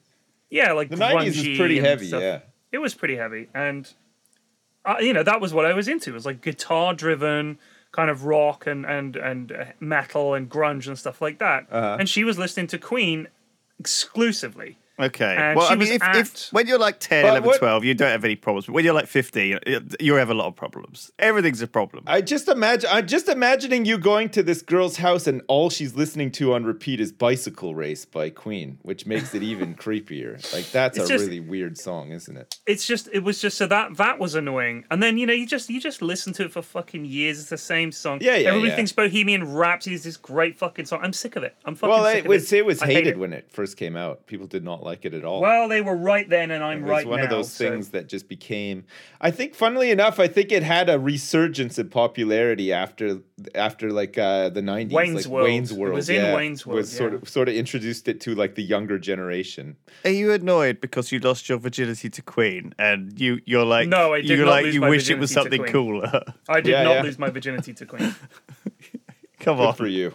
yeah, 0.49 0.71
like 0.71 0.89
The 0.89 0.95
90s 0.95 1.25
was 1.49 1.57
pretty 1.57 1.79
heavy, 1.79 2.07
stuff. 2.07 2.21
yeah. 2.21 2.39
It 2.71 2.77
was 2.77 2.93
pretty 2.93 3.17
heavy 3.17 3.49
and 3.53 3.91
uh, 4.85 4.95
you 5.01 5.11
know, 5.13 5.23
that 5.23 5.41
was 5.41 5.53
what 5.53 5.65
I 5.65 5.73
was 5.73 5.87
into. 5.89 6.11
It 6.11 6.13
was 6.13 6.25
like 6.25 6.41
guitar 6.41 6.93
driven 6.93 7.57
kind 7.95 8.09
of 8.09 8.25
rock 8.25 8.67
and 8.67 8.85
and 8.85 9.15
and 9.15 9.73
metal 9.79 10.33
and 10.33 10.49
grunge 10.49 10.87
and 10.87 10.99
stuff 10.99 11.21
like 11.21 11.39
that. 11.39 11.65
Uh-huh. 11.71 11.95
And 11.99 12.09
she 12.09 12.25
was 12.25 12.37
listening 12.37 12.67
to 12.67 12.77
Queen 12.77 13.29
exclusively. 13.79 14.77
Okay. 14.99 15.35
And 15.37 15.57
well, 15.57 15.67
I 15.69 15.75
mean, 15.75 15.91
if, 15.93 16.01
at- 16.01 16.15
if 16.15 16.47
when 16.53 16.67
you're 16.67 16.79
like 16.79 16.99
10, 16.99 17.23
But 17.23 17.29
11, 17.29 17.47
what- 17.47 17.59
12, 17.59 17.83
you 17.83 17.93
don't 17.93 18.09
have 18.11 18.23
any 18.23 18.35
problems. 18.35 18.65
But 18.67 18.73
when 18.73 18.85
you're 18.85 18.93
like 18.93 19.07
15, 19.07 19.59
it- 19.67 20.01
you 20.01 20.13
have 20.15 20.29
a 20.29 20.33
lot 20.33 20.47
of 20.47 20.55
problems. 20.55 21.11
Everything's 21.19 21.61
a 21.61 21.67
problem. 21.67 22.03
I 22.07 22.21
just 22.21 22.47
imagine 22.47 22.89
I'm 22.93 23.05
just 23.07 23.27
imagining 23.27 23.85
you 23.85 23.97
going 23.97 24.29
to 24.29 24.43
this 24.43 24.61
girl's 24.61 24.97
house 24.97 25.27
and 25.27 25.41
all 25.47 25.69
she's 25.69 25.95
listening 25.95 26.31
to 26.33 26.53
on 26.53 26.63
repeat 26.63 26.99
is 27.01 27.11
Bicycle 27.11 27.75
Race 27.75 28.05
by 28.05 28.29
Queen, 28.29 28.77
which 28.83 29.05
makes 29.05 29.35
it 29.35 29.43
even 29.43 29.75
creepier. 29.83 30.33
Like 30.53 30.71
that's 30.71 30.97
It's 30.97 31.09
a 31.09 31.13
just- 31.13 31.25
really 31.25 31.39
weird 31.41 31.77
song, 31.77 32.11
isn't 32.11 32.37
it? 32.37 32.55
it's 32.65 32.87
just 32.87 33.09
it 33.13 33.19
was 33.19 33.39
just 33.41 33.57
so 33.57 33.67
that 33.67 33.95
that 33.97 34.17
was 34.17 34.33
annoying 34.33 34.85
and 34.89 35.03
then 35.03 35.17
you 35.17 35.25
know 35.27 35.33
you 35.33 35.45
just 35.45 35.69
you 35.69 35.79
just 35.79 36.01
listen 36.01 36.33
to 36.33 36.43
it 36.45 36.51
for 36.51 36.61
fucking 36.61 37.05
years 37.05 37.39
it's 37.39 37.49
the 37.49 37.57
same 37.57 37.91
song 37.91 38.17
Yeah, 38.21 38.35
yeah, 38.37 38.47
everybody 38.49 38.69
yeah. 38.69 38.75
thinks 38.75 38.91
bohemian 38.91 39.53
rhapsody 39.53 39.93
is 39.95 40.03
this 40.03 40.17
great 40.17 40.57
fucking 40.57 40.85
song 40.85 40.99
i'm 41.03 41.13
sick 41.13 41.35
of 41.35 41.43
it 41.43 41.55
i'm 41.65 41.75
fucking 41.75 41.89
Well, 41.89 42.03
sick 42.05 42.15
it 42.17 42.19
of 42.21 42.27
was 42.27 42.51
it 42.53 42.57
it 42.57 42.65
was 42.65 42.81
I 42.81 42.85
hate 42.87 42.93
hated 42.95 43.09
it. 43.09 43.19
when 43.19 43.33
it 43.33 43.51
first 43.51 43.77
came 43.77 43.95
out. 43.95 44.25
People 44.25 44.47
did 44.47 44.63
not 44.63 44.81
like 44.85 45.03
it 45.03 45.13
at 45.13 45.25
all. 45.25 45.41
well 45.41 45.67
they 45.67 45.81
were 45.81 45.95
right 45.97 46.29
then 46.29 46.51
and 46.51 46.63
i'm 46.63 46.77
It 46.79 46.81
was 46.83 46.89
right 46.89 47.07
one 47.07 47.17
now 47.19 47.23
of 47.25 47.29
those 47.31 47.51
so- 47.51 47.69
things 47.69 47.89
that 47.89 48.07
just 48.07 48.29
became. 48.29 48.85
I 49.19 49.31
think, 49.31 49.55
funnily 49.55 49.89
enough, 49.89 50.19
I 50.19 50.27
think 50.27 50.51
it 50.51 50.61
had 50.61 50.87
a 50.89 50.99
resurgence 50.99 51.79
in 51.79 51.89
popularity 51.89 52.71
after 52.71 53.21
after 53.55 53.89
like 53.91 54.17
uh, 54.19 54.49
the 54.49 54.61
nineties. 54.61 54.93
Wayne's 54.93 55.25
like 55.25 55.33
World. 55.33 55.45
Wayne's 55.47 55.73
World. 55.73 55.79
It 55.79 55.83
World. 55.85 55.95
was 55.95 56.09
in 56.09 56.35
Wayne's 56.35 56.65
World, 56.65 56.77
Was 56.77 56.91
sort 56.91 57.13
of 57.15 57.27
sort 57.27 57.49
of 57.49 57.55
introduced 57.55 58.07
it 58.07 58.21
to 58.21 58.35
like 58.35 58.53
the 58.55 58.61
younger 58.63 58.99
generation. 58.99 59.77
Are 60.03 60.11
you 60.11 60.31
annoyed 60.31 60.79
because 60.79 61.11
you 61.11 61.19
lost 61.19 61.49
your 61.49 61.57
virginity 61.57 62.09
to 62.09 62.21
Queen 62.21 62.73
and 62.77 63.19
you 63.19 63.39
you're 63.45 63.65
like 63.65 63.87
No, 63.89 64.13
I 64.13 64.21
did 64.21 64.29
you 64.29 64.37
not 64.45 64.47
like 64.51 64.65
lose 64.65 64.75
you 64.75 64.81
my 64.81 64.89
wish 64.89 65.09
it 65.09 65.17
was 65.17 65.31
virginity 65.33 65.57
something 65.57 65.65
to 65.65 65.71
cooler? 65.71 66.23
i 66.49 66.61
did 66.61 66.71
Yeah, 66.71 66.83
not 66.83 66.95
yeah. 66.97 67.01
lose 67.01 67.17
my 67.17 67.29
virginity 67.31 67.73
to 67.73 67.85
queen 67.85 68.13
Come 69.39 69.57
Good 69.57 69.65
on. 69.67 69.73
for 69.75 69.87
you. 69.87 70.13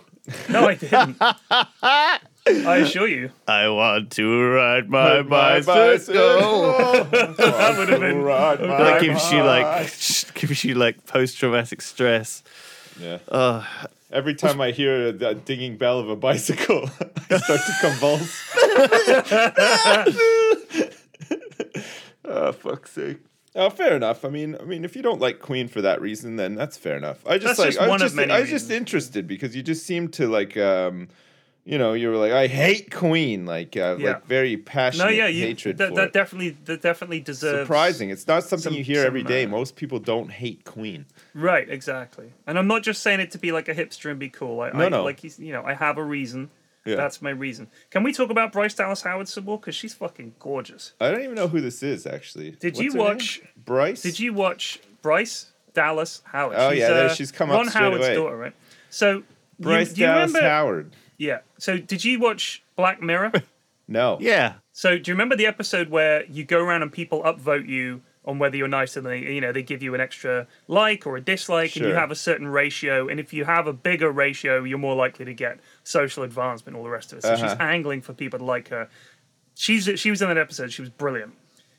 no 0.48 0.68
i 0.68 0.74
didn't 0.74 1.16
i 2.46 2.76
assure 2.78 3.06
you 3.06 3.30
I 3.46 3.68
want 3.68 4.12
to 4.12 4.50
ride 4.50 4.88
my, 4.88 5.22
My 5.22 5.60
bicycle. 5.60 7.04
that 7.10 7.74
would 7.78 7.88
have 7.88 8.00
been 8.00 8.22
Ride 8.22 8.60
my 8.60 8.66
That 8.66 9.02
gives 9.06 9.30
you 9.30 9.42
like 9.42 10.34
gives 10.34 10.64
you 10.64 10.74
like 10.74 11.06
post 11.06 11.38
traumatic 11.38 11.82
stress. 11.82 12.42
Yeah. 12.98 13.18
Uh, 13.28 13.64
Every 14.12 14.34
time 14.34 14.60
I 14.60 14.72
hear 14.72 15.12
the 15.12 15.34
dinging 15.34 15.76
bell 15.76 16.00
of 16.00 16.08
a 16.08 16.16
bicycle, 16.16 16.90
I 17.30 17.38
start 17.38 17.60
to 17.60 17.74
convulse. 17.80 18.42
oh 22.24 22.52
fuck's 22.52 22.90
sake. 22.90 23.18
Oh, 23.54 23.70
fair 23.70 23.94
enough. 23.96 24.24
I 24.24 24.28
mean, 24.28 24.56
I 24.60 24.64
mean, 24.64 24.84
if 24.84 24.96
you 24.96 25.02
don't 25.02 25.20
like 25.20 25.40
Queen 25.40 25.68
for 25.68 25.80
that 25.82 26.00
reason, 26.00 26.36
then 26.36 26.54
that's 26.56 26.76
fair 26.76 26.96
enough. 26.96 27.24
I 27.26 27.38
just 27.38 27.46
That's 27.46 27.58
like 27.58 27.68
just 27.68 27.78
I 27.78 27.82
was 27.82 27.88
one 27.90 27.96
of 28.00 28.06
just 28.06 28.16
many 28.16 28.32
I 28.32 28.40
was 28.40 28.50
just 28.50 28.70
interested 28.70 29.28
because 29.28 29.54
you 29.54 29.62
just 29.62 29.86
seem 29.86 30.08
to 30.08 30.28
like 30.28 30.56
um 30.56 31.08
you 31.64 31.76
know, 31.78 31.92
you 31.92 32.08
were 32.08 32.16
like, 32.16 32.32
I 32.32 32.46
hate 32.46 32.90
Queen, 32.90 33.44
like 33.46 33.76
uh, 33.76 33.96
Yeah. 33.98 34.12
like 34.12 34.26
very 34.26 34.56
passionate 34.56 35.04
no 35.04 35.10
yeah 35.10 35.26
you, 35.26 35.44
hatred 35.46 35.78
that, 35.78 35.94
that 35.94 36.08
it. 36.08 36.12
definitely 36.12 36.50
that 36.64 36.82
definitely 36.82 37.20
deserves 37.20 37.66
Surprising. 37.66 38.10
It's 38.10 38.26
not 38.26 38.44
something 38.44 38.64
some- 38.72 38.74
you 38.74 38.82
hear 38.84 39.04
every 39.04 39.20
some, 39.22 39.28
day. 39.28 39.44
uh, 39.44 39.48
Most 39.48 39.76
people 39.76 39.98
don't 39.98 40.30
hate 40.30 40.64
Queen. 40.64 41.06
Right, 41.34 41.68
exactly. 41.68 42.32
And 42.46 42.58
I'm 42.58 42.66
not 42.66 42.82
just 42.82 43.02
saying 43.02 43.20
it 43.20 43.30
to 43.32 43.38
be 43.38 43.52
like 43.52 43.68
a 43.68 43.74
hipster 43.74 44.10
and 44.10 44.18
be 44.18 44.28
cool. 44.30 44.60
I, 44.62 44.70
No, 44.70 44.84
I, 44.86 44.88
no. 44.88 45.04
Like 45.04 45.20
he's, 45.20 45.38
you 45.38 45.52
know, 45.52 45.62
I 45.64 45.74
have 45.74 45.98
a 45.98 46.02
reason. 46.04 46.50
Yeah. 46.86 46.96
That's 46.96 47.20
my 47.20 47.28
reason. 47.30 47.68
Can 47.90 48.02
we 48.04 48.12
talk 48.14 48.30
about 48.30 48.52
Bryce 48.52 48.72
Dallas 48.74 49.02
Howard 49.02 49.28
some 49.28 49.44
more? 49.44 49.58
Because 49.58 49.74
she's 49.74 49.92
fucking 49.92 50.34
gorgeous. 50.38 50.94
I 50.98 51.10
don't 51.10 51.22
even 51.22 51.34
know 51.34 51.46
who 51.46 51.60
this 51.60 51.82
is 51.82 52.06
actually. 52.06 52.52
Did 52.52 52.72
What's 52.76 52.80
you 52.80 52.92
her 52.92 52.96
name? 52.98 53.06
watch- 53.06 53.42
Bryce? 53.66 54.00
Did 54.02 54.18
you 54.18 54.32
watch 54.32 54.80
Bryce 55.02 55.50
Dallas 55.74 56.22
Howard? 56.24 56.56
Oh, 56.58 56.70
yeah, 56.70 56.86
uh, 56.88 57.14
she's 57.14 57.30
come 57.30 57.50
up 57.50 57.56
Ron 57.58 57.66
Howard's 57.68 58.06
away. 58.06 58.14
daughter, 58.14 58.36
right? 58.36 58.54
So, 58.88 59.22
Bryce 59.60 59.90
you, 59.90 59.96
do 59.96 60.00
you 60.00 60.06
Dallas 60.06 60.28
remember? 60.32 60.48
Howard? 60.48 60.90
Yeah. 61.20 61.38
So, 61.58 61.78
did 61.78 62.04
you 62.04 62.18
watch 62.18 62.62
Black 62.76 63.00
Mirror? 63.00 63.32
No. 63.92 64.18
yeah. 64.20 64.52
So 64.70 64.98
do 64.98 65.10
you 65.10 65.14
remember 65.16 65.34
the 65.34 65.46
episode 65.46 65.88
where 65.90 66.24
you 66.26 66.44
go 66.44 66.60
around 66.60 66.82
and 66.82 66.92
people 66.92 67.24
upvote 67.24 67.66
you 67.68 68.02
on 68.24 68.38
whether 68.38 68.56
you're 68.56 68.68
nice 68.68 68.96
and 68.96 69.04
they 69.04 69.18
you 69.18 69.40
know 69.40 69.50
they 69.50 69.64
give 69.64 69.82
you 69.82 69.96
an 69.96 70.00
extra 70.00 70.46
like 70.68 71.08
or 71.08 71.16
a 71.16 71.20
dislike 71.20 71.74
and 71.74 71.84
you 71.86 71.92
have 71.94 72.12
a 72.12 72.14
certain 72.14 72.46
ratio 72.46 73.08
and 73.08 73.18
if 73.18 73.32
you 73.32 73.44
have 73.44 73.66
a 73.66 73.72
bigger 73.72 74.08
ratio 74.12 74.62
you're 74.62 74.78
more 74.78 74.94
likely 74.94 75.24
to 75.24 75.34
get 75.34 75.58
social 75.82 76.22
advancement 76.22 76.68
and 76.68 76.76
all 76.76 76.84
the 76.84 76.88
rest 76.90 77.10
of 77.12 77.18
it. 77.18 77.22
So 77.22 77.34
she's 77.34 77.42
Uh-huh. 77.50 77.56
angling 77.64 78.02
for 78.02 78.12
people 78.12 78.38
to 78.38 78.44
like 78.44 78.68
her. 78.68 78.88
She's 79.56 79.90
she 79.98 80.08
was 80.08 80.22
in 80.22 80.28
that 80.28 80.38
episode. 80.38 80.72
She 80.72 80.82
was 80.82 80.90
brilliant. 80.90 81.32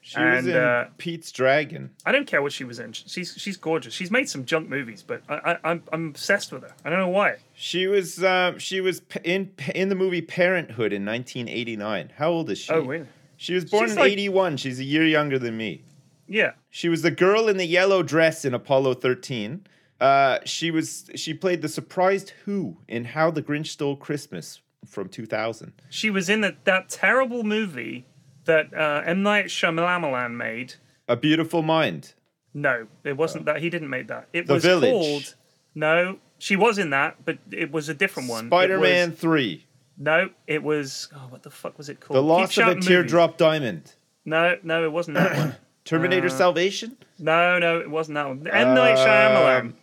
She 0.04 0.20
was 0.20 0.48
in 0.48 0.56
uh, 0.58 0.90
Pete's 0.98 1.32
Dragon. 1.32 1.92
I 2.06 2.12
don't 2.12 2.26
care 2.26 2.42
what 2.42 2.52
she 2.52 2.64
was 2.64 2.80
in. 2.80 2.92
She's 2.92 3.36
she's 3.38 3.56
gorgeous. 3.56 3.94
She's 3.94 4.10
made 4.10 4.28
some 4.28 4.46
junk 4.46 4.68
movies, 4.68 5.04
but 5.06 5.22
I, 5.30 5.36
I 5.54 5.58
I'm 5.64 5.84
I'm 5.94 6.08
obsessed 6.10 6.52
with 6.52 6.64
her. 6.64 6.74
I 6.84 6.90
don't 6.90 6.98
know 7.00 7.08
why. 7.10 7.38
She 7.54 7.86
was 7.88 8.24
um, 8.24 8.58
she 8.58 8.82
was 8.82 9.02
in 9.24 9.52
in 9.76 9.90
the 9.90 9.96
movie 9.96 10.22
Parenthood 10.22 10.92
in 10.92 11.06
1989. 11.06 12.14
How 12.18 12.32
old 12.32 12.50
is 12.50 12.58
she? 12.58 12.74
Oh 12.74 12.82
really? 12.82 13.06
She 13.38 13.54
was 13.54 13.66
born 13.66 13.86
She's 13.86 13.94
in 13.94 14.00
like- 14.00 14.12
81. 14.12 14.58
She's 14.58 14.80
a 14.80 14.84
year 14.84 15.06
younger 15.06 15.38
than 15.40 15.56
me. 15.58 15.84
Yeah. 16.28 16.52
She 16.70 16.90
was 16.90 17.02
the 17.02 17.12
girl 17.12 17.48
in 17.48 17.58
the 17.58 17.66
yellow 17.66 18.02
dress 18.04 18.46
in 18.46 18.54
Apollo 18.54 18.96
13. 18.96 19.66
Uh, 20.00 20.40
she 20.46 20.72
was 20.72 21.10
she 21.16 21.34
played 21.34 21.62
the 21.62 21.70
surprised 21.70 22.32
Who 22.46 22.78
in 22.88 23.04
How 23.06 23.30
the 23.30 23.44
Grinch 23.44 23.68
Stole 23.68 23.96
Christmas 23.98 24.62
from 24.88 25.10
2000. 25.10 25.74
She 25.90 26.10
was 26.10 26.28
in 26.28 26.42
that 26.42 26.66
that 26.66 26.90
terrible 26.90 27.44
movie 27.44 28.06
that 28.52 28.74
uh, 28.74 29.02
M 29.06 29.24
Night 29.24 29.46
Shyamalan 29.46 30.36
made. 30.36 30.76
A 31.08 31.16
Beautiful 31.16 31.62
Mind. 31.62 32.14
No, 32.54 32.88
it 33.04 33.16
wasn't 33.18 33.46
that. 33.46 33.62
He 33.62 33.70
didn't 33.70 33.90
make 33.90 34.08
that. 34.08 34.28
It 34.34 34.48
The 34.48 34.56
was 34.56 34.64
Village. 34.64 34.92
called. 34.92 35.36
No, 35.74 36.18
she 36.38 36.56
was 36.56 36.78
in 36.78 36.90
that, 36.90 37.18
but 37.26 37.38
it 37.52 37.72
was 37.72 37.88
a 37.90 37.94
different 37.94 38.28
one. 38.30 38.46
It 38.46 38.50
Spider-Man 38.50 39.14
3. 39.14 39.66
No, 39.98 40.30
it 40.48 40.64
was. 40.64 41.08
Oh, 41.16 41.28
what 41.30 41.44
the 41.44 41.50
fuck 41.50 41.78
was 41.78 41.88
it 41.90 42.00
called? 42.00 42.18
The 42.18 42.22
Keep 42.22 42.28
Loss 42.30 42.58
of 42.58 42.68
a. 42.78 42.82
Teardrop 42.82 43.38
Diamond. 43.38 43.94
No, 44.26 44.58
no, 44.64 44.84
it 44.84 44.92
wasn't 44.92 45.16
that 45.18 45.38
one. 45.38 45.56
Terminator 45.86 46.28
Uh, 46.28 46.30
Salvation. 46.30 46.98
No, 47.20 47.58
no, 47.60 47.80
it 47.80 47.90
wasn't 47.90 48.16
that 48.16 48.28
one. 48.28 48.48
M 48.48 48.76
Night 48.76 48.98
Shyamalan. 48.98 49.60
Um, 49.62 49.74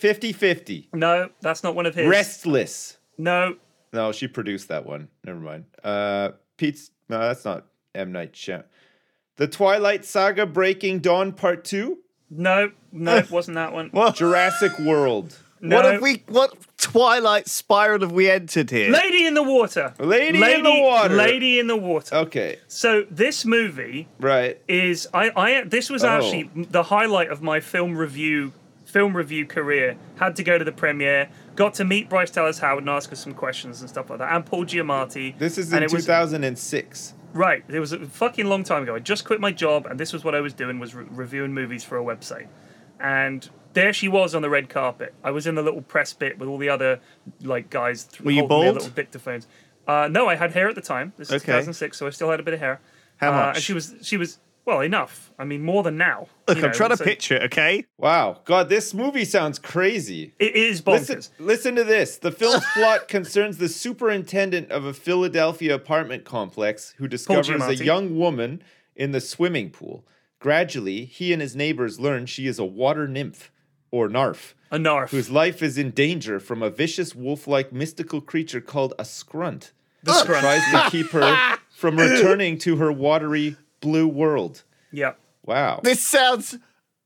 50-50. 0.00 0.88
No, 0.94 1.28
that's 1.40 1.62
not 1.64 1.74
one 1.74 1.86
of 1.86 1.94
his. 1.94 2.06
Restless. 2.08 2.98
No, 3.16 3.56
No, 3.92 4.12
she 4.12 4.28
produced 4.28 4.68
that 4.68 4.86
one. 4.86 5.08
Never 5.24 5.40
mind. 5.40 5.64
Uh, 5.82 6.30
Pete's. 6.56 6.90
No, 7.08 7.18
that's 7.20 7.44
not 7.44 7.64
M 7.94 8.12
Night 8.12 8.32
Shyam. 8.32 8.64
The 9.36 9.46
Twilight 9.48 10.04
Saga: 10.04 10.46
Breaking 10.46 10.98
Dawn 11.00 11.32
Part 11.32 11.64
Two. 11.64 11.98
no, 12.30 12.72
no, 12.92 13.16
it 13.16 13.30
wasn't 13.30 13.54
that 13.56 13.72
one. 13.72 13.88
What? 13.90 14.16
Jurassic 14.16 14.78
World. 14.78 15.38
No. 15.60 15.76
What 15.76 15.84
have 15.86 16.02
we? 16.02 16.22
What 16.28 16.54
twilight 16.76 17.48
spiral 17.48 18.00
have 18.02 18.12
we 18.12 18.30
entered 18.30 18.70
here? 18.70 18.90
Lady 18.92 19.26
in 19.26 19.34
the 19.34 19.42
Water. 19.42 19.92
Lady 19.98 20.38
in 20.40 20.62
the 20.62 20.80
Water. 20.80 21.14
Lady 21.14 21.58
in 21.58 21.66
the 21.66 21.76
Water. 21.76 22.14
Okay, 22.14 22.58
So 22.68 23.04
this 23.10 23.44
movie 23.44 24.06
right. 24.20 24.60
is 24.68 25.08
I, 25.12 25.32
I 25.34 25.64
this 25.64 25.90
was 25.90 26.04
Oh. 26.04 26.08
actually 26.08 26.48
the 26.54 26.84
highlight 26.84 27.30
of 27.30 27.42
my 27.42 27.58
film 27.58 27.96
review 27.96 28.52
film 28.84 29.16
review 29.16 29.46
career. 29.46 29.96
Had 30.16 30.36
to 30.36 30.44
go 30.44 30.58
to 30.58 30.64
the 30.64 30.70
premiere. 30.72 31.28
Got 31.56 31.74
to 31.74 31.84
meet 31.84 32.08
Bryce 32.08 32.30
Dallas 32.30 32.60
Howard 32.60 32.84
and 32.84 32.90
ask 32.90 33.10
her 33.10 33.16
some 33.16 33.34
questions 33.34 33.80
and 33.80 33.90
stuff 33.90 34.10
like 34.10 34.20
that. 34.20 34.32
And 34.32 34.46
Paul 34.46 34.64
Giamatti. 34.64 35.36
This 35.38 35.58
is 35.58 35.72
in 35.72 35.82
it 35.82 35.92
was- 35.92 36.04
2006. 36.04 37.14
Right, 37.38 37.62
it 37.68 37.78
was 37.78 37.92
a 37.92 38.04
fucking 38.04 38.46
long 38.46 38.64
time 38.64 38.82
ago. 38.82 38.96
I 38.96 38.98
just 38.98 39.24
quit 39.24 39.40
my 39.40 39.52
job, 39.52 39.86
and 39.86 39.98
this 40.00 40.12
was 40.12 40.24
what 40.24 40.34
I 40.34 40.40
was 40.40 40.52
doing: 40.52 40.80
was 40.80 40.92
re- 40.94 41.06
reviewing 41.08 41.54
movies 41.54 41.84
for 41.84 41.96
a 41.96 42.02
website. 42.02 42.48
And 42.98 43.48
there 43.74 43.92
she 43.92 44.08
was 44.08 44.34
on 44.34 44.42
the 44.42 44.50
red 44.50 44.68
carpet. 44.68 45.14
I 45.22 45.30
was 45.30 45.46
in 45.46 45.54
the 45.54 45.62
little 45.62 45.82
press 45.82 46.12
bit 46.12 46.38
with 46.38 46.48
all 46.48 46.58
the 46.58 46.68
other 46.68 46.98
like 47.40 47.70
guys. 47.70 48.04
th- 48.04 48.22
Were 48.22 48.32
you 48.32 48.40
holding 48.46 48.60
their 48.64 48.72
bald? 48.80 48.90
little 48.92 49.04
dictaphones. 49.04 49.46
Uh, 49.86 50.08
no, 50.10 50.26
I 50.28 50.34
had 50.34 50.50
hair 50.52 50.68
at 50.68 50.74
the 50.74 50.80
time. 50.80 51.12
This 51.16 51.28
is 51.28 51.34
Okay. 51.36 51.46
2006, 51.46 51.96
so 51.96 52.06
I 52.08 52.10
still 52.10 52.30
had 52.30 52.40
a 52.40 52.42
bit 52.42 52.54
of 52.54 52.60
hair. 52.60 52.80
How 53.18 53.28
Uh, 53.30 53.36
much? 53.36 53.54
And 53.56 53.64
she 53.64 53.72
was 53.72 53.94
she 54.02 54.16
was 54.16 54.38
well 54.68 54.80
enough. 54.82 55.32
I 55.38 55.44
mean, 55.44 55.62
more 55.62 55.82
than 55.82 55.96
now. 55.96 56.28
Look, 56.46 56.58
you 56.58 56.66
I'm 56.66 56.72
trying 56.74 56.90
to 56.90 56.98
so 56.98 57.04
picture 57.04 57.36
it, 57.36 57.42
okay? 57.44 57.86
Wow. 57.96 58.42
God, 58.44 58.68
this 58.68 58.92
movie 58.92 59.24
sounds 59.24 59.58
crazy. 59.58 60.34
It 60.38 60.54
is 60.54 60.82
bonkers. 60.82 61.08
Listen, 61.08 61.22
listen 61.38 61.74
to 61.76 61.84
this. 61.84 62.18
The 62.18 62.30
film's 62.30 62.64
plot 62.74 63.08
concerns 63.08 63.56
the 63.56 63.70
superintendent 63.70 64.70
of 64.70 64.84
a 64.84 64.92
Philadelphia 64.92 65.74
apartment 65.74 66.26
complex 66.26 66.94
who 66.98 67.08
discovers 67.08 67.48
a 67.62 67.82
young 67.82 68.18
woman 68.18 68.62
in 68.94 69.12
the 69.12 69.22
swimming 69.22 69.70
pool. 69.70 70.04
Gradually, 70.38 71.06
he 71.06 71.32
and 71.32 71.40
his 71.40 71.56
neighbors 71.56 71.98
learn 71.98 72.26
she 72.26 72.46
is 72.46 72.58
a 72.58 72.64
water 72.64 73.08
nymph, 73.08 73.50
or 73.90 74.06
narf, 74.10 74.54
A 74.70 74.78
narf. 74.78 75.10
whose 75.12 75.30
life 75.30 75.62
is 75.62 75.78
in 75.78 75.92
danger 75.92 76.38
from 76.38 76.62
a 76.62 76.68
vicious 76.68 77.14
wolf-like 77.14 77.72
mystical 77.72 78.20
creature 78.20 78.60
called 78.60 78.92
a 78.98 79.04
scrunt. 79.06 79.72
the 80.02 80.12
scrunt. 80.12 80.40
tries 80.40 80.62
to 80.70 80.90
keep 80.90 81.10
her 81.12 81.56
from 81.70 81.96
returning 81.96 82.58
to 82.58 82.76
her 82.76 82.92
watery 82.92 83.56
blue 83.80 84.08
world. 84.08 84.62
yeah. 84.92 85.12
Wow. 85.44 85.80
This 85.82 86.04
sounds 86.04 86.58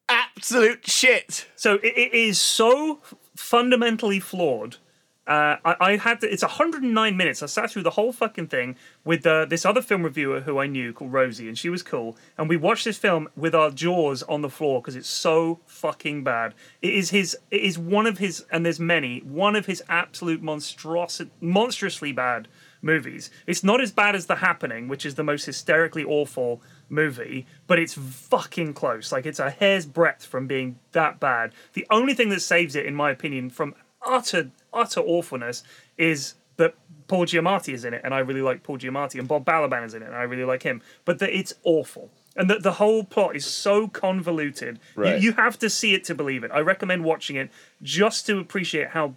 absolute 0.08 0.84
shit. 0.88 1.46
So 1.54 1.74
it, 1.74 1.96
it 1.96 2.12
is 2.12 2.40
so 2.40 3.00
fundamentally 3.36 4.18
flawed. 4.18 4.78
Uh, 5.24 5.56
I, 5.64 5.76
I 5.80 5.96
had 5.96 6.20
to, 6.22 6.32
it's 6.32 6.42
109 6.42 7.16
minutes. 7.16 7.42
I 7.42 7.46
sat 7.46 7.70
through 7.70 7.84
the 7.84 7.90
whole 7.90 8.12
fucking 8.12 8.48
thing 8.48 8.74
with 9.04 9.24
uh, 9.24 9.44
this 9.44 9.64
other 9.64 9.80
film 9.80 10.02
reviewer 10.02 10.40
who 10.40 10.58
I 10.58 10.66
knew 10.66 10.92
called 10.92 11.12
Rosie, 11.12 11.46
and 11.46 11.56
she 11.56 11.70
was 11.70 11.84
cool. 11.84 12.16
And 12.36 12.48
we 12.48 12.56
watched 12.56 12.84
this 12.84 12.98
film 12.98 13.28
with 13.36 13.54
our 13.54 13.70
jaws 13.70 14.24
on 14.24 14.42
the 14.42 14.50
floor 14.50 14.80
because 14.80 14.96
it's 14.96 15.08
so 15.08 15.60
fucking 15.66 16.24
bad. 16.24 16.54
It 16.82 16.94
is 16.94 17.10
his. 17.10 17.36
It 17.52 17.62
is 17.62 17.78
one 17.78 18.06
of 18.06 18.18
his, 18.18 18.44
and 18.50 18.66
there's 18.66 18.80
many. 18.80 19.20
One 19.20 19.54
of 19.54 19.66
his 19.66 19.80
absolute 19.88 20.42
monstrosity, 20.42 21.30
monstrously 21.40 22.10
bad 22.10 22.48
movies. 22.82 23.30
It's 23.46 23.62
not 23.64 23.80
as 23.80 23.92
bad 23.92 24.14
as 24.14 24.26
The 24.26 24.36
Happening, 24.36 24.88
which 24.88 25.06
is 25.06 25.14
the 25.14 25.22
most 25.24 25.46
hysterically 25.46 26.04
awful 26.04 26.60
movie, 26.88 27.46
but 27.66 27.78
it's 27.78 27.94
fucking 27.94 28.74
close. 28.74 29.12
Like 29.12 29.24
it's 29.24 29.38
a 29.38 29.50
hair's 29.50 29.86
breadth 29.86 30.26
from 30.26 30.46
being 30.46 30.78
that 30.92 31.20
bad. 31.20 31.52
The 31.72 31.86
only 31.90 32.12
thing 32.14 32.28
that 32.30 32.40
saves 32.40 32.74
it, 32.76 32.84
in 32.86 32.94
my 32.94 33.10
opinion, 33.10 33.50
from 33.50 33.74
utter 34.04 34.50
utter 34.72 35.00
awfulness 35.00 35.62
is 35.96 36.34
that 36.56 36.74
Paul 37.08 37.24
Giamatti 37.26 37.72
is 37.72 37.84
in 37.84 37.94
it, 37.94 38.00
and 38.04 38.12
I 38.12 38.18
really 38.18 38.42
like 38.42 38.62
Paul 38.62 38.78
Giamatti, 38.78 39.18
and 39.18 39.28
Bob 39.28 39.44
Balaban 39.44 39.84
is 39.86 39.94
in 39.94 40.02
it, 40.02 40.06
and 40.06 40.14
I 40.16 40.22
really 40.22 40.44
like 40.44 40.62
him. 40.62 40.82
But 41.04 41.18
that 41.20 41.30
it's 41.36 41.54
awful. 41.62 42.10
And 42.34 42.48
that 42.48 42.62
the 42.62 42.72
whole 42.72 43.04
plot 43.04 43.36
is 43.36 43.44
so 43.44 43.88
convoluted. 43.88 44.78
You- 44.96 45.02
you 45.18 45.32
have 45.32 45.58
to 45.58 45.68
see 45.68 45.92
it 45.94 46.02
to 46.04 46.14
believe 46.14 46.42
it. 46.44 46.50
I 46.52 46.60
recommend 46.60 47.04
watching 47.04 47.36
it 47.36 47.50
just 47.82 48.24
to 48.26 48.38
appreciate 48.38 48.88
how 48.88 49.16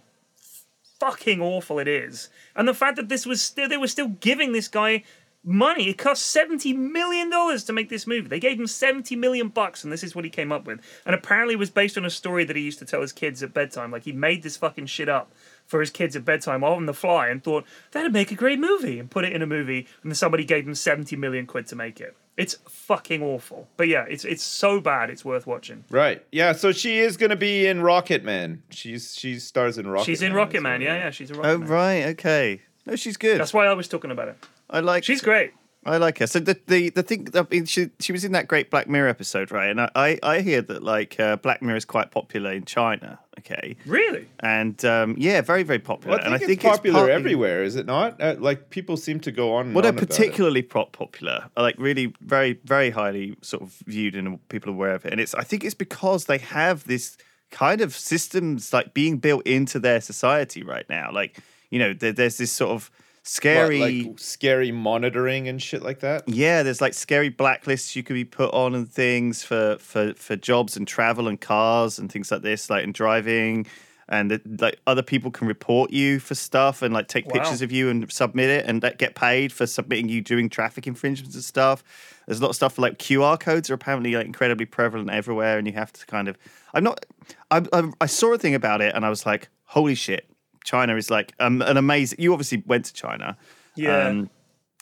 fucking 1.00 1.40
awful 1.40 1.78
it 1.78 1.88
is. 1.88 2.28
And 2.54 2.66
the 2.66 2.74
fact 2.74 2.96
that 2.96 3.08
this 3.08 3.26
was 3.26 3.42
still 3.42 3.68
they 3.68 3.76
were 3.76 3.86
still 3.86 4.08
giving 4.08 4.52
this 4.52 4.68
guy 4.68 5.04
money. 5.46 5.88
It 5.88 5.96
cost 5.96 6.24
seventy 6.24 6.72
million 6.72 7.30
dollars 7.30 7.64
to 7.64 7.72
make 7.72 7.88
this 7.88 8.06
movie. 8.06 8.28
They 8.28 8.40
gave 8.40 8.58
him 8.58 8.66
seventy 8.66 9.16
million 9.16 9.48
bucks, 9.48 9.84
and 9.84 9.92
this 9.92 10.02
is 10.02 10.14
what 10.14 10.24
he 10.24 10.30
came 10.30 10.52
up 10.52 10.66
with. 10.66 10.80
And 11.06 11.14
apparently, 11.14 11.54
it 11.54 11.58
was 11.58 11.70
based 11.70 11.96
on 11.96 12.04
a 12.04 12.10
story 12.10 12.44
that 12.44 12.56
he 12.56 12.62
used 12.62 12.80
to 12.80 12.84
tell 12.84 13.00
his 13.00 13.12
kids 13.12 13.42
at 13.42 13.54
bedtime. 13.54 13.92
Like 13.92 14.04
he 14.04 14.12
made 14.12 14.42
this 14.42 14.56
fucking 14.56 14.86
shit 14.86 15.08
up 15.08 15.32
for 15.64 15.80
his 15.80 15.90
kids 15.90 16.16
at 16.16 16.24
bedtime 16.24 16.64
on 16.64 16.86
the 16.86 16.94
fly, 16.94 17.28
and 17.28 17.42
thought 17.42 17.64
that'd 17.92 18.12
make 18.12 18.32
a 18.32 18.36
great 18.36 18.58
movie, 18.58 18.98
and 18.98 19.10
put 19.10 19.24
it 19.24 19.32
in 19.32 19.42
a 19.42 19.46
movie. 19.46 19.86
And 20.02 20.10
then 20.10 20.16
somebody 20.16 20.44
gave 20.44 20.66
him 20.66 20.74
seventy 20.74 21.16
million 21.16 21.46
quid 21.46 21.66
to 21.68 21.76
make 21.76 22.00
it. 22.00 22.16
It's 22.36 22.54
fucking 22.68 23.22
awful. 23.22 23.66
But 23.78 23.88
yeah, 23.88 24.04
it's 24.08 24.24
it's 24.24 24.42
so 24.42 24.80
bad. 24.80 25.08
It's 25.08 25.24
worth 25.24 25.46
watching. 25.46 25.84
Right. 25.90 26.22
Yeah. 26.32 26.52
So 26.52 26.70
she 26.72 26.98
is 26.98 27.16
going 27.16 27.30
to 27.30 27.36
be 27.36 27.66
in 27.66 27.80
Rocket 27.80 28.24
Man. 28.24 28.62
She's 28.70 29.14
she 29.14 29.38
stars 29.38 29.78
in 29.78 29.86
Rocket. 29.86 30.04
She's 30.04 30.20
in 30.22 30.28
Man 30.32 30.36
Rocket 30.36 30.56
as 30.58 30.62
well, 30.62 30.72
Man. 30.72 30.80
Yeah, 30.82 30.94
yeah, 30.96 31.10
she's 31.10 31.30
a 31.30 31.34
Rocket 31.34 31.48
Oh 31.48 31.58
Man. 31.58 31.68
right, 31.68 32.04
okay. 32.08 32.60
No, 32.84 32.94
she's 32.94 33.16
good. 33.16 33.40
That's 33.40 33.54
why 33.54 33.66
I 33.66 33.72
was 33.72 33.88
talking 33.88 34.10
about 34.10 34.28
it. 34.28 34.36
I 34.68 34.80
like. 34.80 35.02
She's 35.04 35.22
great. 35.22 35.52
I 35.86 35.96
like 35.98 36.18
her. 36.18 36.26
So 36.26 36.38
the 36.40 36.58
the 36.66 36.90
the 36.90 37.02
thing. 37.02 37.28
I 37.34 37.46
mean, 37.50 37.64
she 37.66 37.90
she 38.00 38.12
was 38.12 38.24
in 38.24 38.32
that 38.32 38.48
great 38.48 38.70
Black 38.70 38.88
Mirror 38.88 39.08
episode, 39.08 39.50
right? 39.50 39.70
And 39.70 39.80
I 39.80 39.90
I, 39.94 40.18
I 40.22 40.40
hear 40.40 40.60
that 40.62 40.82
like 40.82 41.18
uh, 41.20 41.36
Black 41.36 41.62
Mirror 41.62 41.76
is 41.78 41.84
quite 41.84 42.10
popular 42.10 42.52
in 42.52 42.64
China. 42.64 43.18
Okay. 43.38 43.76
Really? 43.86 44.26
And 44.40 44.82
um, 44.84 45.14
yeah, 45.18 45.40
very 45.42 45.62
very 45.62 45.78
popular. 45.78 46.16
Well, 46.16 46.20
I 46.20 46.22
think 46.22 46.26
and 46.26 46.34
I 46.34 46.36
it's 46.36 46.46
think 46.46 46.62
popular 46.62 46.98
partly- 47.00 47.14
everywhere, 47.14 47.62
is 47.62 47.76
it 47.76 47.86
not? 47.86 48.20
Uh, 48.20 48.34
like 48.38 48.70
people 48.70 48.96
seem 48.96 49.20
to 49.20 49.30
go 49.30 49.54
on. 49.54 49.66
And 49.66 49.74
Well, 49.74 49.82
they're 49.82 49.92
on 49.92 49.98
about 49.98 50.04
it. 50.04 50.08
particularly 50.16 50.62
pop 50.62 50.92
popular, 50.92 51.48
like 51.56 51.76
really 51.78 52.14
very 52.20 52.58
very 52.64 52.90
highly 52.90 53.36
sort 53.42 53.62
of 53.62 53.72
viewed 53.86 54.16
and 54.16 54.46
people 54.48 54.70
are 54.70 54.74
aware 54.74 54.94
of 54.94 55.04
it. 55.06 55.12
And 55.12 55.20
it's 55.20 55.34
I 55.34 55.42
think 55.44 55.64
it's 55.64 55.74
because 55.74 56.24
they 56.24 56.38
have 56.38 56.84
this 56.84 57.16
kind 57.52 57.80
of 57.80 57.94
systems 57.94 58.72
like 58.72 58.92
being 58.94 59.18
built 59.18 59.46
into 59.46 59.78
their 59.78 60.00
society 60.00 60.62
right 60.64 60.88
now. 60.88 61.12
Like 61.12 61.38
you 61.70 61.78
know, 61.78 61.92
there, 61.92 62.12
there's 62.12 62.38
this 62.38 62.50
sort 62.52 62.70
of 62.70 62.90
What, 62.90 62.96
scary. 63.26 64.02
like 64.04 64.18
scary 64.18 64.72
monitoring 64.72 65.48
and 65.48 65.60
shit 65.62 65.82
like 65.82 66.00
that. 66.00 66.28
Yeah, 66.28 66.62
there's 66.62 66.80
like 66.80 66.94
scary 66.94 67.30
blacklists 67.30 67.94
you 67.96 68.02
could 68.02 68.14
be 68.14 68.24
put 68.24 68.52
on 68.54 68.74
and 68.74 68.88
things 68.90 69.42
for 69.42 69.76
for 69.78 70.14
for 70.14 70.36
jobs 70.36 70.76
and 70.76 70.86
travel 70.86 71.28
and 71.28 71.40
cars 71.40 71.98
and 71.98 72.10
things 72.10 72.30
like 72.30 72.42
this, 72.42 72.70
like 72.70 72.84
in 72.84 72.92
driving. 72.92 73.66
And 74.08 74.30
that, 74.30 74.60
like 74.60 74.78
other 74.86 75.02
people 75.02 75.32
can 75.32 75.48
report 75.48 75.90
you 75.90 76.20
for 76.20 76.36
stuff 76.36 76.80
and 76.82 76.94
like 76.94 77.08
take 77.08 77.26
Wow. 77.26 77.32
pictures 77.40 77.60
of 77.60 77.72
you 77.72 77.90
and 77.90 78.08
submit 78.12 78.50
it 78.50 78.64
and 78.64 78.80
that 78.82 78.98
get 78.98 79.16
paid 79.16 79.50
for 79.52 79.66
submitting 79.66 80.08
you 80.08 80.20
doing 80.22 80.48
traffic 80.48 80.86
infringements 80.86 81.34
and 81.34 81.42
stuff. 81.42 81.82
There's 82.26 82.38
a 82.38 82.42
lot 82.42 82.50
of 82.50 82.54
stuff 82.54 82.78
like 82.78 82.98
QR 83.00 83.36
codes 83.40 83.68
are 83.68 83.74
apparently 83.74 84.14
like 84.14 84.26
incredibly 84.26 84.64
prevalent 84.66 85.10
everywhere, 85.10 85.58
and 85.58 85.66
you 85.66 85.72
have 85.72 85.92
to 85.92 86.06
kind 86.06 86.28
of. 86.28 86.38
I'm 86.72 86.84
not. 86.84 87.04
I 87.50 87.62
I, 87.72 87.90
I 88.00 88.06
saw 88.06 88.32
a 88.32 88.38
thing 88.38 88.54
about 88.54 88.80
it 88.80 88.94
and 88.94 89.04
I 89.04 89.08
was 89.10 89.26
like, 89.26 89.48
holy 89.64 89.96
shit, 89.96 90.30
China 90.66 90.96
is 90.96 91.08
like 91.10 91.32
um, 91.40 91.62
an 91.62 91.78
amazing. 91.78 92.20
You 92.20 92.32
obviously 92.34 92.62
went 92.66 92.84
to 92.86 92.92
China. 92.92 93.38
Yeah. 93.76 94.08
Um, 94.08 94.28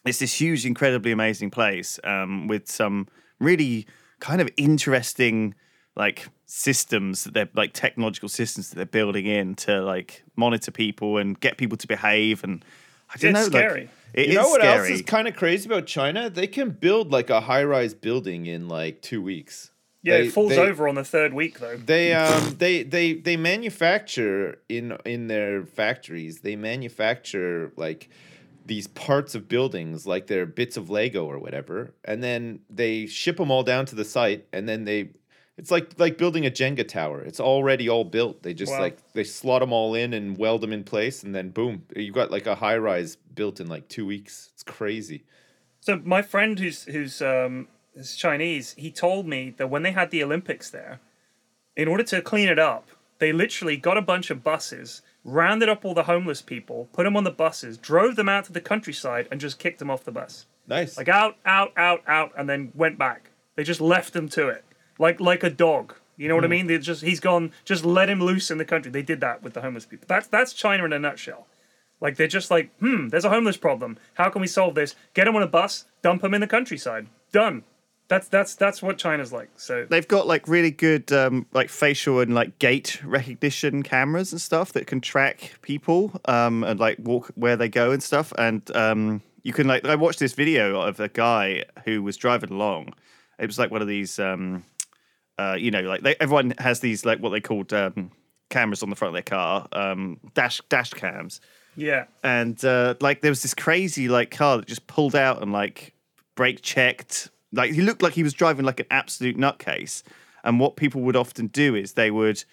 it's 0.05 0.19
this 0.19 0.41
huge, 0.41 0.67
incredibly 0.67 1.13
amazing 1.13 1.51
place 1.51 2.01
um, 2.03 2.49
with 2.49 2.69
some 2.69 3.07
really 3.39 3.87
kind 4.19 4.41
of 4.41 4.49
interesting 4.57 5.55
like 5.97 6.27
systems 6.47 7.25
that 7.25 7.35
they're 7.35 7.49
like 7.55 7.73
technological 7.73 8.29
systems 8.29 8.71
that 8.71 8.77
they're 8.77 8.87
building 8.87 9.27
in 9.27 9.55
to 9.55 9.81
like 9.83 10.25
monitor 10.37 10.71
people 10.73 11.19
and 11.19 11.39
get 11.41 11.57
people 11.57 11.77
to 11.79 11.87
behave 11.87 12.43
and 12.45 12.65
I 13.15 13.17
don't 13.19 13.31
It's 13.37 13.41
know 13.41 13.47
scary. 13.59 13.81
like 13.83 13.91
it 14.15 14.27
you 14.27 14.31
is 14.33 14.37
know 14.37 14.49
what 14.49 14.61
scary. 14.61 14.79
else 14.79 14.89
is 14.89 15.03
kind 15.03 15.29
of 15.29 15.37
crazy 15.37 15.69
about 15.69 15.87
China? 15.87 16.29
They 16.31 16.47
can 16.47 16.71
build 16.71 17.13
like 17.13 17.31
a 17.31 17.41
high-rise 17.43 17.95
building 17.95 18.47
in 18.47 18.69
like 18.69 19.03
two 19.03 19.23
weeks. 19.23 19.71
Yeah, 20.05 20.19
They- 20.19 20.27
it 20.27 20.33
falls 20.33 20.51
they- 20.51 20.59
over 20.59 20.87
on 20.87 20.95
the 20.97 21.05
third 21.05 21.33
week 21.35 21.59
though. 21.59 21.77
They 21.79 22.13
um 22.13 22.57
they 22.59 22.83
they 22.85 23.15
they 23.15 23.37
manufacture 23.37 24.59
in 24.69 24.97
in 25.05 25.29
their 25.29 25.65
factories. 25.65 26.41
They 26.41 26.57
manufacture 26.57 27.73
like 27.77 28.09
these 28.67 28.87
parts 28.87 29.35
of 29.35 29.49
buildings 29.49 30.07
like 30.07 30.27
they're 30.27 30.47
bits 30.47 30.77
of 30.77 30.89
Lego 30.91 31.25
or 31.25 31.39
whatever, 31.39 31.95
and 32.05 32.23
then 32.23 32.61
they 32.71 33.07
ship 33.07 33.37
them 33.39 33.51
all 33.51 33.63
down 33.63 33.87
to 33.87 33.95
the 33.95 34.05
site, 34.05 34.47
and 34.53 34.69
then 34.69 34.85
they. 34.85 35.11
It's 35.57 35.71
like 35.71 35.99
like 35.99 36.19
building 36.19 36.45
a 36.45 36.51
Jenga 36.51 36.87
tower. 36.87 37.23
It's 37.23 37.39
already 37.41 37.89
all 37.89 38.03
built. 38.05 38.43
They 38.43 38.55
just 38.55 38.73
Wow. 38.73 38.81
like 38.81 38.99
they 39.13 39.23
slot 39.25 39.61
them 39.61 39.73
all 39.73 39.95
in 39.95 40.13
and 40.13 40.37
weld 40.37 40.61
them 40.63 40.73
in 40.73 40.83
place, 40.85 41.23
and 41.23 41.33
then 41.35 41.51
boom, 41.51 41.85
you 41.95 42.11
got 42.13 42.31
like 42.33 42.47
a 42.47 42.57
high 42.57 42.77
rise 42.77 43.17
built 43.35 43.61
in 43.61 43.69
like 43.69 43.87
two 43.89 44.05
weeks. 44.05 44.51
It's 44.53 44.65
crazy. 44.65 45.23
So 45.81 46.01
my 46.05 46.23
friend 46.23 46.59
who's 46.59 46.83
who's 46.85 47.23
um 47.23 47.69
is 47.95 48.17
Chinese, 48.17 48.75
he 48.77 48.91
told 48.91 49.27
me 49.27 49.55
that 49.57 49.71
when 49.71 49.83
they 49.83 49.93
had 49.93 50.11
the 50.11 50.23
Olympics 50.23 50.71
there, 50.71 51.01
in 51.77 51.89
order 51.89 52.05
to 52.05 52.23
clean 52.23 52.49
it 52.49 52.59
up, 52.59 52.89
they 53.19 53.33
literally 53.33 53.77
got 53.77 53.97
a 53.97 54.03
bunch 54.03 54.31
of 54.31 54.45
buses, 54.45 55.03
rounded 55.25 55.69
up 55.69 55.85
all 55.85 55.95
the 55.95 56.05
homeless 56.05 56.43
people, 56.43 56.89
put 56.93 57.05
them 57.05 57.17
on 57.17 57.25
the 57.25 57.31
buses, 57.31 57.79
drove 57.79 58.17
them 58.17 58.29
out 58.29 58.45
to 58.47 58.53
the 58.53 58.61
countryside, 58.61 59.29
and 59.31 59.41
just 59.41 59.59
kicked 59.59 59.79
them 59.79 59.91
off 59.91 60.05
the 60.05 60.13
bus. 60.13 60.47
Nice. 60.67 60.97
Like 60.97 61.09
out, 61.09 61.37
out, 61.45 61.73
out, 61.77 62.03
out, 62.07 62.33
and 62.37 62.49
then 62.49 62.73
went 62.75 62.99
back. 62.99 63.31
They 63.57 63.65
just 63.65 63.81
left 63.81 64.13
them 64.13 64.29
to 64.31 64.49
it, 64.49 64.65
like 64.99 65.21
like 65.21 65.43
a 65.43 65.51
dog. 65.51 65.95
You 66.17 66.29
know 66.29 66.37
what 66.37 66.45
I 66.45 66.49
mean? 66.49 66.67
They 66.67 66.79
just 66.79 67.03
he's 67.03 67.21
gone. 67.21 67.53
Just 67.65 67.85
let 67.85 68.09
him 68.09 68.21
loose 68.21 68.51
in 68.51 68.59
the 68.59 68.65
country. 68.65 68.91
They 68.91 69.03
did 69.03 69.21
that 69.21 69.43
with 69.43 69.55
the 69.55 69.61
homeless 69.61 69.87
people. 69.87 70.07
That's 70.09 70.27
that's 70.27 70.53
China 70.53 70.85
in 70.85 70.93
a 70.93 70.99
nutshell. 70.99 71.47
Like 72.01 72.17
they're 72.17 72.27
just 72.27 72.51
like, 72.51 72.77
hmm, 72.79 73.09
there's 73.09 73.25
a 73.25 73.31
homeless 73.31 73.57
problem. 73.57 73.99
How 74.15 74.29
can 74.31 74.41
we 74.41 74.47
solve 74.47 74.75
this? 74.75 74.95
Get 75.15 75.25
them 75.25 75.37
on 75.37 75.43
a 75.43 75.47
bus, 75.47 75.87
dump 76.03 76.23
them 76.23 76.35
in 76.35 76.41
the 76.41 76.47
countryside. 76.47 77.07
Done. 77.33 77.65
That's 78.09 78.29
that's 78.29 78.55
that's 78.55 78.83
what 78.83 78.99
China's 78.99 79.33
like. 79.33 79.49
So 79.57 79.87
They've 79.89 80.07
got 80.07 80.27
like 80.27 80.47
really 80.47 80.71
good 80.71 81.11
um, 81.13 81.47
like 81.53 81.71
facial 81.71 82.21
and 82.21 82.35
like 82.35 82.59
gait 82.59 83.03
recognition 83.05 83.83
cameras 83.83 84.31
and 84.33 84.41
stuff 84.41 84.73
that 84.75 84.87
can 84.87 85.01
track 85.01 85.55
people 85.63 86.13
um, 86.27 86.65
and 86.65 86.79
like 86.79 86.99
walk 86.99 87.31
where 87.35 87.57
they 87.57 87.69
go 87.69 87.93
and 87.93 88.03
stuff. 88.03 88.33
And 88.37 88.63
um, 88.77 89.23
you 89.43 89.53
can 89.55 89.67
like 89.67 89.87
I 89.87 89.95
watched 89.95 90.19
this 90.19 90.35
video 90.35 90.81
of 90.83 91.01
a 91.01 91.09
guy 91.09 91.65
who 91.87 92.03
was 92.03 92.17
driving 92.19 92.51
along. 92.51 92.93
It 93.39 93.47
was 93.47 93.59
like 93.59 93.71
one 93.71 93.81
of 93.83 93.89
these 93.89 94.19
um, 94.19 94.65
uh, 95.39 95.57
you 95.59 95.71
know, 95.71 95.81
like 95.81 96.03
they, 96.03 96.15
everyone 96.21 96.55
has 96.59 96.81
these 96.81 97.05
like 97.07 97.21
what 97.21 97.31
they 97.31 97.41
called 97.41 97.73
um, 97.73 98.11
cameras 98.51 98.83
on 98.83 98.91
the 98.91 98.97
front 98.97 99.09
of 99.09 99.15
their 99.15 99.23
car, 99.23 99.67
um, 99.73 100.21
dash 100.35 100.61
dash 100.69 100.91
cams, 100.93 101.41
Yeah. 101.75 102.05
and 102.23 102.63
uh, 102.65 102.95
like 103.01 103.23
there 103.23 103.31
was 103.31 103.43
this 103.43 103.55
crazy 103.55 104.09
like 104.09 104.31
car 104.31 104.59
that 104.59 104.67
just 104.67 104.87
pulled 104.87 105.17
out 105.17 105.43
and 105.43 105.53
like 105.53 105.95
brake 106.37 106.61
checked. 106.63 107.31
Like 107.55 107.73
he 107.73 107.81
looked 107.83 108.03
like 108.03 108.15
he 108.15 108.23
was 108.23 108.33
driving 108.35 108.65
like 108.65 108.81
an 108.81 108.87
absolute 108.91 109.37
nutcase. 109.37 110.03
And 110.43 110.61
what 110.61 110.77
people 110.77 111.01
would 111.03 111.17
often 111.17 111.47
do 111.47 111.75
is 111.75 111.95
they 111.95 112.11
would 112.11 112.45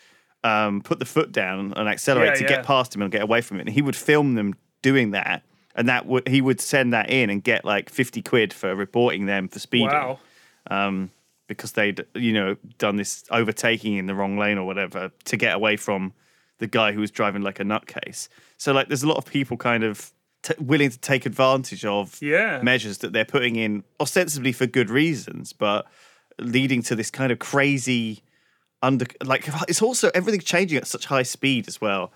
um, 0.43 0.81
put 0.81 0.99
the 0.99 1.05
foot 1.05 1.31
down 1.31 1.73
and 1.75 1.89
accelerate 1.89 2.29
Yeah, 2.29 2.35
to 2.35 2.41
yeah. 2.43 2.47
get 2.57 2.65
past 2.65 2.95
him 2.95 3.01
and 3.01 3.11
get 3.11 3.21
away 3.21 3.41
from 3.41 3.57
it. 3.57 3.61
And 3.67 3.69
he 3.69 3.81
would 3.81 3.95
film 3.95 4.35
them 4.35 4.55
doing 4.81 5.11
that, 5.11 5.43
and 5.75 5.87
that 5.89 6.05
would 6.05 6.27
he 6.27 6.41
would 6.41 6.59
send 6.61 6.93
that 6.93 7.09
in 7.09 7.29
and 7.29 7.43
get 7.43 7.65
like 7.65 7.89
fifty 7.89 8.21
quid 8.21 8.53
for 8.53 8.73
reporting 8.75 9.25
them 9.25 9.47
for 9.49 9.59
speeding 9.59 9.89
Wow. 9.89 10.19
um, 10.69 11.11
because 11.47 11.73
they'd 11.73 12.05
you 12.15 12.33
know 12.33 12.55
done 12.77 12.95
this 12.95 13.23
overtaking 13.29 13.97
in 13.97 14.05
the 14.07 14.15
wrong 14.15 14.37
lane 14.37 14.57
or 14.57 14.65
whatever 14.65 15.11
to 15.25 15.37
get 15.37 15.53
away 15.53 15.75
from 15.77 16.13
the 16.59 16.67
guy 16.67 16.91
who 16.93 16.99
was 17.01 17.11
driving 17.11 17.41
like 17.41 17.59
a 17.59 17.63
nutcase. 17.63 18.27
So 18.57 18.71
like, 18.71 18.87
there's 18.87 19.03
a 19.03 19.07
lot 19.07 19.17
of 19.17 19.25
people 19.25 19.57
kind 19.57 19.83
of 19.83 20.11
t- 20.43 20.53
willing 20.59 20.89
to 20.89 20.99
take 20.99 21.25
advantage 21.25 21.85
of 21.85 22.17
Yeah. 22.21 22.61
measures 22.61 22.99
that 22.99 23.13
they're 23.13 23.25
putting 23.25 23.55
in 23.55 23.83
ostensibly 23.99 24.51
for 24.51 24.65
good 24.67 24.89
reasons, 24.89 25.53
but 25.53 25.85
leading 26.39 26.81
to 26.83 26.95
this 26.95 27.11
kind 27.11 27.31
of 27.31 27.39
crazy 27.39 28.23
under 28.81 29.05
like 29.23 29.47
it's 29.67 29.81
also 29.81 30.09
everything's 30.15 30.43
changing 30.43 30.77
at 30.77 30.87
such 30.87 31.05
high 31.05 31.23
speed 31.23 31.67
as 31.67 31.79
well. 31.79 32.11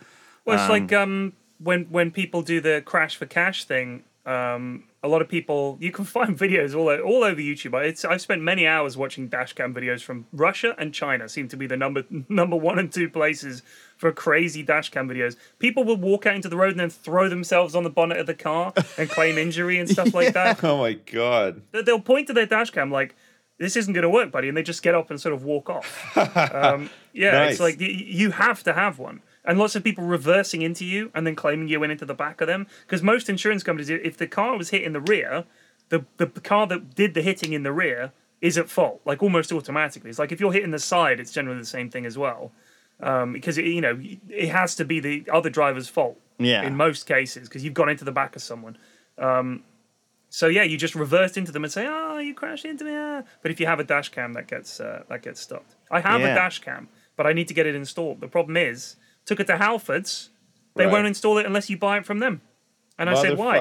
Well, 0.45 0.59
it's 0.59 0.69
like 0.69 0.91
um, 0.93 1.33
when 1.59 1.85
when 1.85 2.11
people 2.11 2.41
do 2.41 2.59
the 2.61 2.81
crash 2.83 3.15
for 3.15 3.25
cash 3.25 3.65
thing. 3.65 4.03
Um, 4.25 4.85
a 5.03 5.07
lot 5.07 5.21
of 5.21 5.29
people 5.29 5.77
you 5.79 5.91
can 5.91 6.03
find 6.17 6.35
videos 6.37 6.75
all 6.75 6.89
o- 6.89 6.99
all 7.01 7.23
over 7.23 7.39
YouTube. 7.39 7.79
It's 7.85 8.03
I've 8.03 8.21
spent 8.21 8.41
many 8.41 8.65
hours 8.65 8.97
watching 8.97 9.29
dashcam 9.29 9.73
videos 9.75 10.01
from 10.01 10.25
Russia 10.33 10.73
and 10.79 10.93
China. 10.93 11.29
Seem 11.29 11.47
to 11.49 11.57
be 11.57 11.67
the 11.67 11.77
number 11.77 12.03
number 12.29 12.55
one 12.55 12.79
and 12.79 12.91
two 12.91 13.09
places 13.09 13.61
for 13.97 14.11
crazy 14.11 14.65
dashcam 14.65 15.07
videos. 15.09 15.35
People 15.59 15.83
will 15.83 15.97
walk 15.97 16.25
out 16.25 16.35
into 16.35 16.49
the 16.49 16.57
road 16.57 16.71
and 16.71 16.79
then 16.79 16.89
throw 16.89 17.29
themselves 17.29 17.75
on 17.75 17.83
the 17.83 17.89
bonnet 17.89 18.17
of 18.17 18.25
the 18.25 18.33
car 18.33 18.73
and 18.97 19.09
claim 19.09 19.37
injury 19.37 19.77
and 19.79 19.89
stuff 19.89 20.13
like 20.13 20.33
that. 20.39 20.63
Oh 20.63 20.77
my 20.79 20.93
god. 20.93 21.61
They- 21.71 21.83
They'll 21.83 21.99
point 21.99 22.25
to 22.27 22.33
their 22.33 22.47
dashcam 22.47 22.91
like, 22.91 23.13
"This 23.59 23.75
isn't 23.75 23.93
going 23.93 24.01
to 24.03 24.09
work, 24.09 24.31
buddy," 24.31 24.47
and 24.47 24.57
they 24.57 24.63
just 24.63 24.81
get 24.81 24.95
up 24.95 25.11
and 25.11 25.21
sort 25.21 25.35
of 25.35 25.43
walk 25.43 25.69
off. 25.69 26.17
um, 26.17 26.89
yeah, 27.13 27.31
Nice. 27.31 27.51
it's 27.51 27.59
like 27.61 27.79
you 27.79 28.31
have 28.31 28.63
to 28.63 28.73
have 28.73 28.97
one, 28.97 29.21
and 29.45 29.57
lots 29.59 29.75
of 29.75 29.83
people 29.83 30.03
reversing 30.03 30.61
into 30.61 30.83
you 30.85 31.11
and 31.13 31.25
then 31.25 31.35
claiming 31.35 31.67
you 31.67 31.79
went 31.79 31.91
into 31.91 32.05
the 32.05 32.13
back 32.13 32.41
of 32.41 32.47
them. 32.47 32.67
Because 32.85 33.01
most 33.03 33.29
insurance 33.29 33.63
companies, 33.63 33.89
if 33.89 34.17
the 34.17 34.27
car 34.27 34.57
was 34.57 34.69
hit 34.69 34.83
in 34.83 34.93
the 34.93 34.99
rear, 34.99 35.45
the, 35.89 36.05
the 36.17 36.27
car 36.27 36.65
that 36.67 36.95
did 36.95 37.13
the 37.13 37.21
hitting 37.21 37.53
in 37.53 37.63
the 37.63 37.71
rear 37.71 38.11
is 38.41 38.57
at 38.57 38.69
fault, 38.69 39.01
like 39.05 39.21
almost 39.23 39.51
automatically. 39.51 40.09
It's 40.09 40.19
like 40.19 40.31
if 40.31 40.39
you're 40.39 40.51
hitting 40.53 40.71
the 40.71 40.79
side, 40.79 41.19
it's 41.19 41.31
generally 41.31 41.59
the 41.59 41.65
same 41.65 41.89
thing 41.89 42.05
as 42.05 42.17
well. 42.17 42.51
Um, 43.01 43.33
because 43.33 43.57
it, 43.57 43.65
you 43.65 43.81
know 43.81 43.99
it 44.29 44.49
has 44.49 44.73
to 44.75 44.85
be 44.85 44.99
the 45.01 45.25
other 45.31 45.49
driver's 45.49 45.89
fault 45.89 46.17
Yeah. 46.39 46.63
in 46.63 46.75
most 46.77 47.05
cases 47.05 47.49
because 47.49 47.63
you've 47.63 47.73
gone 47.73 47.89
into 47.89 48.05
the 48.05 48.11
back 48.11 48.35
of 48.37 48.41
someone. 48.41 48.77
Um, 49.17 49.63
so 50.29 50.47
yeah, 50.47 50.63
you 50.63 50.77
just 50.77 50.95
reversed 50.95 51.37
into 51.37 51.51
them 51.51 51.63
and 51.65 51.71
say, 51.73 51.85
"Oh, 51.89 52.17
you 52.19 52.33
crashed 52.33 52.65
into 52.65 52.83
me." 52.85 52.91
ah." 52.95 53.23
But 53.41 53.51
if 53.51 53.59
you 53.59 53.65
have 53.65 53.79
a 53.79 53.83
dash 53.83 54.09
cam, 54.09 54.33
that 54.33 54.47
gets 54.47 54.79
uh, 54.79 55.03
that 55.09 55.21
gets 55.23 55.41
stopped. 55.41 55.75
I 55.91 55.99
have 55.99 56.21
Yeah. 56.21 56.31
a 56.31 56.35
dash 56.35 56.59
cam, 56.59 56.87
but 57.17 57.25
I 57.27 57.33
need 57.33 57.47
to 57.49 57.53
get 57.53 57.65
it 57.65 57.75
installed. 57.75 58.21
The 58.21 58.27
problem 58.27 58.55
is, 58.57 58.95
took 59.25 59.39
it 59.39 59.47
to 59.47 59.57
Halfords. 59.57 60.29
They 60.75 60.85
Right. 60.85 60.91
won't 60.91 61.07
install 61.07 61.37
it 61.37 61.45
unless 61.45 61.69
you 61.69 61.77
buy 61.77 61.97
it 61.97 62.05
from 62.05 62.19
them. 62.19 62.41
And 62.97 63.09
I 63.09 63.13
said, 63.21 63.37
"Why?" 63.37 63.57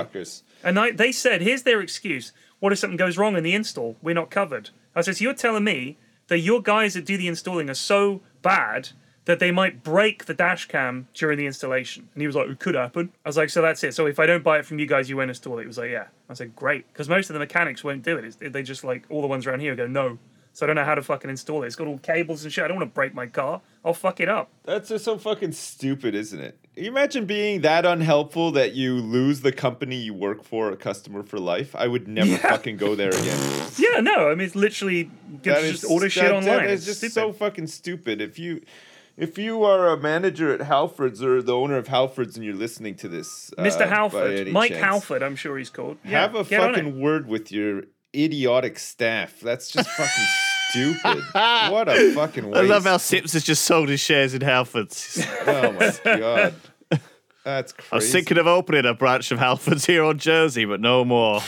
And 0.62 0.78
I, 0.78 0.90
they 0.92 1.12
said, 1.12 1.42
here's 1.42 1.62
their 1.62 1.80
excuse. 1.80 2.32
What 2.60 2.72
if 2.72 2.78
something 2.78 2.96
goes 2.96 3.18
wrong 3.18 3.36
in 3.36 3.42
the 3.44 3.54
install? 3.54 3.96
We're 4.02 4.14
not 4.14 4.30
covered. 4.30 4.70
I 4.94 5.00
said, 5.02 5.16
so 5.16 5.24
you're 5.24 5.34
telling 5.34 5.64
me 5.64 5.98
that 6.28 6.38
your 6.38 6.62
guys 6.62 6.94
that 6.94 7.04
do 7.04 7.16
the 7.16 7.28
installing 7.28 7.68
are 7.68 7.74
so 7.74 8.22
bad 8.42 8.90
that 9.26 9.40
they 9.40 9.50
might 9.50 9.82
break 9.82 10.26
the 10.26 10.34
dash 10.34 10.66
cam 10.68 11.08
during 11.14 11.36
the 11.38 11.46
installation? 11.46 12.08
And 12.14 12.20
he 12.22 12.26
was 12.26 12.36
like, 12.36 12.48
it 12.48 12.58
could 12.60 12.74
happen. 12.76 13.12
I 13.24 13.28
was 13.28 13.36
like, 13.36 13.50
so 13.50 13.60
that's 13.60 13.82
it. 13.84 13.94
So 13.94 14.06
if 14.06 14.18
I 14.18 14.26
don't 14.26 14.44
buy 14.44 14.58
it 14.58 14.64
from 14.66 14.78
you 14.78 14.86
guys, 14.86 15.10
you 15.10 15.16
won't 15.16 15.30
install 15.30 15.58
it. 15.58 15.62
He 15.62 15.66
was 15.66 15.78
like, 15.78 15.90
yeah. 15.90 16.06
I 16.30 16.34
said, 16.34 16.54
great. 16.56 16.86
Because 16.92 17.08
most 17.08 17.28
of 17.28 17.34
the 17.34 17.40
mechanics 17.40 17.82
won't 17.84 18.02
do 18.02 18.16
it. 18.16 18.24
It's, 18.24 18.36
they 18.36 18.62
just 18.62 18.84
like, 18.84 19.04
all 19.10 19.20
the 19.20 19.26
ones 19.26 19.46
around 19.46 19.60
here 19.60 19.74
go, 19.74 19.86
no. 19.86 20.18
So 20.54 20.64
I 20.64 20.66
don't 20.68 20.76
know 20.76 20.84
how 20.84 20.94
to 20.94 21.02
fucking 21.02 21.28
install 21.28 21.64
it. 21.64 21.66
It's 21.66 21.74
got 21.76 21.88
all 21.88 21.98
cables 21.98 22.44
and 22.44 22.52
shit. 22.52 22.64
I 22.64 22.68
don't 22.68 22.76
want 22.78 22.88
to 22.88 22.94
break 22.94 23.12
my 23.12 23.26
car. 23.26 23.60
I'll 23.84 23.92
fuck 23.92 24.20
it 24.20 24.28
up. 24.28 24.48
That's 24.64 24.88
just 24.88 25.04
so 25.04 25.18
fucking 25.18 25.50
stupid, 25.52 26.14
isn't 26.14 26.40
it? 26.40 26.58
Can 26.74 26.84
you 26.84 26.90
imagine 26.90 27.26
being 27.26 27.60
that 27.62 27.84
unhelpful 27.84 28.52
that 28.52 28.72
you 28.72 28.94
lose 28.94 29.40
the 29.40 29.52
company 29.52 29.96
you 29.96 30.14
work 30.14 30.42
for, 30.44 30.70
a 30.70 30.76
customer 30.76 31.22
for 31.24 31.38
life? 31.38 31.74
I 31.76 31.88
would 31.88 32.06
never 32.08 32.36
fucking 32.38 32.76
go 32.78 32.94
there 32.94 33.10
again. 33.10 33.38
Yeah, 33.76 34.00
no. 34.00 34.30
I 34.30 34.34
mean, 34.36 34.46
it's 34.46 34.54
literally 34.54 35.10
That 35.42 35.56
can 35.56 35.64
is- 35.64 35.80
just 35.80 35.90
order 35.90 36.08
shit 36.08 36.22
that- 36.24 36.32
online. 36.32 36.46
That 36.58 36.70
is 36.70 36.80
It's 36.80 36.86
just 36.86 36.98
stupid. 36.98 37.12
so 37.14 37.32
fucking 37.32 37.66
stupid. 37.66 38.20
If 38.20 38.38
you 38.38 38.62
if 39.16 39.38
you 39.38 39.62
are 39.64 39.88
a 39.88 39.96
manager 39.96 40.52
at 40.52 40.60
Halfords 40.60 41.22
or 41.22 41.40
the 41.42 41.54
owner 41.54 41.76
of 41.76 41.86
Halfords 41.88 42.34
and 42.36 42.44
you're 42.44 42.54
listening 42.54 42.94
to 42.96 43.08
this, 43.08 43.52
uh, 43.58 43.62
Mr. 43.62 43.80
by 43.80 43.86
Halford, 43.86 44.48
Mike 44.52 44.70
chance, 44.72 44.82
Halford, 44.84 45.22
I'm 45.22 45.36
sure 45.36 45.56
he's 45.58 45.70
called. 45.70 45.98
Yeah, 46.04 46.20
have 46.22 46.34
a 46.34 46.42
get 46.44 46.60
on 46.60 46.70
it. 46.70 46.74
fucking 46.74 47.00
word 47.00 47.26
with 47.28 47.50
your 47.52 47.82
idiotic 48.14 48.78
staff. 48.78 49.40
That's 49.40 49.70
just 49.70 49.88
fucking 49.90 50.24
stupid. 50.70 51.24
What 51.72 51.88
a 51.88 52.12
fucking 52.14 52.46
waste. 52.48 52.56
I 52.58 52.62
love 52.62 52.84
how 52.84 52.96
Sips 52.96 53.32
has 53.34 53.44
just 53.44 53.64
sold 53.64 53.88
his 53.88 54.00
shares 54.00 54.34
in 54.34 54.40
Halfords. 54.42 55.24
Oh 55.46 55.72
my 55.72 56.18
god. 56.18 56.54
That's 57.44 57.72
crazy. 57.72 57.88
I 57.92 57.96
was 57.96 58.10
thinking 58.12 58.38
of 58.38 58.46
opening 58.46 58.86
a 58.86 58.94
branch 58.94 59.30
of 59.30 59.38
Halfords 59.38 59.86
here 59.86 60.02
on 60.04 60.18
Jersey, 60.18 60.64
but 60.64 60.80
no 60.80 61.04
more. 61.04 61.40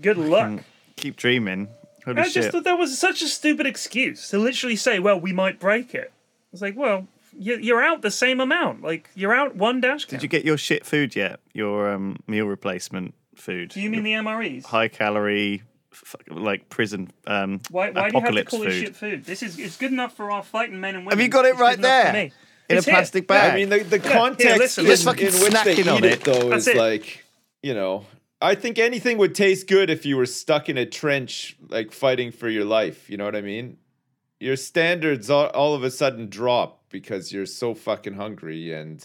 Good 0.00 0.16
luck. 0.18 0.60
Keep 0.96 1.16
dreaming. 1.16 1.68
Holy 2.04 2.18
I 2.18 2.24
shit. 2.24 2.34
just 2.34 2.50
thought 2.50 2.64
that 2.64 2.78
was 2.78 2.96
such 2.98 3.20
a 3.22 3.26
stupid 3.26 3.66
excuse 3.66 4.28
to 4.30 4.38
literally 4.38 4.76
say, 4.76 4.98
"Well, 5.00 5.18
we 5.20 5.32
might 5.32 5.58
break 5.58 5.94
it." 5.94 6.12
It's 6.52 6.62
like, 6.62 6.76
well, 6.76 7.06
you- 7.38 7.58
you're 7.58 7.82
out 7.82 8.02
the 8.02 8.10
same 8.10 8.40
amount. 8.40 8.82
Like 8.82 9.10
you're 9.14 9.34
out 9.34 9.56
one 9.56 9.80
dash 9.80 10.04
cam. 10.06 10.16
Did 10.18 10.22
you 10.22 10.28
get 10.28 10.44
your 10.44 10.56
shit 10.56 10.86
food 10.86 11.14
yet? 11.16 11.40
Your 11.52 11.92
um, 11.92 12.16
meal 12.26 12.46
replacement 12.46 13.14
food? 13.34 13.70
Do 13.70 13.80
you 13.80 13.90
mean 13.90 14.02
the 14.04 14.12
MREs? 14.12 14.64
high 14.66 14.88
calorie, 14.88 15.62
f- 15.62 15.66
like 16.30 16.68
prison 16.68 17.10
um, 17.26 17.60
Why, 17.70 17.90
why 17.90 17.92
do 17.92 17.98
you 17.98 18.02
have 18.02 18.12
to 18.12 18.18
apocalypse 18.18 18.50
call 18.50 18.60
food? 18.60 18.68
it 18.72 18.80
shit 18.80 18.96
food? 18.96 19.24
This 19.24 19.42
is 19.42 19.58
it's 19.58 19.76
good 19.76 19.92
enough 19.92 20.14
for 20.16 20.30
our 20.30 20.42
fighting 20.42 20.80
men 20.80 20.94
and 20.94 21.04
women. 21.04 21.18
Have 21.18 21.24
you 21.24 21.28
got 21.28 21.44
it 21.46 21.50
It's 21.52 21.60
right 21.60 21.80
there? 21.80 22.12
me. 22.12 22.32
In 22.68 22.76
a 22.76 22.78
It's 22.78 22.86
here. 22.86 22.94
plastic 22.94 23.24
Yeah. 23.24 23.26
bag. 23.26 23.52
I 23.52 23.56
mean, 23.56 23.68
the, 23.68 23.78
the 23.80 23.98
here, 23.98 24.12
context 24.12 24.58
listen, 24.58 24.84
in, 24.84 24.90
listen. 24.90 25.08
in 25.18 25.24
which 25.24 25.32
they 25.34 25.74
snacking 25.74 25.78
eat 25.78 25.88
on 25.88 26.04
it, 26.04 26.12
it. 26.12 26.20
though, 26.24 26.50
That's 26.50 26.62
is 26.62 26.68
it. 26.68 26.76
like, 26.76 27.24
you 27.62 27.74
know, 27.74 28.06
I 28.40 28.54
think 28.54 28.78
anything 28.78 29.18
would 29.18 29.34
taste 29.34 29.66
good 29.66 29.90
if 29.90 30.06
you 30.06 30.16
were 30.16 30.26
stuck 30.26 30.68
in 30.68 30.78
a 30.78 30.86
trench, 30.86 31.56
like 31.68 31.90
fighting 31.92 32.30
for 32.30 32.48
your 32.48 32.64
life. 32.64 33.10
You 33.10 33.16
know 33.16 33.24
what 33.24 33.34
I 33.34 33.40
mean? 33.40 33.76
Your 34.38 34.56
standards 34.56 35.28
all, 35.28 35.48
all 35.48 35.74
of 35.74 35.82
a 35.82 35.90
sudden 35.90 36.28
drop 36.30 36.84
because 36.90 37.32
you're 37.32 37.44
so 37.44 37.74
fucking 37.74 38.14
hungry 38.14 38.72
and 38.72 39.04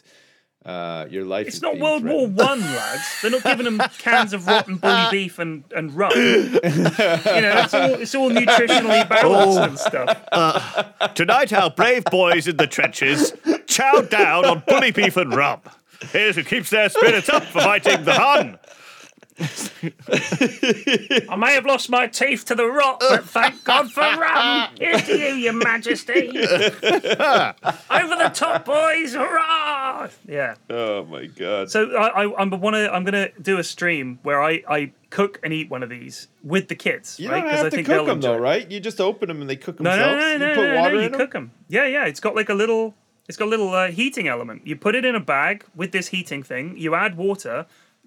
uh, 0.65 1.05
your 1.09 1.25
life. 1.25 1.47
It's 1.47 1.57
is 1.57 1.61
not 1.61 1.73
being 1.73 1.83
World 1.83 2.03
War 2.03 2.27
threatened. 2.27 2.37
One, 2.37 2.59
lads. 2.61 3.21
They're 3.21 3.31
not 3.31 3.43
giving 3.43 3.65
them 3.65 3.81
cans 3.99 4.33
of 4.33 4.47
rotten 4.47 4.77
bully 4.77 5.05
beef 5.11 5.39
and, 5.39 5.63
and 5.75 5.95
rum. 5.95 6.11
you 6.15 6.21
know, 6.21 6.61
it's 6.63 7.73
all 7.73 7.93
it's 7.93 8.15
all 8.15 8.31
nutritionally 8.31 9.07
balanced 9.09 9.59
and 9.59 9.79
stuff. 9.79 11.13
Tonight, 11.13 11.53
our 11.53 11.69
brave 11.69 12.05
boys 12.05 12.47
in 12.47 12.57
the 12.57 12.67
trenches 12.67 13.33
chow 13.67 14.01
down 14.01 14.45
on 14.45 14.63
bully 14.67 14.91
beef 14.91 15.17
and 15.17 15.33
rum. 15.33 15.61
Here's 16.11 16.35
who 16.35 16.43
keeps 16.43 16.69
their 16.69 16.89
spirits 16.89 17.29
up 17.29 17.43
for 17.43 17.61
fighting 17.61 18.03
the 18.03 18.13
Hun. 18.13 18.59
I 21.29 21.35
may 21.37 21.53
have 21.55 21.65
lost 21.65 21.89
my 21.89 22.07
teeth 22.07 22.45
to 22.45 22.55
the 22.55 22.65
rot, 22.65 22.99
but 23.01 23.25
thank 23.25 23.63
God 23.65 23.91
for 23.91 23.99
rum. 24.01 24.69
Here's 24.79 25.03
to 25.03 25.17
you, 25.17 25.33
your 25.35 25.53
majesty. 25.53 26.29
Over 26.29 28.15
the 28.15 28.31
top, 28.33 28.63
boys. 28.65 29.13
Hurrah! 29.13 30.07
Yeah. 30.27 30.55
Oh 30.69 31.03
my 31.05 31.25
god. 31.25 31.69
So 31.69 31.91
I, 31.95 32.23
I, 32.23 32.41
I'm 32.41 32.49
wanna, 32.61 32.87
I'm 32.87 33.03
gonna 33.03 33.29
do 33.41 33.57
a 33.57 33.63
stream 33.63 34.19
where 34.23 34.41
I, 34.41 34.63
I 34.69 34.91
cook 35.09 35.39
and 35.43 35.51
eat 35.53 35.69
one 35.69 35.83
of 35.83 35.89
these 35.89 36.29
with 36.43 36.67
the 36.69 36.75
kids, 36.75 37.19
you 37.19 37.29
right? 37.29 37.41
don't 37.41 37.49
have 37.49 37.59
I 37.65 37.69
to 37.69 37.75
think 37.75 37.87
cook 37.87 38.05
them 38.07 38.21
though, 38.21 38.37
right? 38.37 38.69
You 38.69 38.79
just 38.79 39.01
open 39.01 39.27
them 39.27 39.41
and 39.41 39.49
they 39.49 39.55
cook 39.57 39.79
No, 39.81 39.89
themselves. 39.91 40.15
no, 40.15 40.19
no, 40.19 40.31
you 40.31 40.39
no, 40.39 40.55
put 40.55 40.67
no, 40.69 40.81
water 40.81 40.95
no, 40.95 41.01
you 41.01 41.09
them. 41.09 41.19
cook 41.19 41.31
them. 41.33 41.51
Yeah, 41.67 41.85
yeah. 41.87 42.05
It's 42.05 42.19
got 42.21 42.35
like 42.35 42.49
a 42.49 42.53
little, 42.53 42.93
it's 43.27 43.37
got 43.37 43.45
a 43.45 43.49
little 43.49 43.73
uh, 43.73 43.91
heating 43.91 44.27
element. 44.29 44.65
You 44.65 44.75
put 44.77 44.95
it 44.95 45.03
in 45.03 45.15
a 45.15 45.19
bag 45.19 45.65
with 45.75 45.91
this 45.91 46.07
heating 46.09 46.41
thing. 46.43 46.77
You 46.77 46.95
add 46.95 47.17
water. 47.17 47.65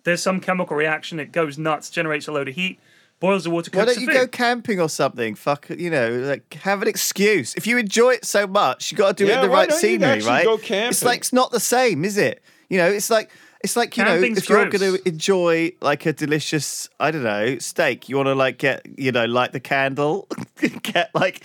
There's 0.08 0.22
some 0.22 0.40
chemical 0.40 0.74
reaction. 0.76 1.20
It 1.20 1.32
goes 1.32 1.58
nuts, 1.58 1.90
generates 1.90 2.26
a 2.28 2.32
load 2.32 2.48
of 2.48 2.54
heat, 2.54 2.80
boils 3.20 3.44
the 3.44 3.50
water, 3.50 3.70
Why 3.72 3.84
cooks 3.84 3.96
don't 3.96 4.06
the 4.06 4.12
you 4.12 4.18
go 4.18 4.26
camping 4.26 4.80
or 4.80 4.88
something? 4.88 5.34
Fuck, 5.34 5.68
you 5.68 5.90
know, 5.90 6.10
like 6.10 6.54
have 6.54 6.80
an 6.80 6.88
excuse. 6.88 7.54
If 7.54 7.66
you 7.66 7.76
enjoy 7.76 8.14
it 8.14 8.24
so 8.24 8.46
much, 8.46 8.90
you 8.90 8.96
got 8.96 9.16
to 9.16 9.24
do 9.24 9.30
it 9.30 9.34
in 9.34 9.42
the 9.42 9.48
why 9.48 9.60
right 9.60 9.68
don't 9.68 9.78
scenery, 9.78 10.10
actually 10.12 10.30
right? 10.30 10.44
go 10.44 10.58
It's 10.58 11.04
like 11.04 11.18
it's 11.18 11.32
not 11.32 11.50
the 11.50 11.60
same, 11.60 12.04
is 12.04 12.16
it? 12.16 12.42
You 12.70 12.78
know, 12.78 12.88
it's 12.88 13.10
like 13.10 13.30
It's 13.60 13.76
like 13.76 13.96
you 13.96 14.04
Camping's 14.04 14.36
know, 14.36 14.38
if 14.38 14.48
you're 14.48 14.68
gross. 14.68 14.80
going 14.80 14.96
to 14.98 15.08
enjoy 15.08 15.72
like 15.80 16.06
a 16.06 16.12
delicious, 16.12 16.88
I 17.00 17.10
don't 17.10 17.24
know, 17.24 17.58
steak, 17.58 18.08
you 18.08 18.16
want 18.16 18.28
to 18.28 18.34
like 18.36 18.58
get 18.58 18.86
you 18.96 19.10
know 19.10 19.24
light 19.24 19.52
the 19.52 19.58
candle, 19.58 20.28
get 20.82 21.12
like 21.12 21.44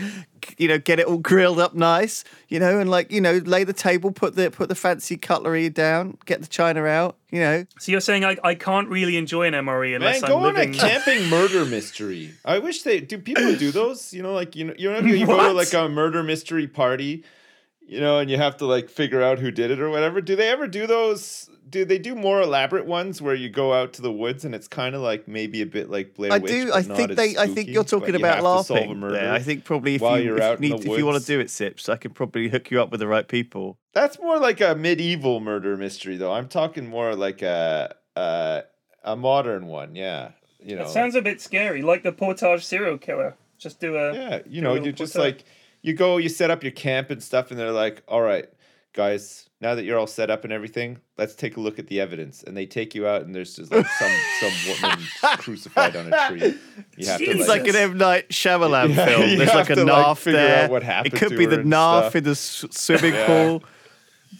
you 0.60 0.68
know 0.68 0.78
get 0.78 1.00
it 1.00 1.08
all 1.08 1.18
grilled 1.18 1.60
up 1.60 1.74
nice, 1.74 2.24
you 2.50 2.60
know, 2.60 2.80
and 2.80 2.88
like 2.88 3.12
you 3.12 3.20
know 3.20 3.42
lay 3.46 3.64
the 3.64 3.74
table, 3.74 4.12
put 4.12 4.36
the 4.36 4.52
put 4.52 4.70
the 4.70 4.76
fancy 4.76 5.18
cutlery 5.18 5.70
down, 5.70 6.18
get 6.26 6.42
the 6.42 6.48
china 6.48 6.86
out, 6.86 7.18
you 7.32 7.40
know. 7.40 7.66
So 7.80 7.92
you're 7.92 8.00
saying 8.00 8.24
I, 8.24 8.38
I 8.44 8.54
can't 8.54 8.90
really 8.90 9.18
enjoy 9.18 9.48
an 9.48 9.54
MRE 9.56 9.96
unless 9.96 10.22
Man, 10.22 10.30
go 10.30 10.38
I'm 10.38 10.44
on 10.46 10.54
living. 10.54 10.76
a 10.76 10.78
camping 10.88 11.30
murder 11.30 11.66
mystery. 11.66 12.32
I 12.46 12.60
wish 12.60 12.84
they 12.84 13.00
do. 13.00 13.18
People 13.18 13.56
do 13.56 13.72
those, 13.80 14.14
you 14.14 14.22
know, 14.22 14.34
like 14.34 14.56
you 14.56 14.66
know, 14.66 14.74
you 14.78 14.92
know, 14.92 15.00
you 15.00 15.26
go 15.26 15.38
to 15.48 15.52
like 15.54 15.74
a 15.74 15.90
murder 15.90 16.22
mystery 16.22 16.68
party, 16.68 17.24
you 17.82 18.00
know, 18.00 18.20
and 18.20 18.30
you 18.30 18.38
have 18.38 18.58
to 18.58 18.68
like 18.68 18.88
figure 18.90 19.24
out 19.24 19.40
who 19.40 19.50
did 19.50 19.72
it 19.72 19.80
or 19.80 19.90
whatever. 19.90 20.22
Do 20.22 20.36
they 20.36 20.50
ever 20.50 20.68
do 20.68 20.86
those? 20.86 21.50
Do 21.70 21.86
they 21.86 21.98
do 21.98 22.14
more 22.14 22.42
elaborate 22.42 22.86
ones 22.86 23.22
where 23.22 23.34
you 23.34 23.50
go 23.50 23.74
out 23.74 23.94
to 23.94 24.02
the 24.02 24.12
woods 24.12 24.46
and 24.46 24.54
it's 24.54 24.68
kind 24.68 24.94
of 24.94 25.02
like 25.02 25.28
maybe 25.28 25.62
a 25.62 25.66
bit 25.66 25.90
like 25.90 26.14
Blair 26.14 26.34
I 26.34 26.38
Witch? 26.38 26.52
do. 26.52 26.74
I 26.74 26.84
think 26.84 27.12
as 27.12 27.18
they. 27.18 27.38
I 27.38 27.48
think 27.48 27.70
you're 27.70 27.84
talking 27.84 28.16
about 28.16 28.36
have 28.36 28.44
to 28.44 28.64
solve 28.64 28.70
a 28.70 28.74
laughing. 28.74 29.00
murder 29.00 29.14
there. 29.16 29.34
I 29.34 29.40
think 29.40 29.64
probably 29.64 29.96
if 29.96 30.02
while 30.02 30.20
you 30.20 30.26
you're 30.26 30.38
if, 30.38 30.44
out 30.44 30.56
in 30.56 30.62
need, 30.62 30.82
the 30.82 30.92
if 30.92 30.98
you 30.98 31.06
want 31.06 31.20
to 31.20 31.26
do 31.26 31.40
it, 31.40 31.50
Sips, 31.50 31.90
I 31.90 31.96
could 31.96 32.14
probably 32.14 32.50
hook 32.50 32.70
you 32.70 32.82
up 32.82 32.92
with 32.92 33.00
the 33.00 33.08
right 33.08 33.28
people. 33.28 33.78
That's 33.94 34.20
more 34.20 34.40
like 34.40 34.62
a 34.62 34.76
medieval 34.76 35.40
murder 35.40 35.76
mystery, 35.78 36.18
though. 36.18 36.34
I'm 36.34 36.48
talking 36.48 36.88
more 36.88 37.16
like 37.16 37.42
a 37.42 37.96
a, 38.16 38.64
a 39.04 39.16
modern 39.16 39.68
one. 39.68 39.96
Yeah, 39.96 40.32
you 40.60 40.76
know. 40.76 40.84
It 40.84 40.90
sounds 40.90 41.16
a 41.16 41.22
bit 41.22 41.42
scary, 41.42 41.82
like 41.82 42.04
the 42.04 42.12
Portage 42.12 42.64
serial 42.66 42.98
killer. 42.98 43.36
Just 43.58 43.80
do 43.80 43.96
a 43.96 44.14
Yeah, 44.14 44.40
you 44.48 44.62
know, 44.62 44.76
you 44.76 44.92
just 44.92 45.16
portage. 45.16 45.38
like 45.38 45.46
you 45.82 45.94
go, 45.94 46.18
you 46.18 46.30
set 46.30 46.52
up 46.52 46.64
your 46.64 46.72
camp 46.72 47.10
and 47.10 47.22
stuff, 47.24 47.50
and 47.52 47.60
they're 47.60 47.72
like, 47.72 48.04
"All 48.08 48.22
right, 48.22 48.48
guys, 48.94 49.50
now 49.60 49.76
that 49.76 49.84
you're 49.84 49.98
all 49.98 50.08
set 50.08 50.30
up 50.30 50.44
and 50.44 50.54
everything, 50.54 51.00
let's 51.18 51.36
take 51.36 51.58
a 51.58 51.60
look 51.60 51.80
at 51.80 51.88
the 51.88 52.00
evidence." 52.00 52.44
And 52.44 52.56
they 52.56 52.66
take 52.66 52.96
you 52.96 53.08
out, 53.08 53.24
and 53.24 53.34
there's 53.36 53.56
just 53.56 53.72
like 53.72 53.88
some 53.88 54.12
some 54.40 54.52
woman 54.82 55.00
crucified 55.38 55.96
on 55.96 56.14
a 56.14 56.28
tree. 56.30 56.56
You 56.98 57.08
have 57.08 57.20
to 57.20 57.26
It's 57.26 57.48
like 57.48 57.68
an 57.68 57.76
M 57.76 57.98
Night 57.98 58.30
Shyamalan 58.30 58.96
Yeah, 58.96 59.06
film. 59.06 59.30
you 59.30 59.38
There's 59.38 59.50
like 59.54 59.70
a 59.70 59.76
have 59.76 59.78
to, 59.78 59.84
like, 59.86 59.86
narf 59.86 60.28
out 60.28 60.32
there. 60.32 60.70
what 60.70 60.84
it 60.84 61.14
could 61.14 61.30
to 61.30 61.38
be 61.38 61.46
the 61.46 61.60
and 61.60 61.70
narf 61.70 62.04
stuff. 62.06 62.16
in 62.16 62.24
the 62.24 62.36
swimming 62.36 63.14
Yeah. 63.14 63.26
pool. 63.28 63.64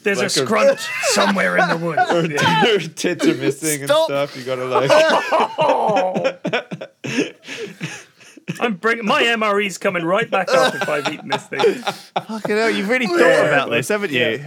There's 0.02 0.18
like 0.18 0.24
a 0.24 0.28
a- 0.28 0.30
scrunch 0.46 0.80
somewhere 1.12 1.58
in 1.58 1.70
the 1.70 1.78
woods. 1.78 2.02
her, 2.10 2.26
Yeah. 2.26 2.40
her 2.66 2.80
tits 2.80 3.26
are 3.28 3.36
missing 3.36 3.86
Stop. 3.86 4.10
and 4.10 4.30
stuff. 4.30 4.38
You 4.38 4.44
gotta 4.44 4.66
like, 4.66 4.90
I'm 8.60 8.76
bringing 8.76 9.06
my 9.06 9.24
MRE's 9.24 9.78
coming 9.78 10.04
right 10.04 10.30
back 10.30 10.50
up 10.50 10.76
if 10.76 10.88
I've 10.88 11.08
eaten 11.12 11.30
this 11.30 11.48
thing. 11.48 11.76
Fucking 12.28 12.56
hell, 12.56 12.70
you've 12.70 12.90
really 12.90 13.08
oh, 13.10 13.18
thought 13.18 13.48
about 13.48 13.70
this, 13.70 13.88
haven't 13.88 14.12
you? 14.12 14.46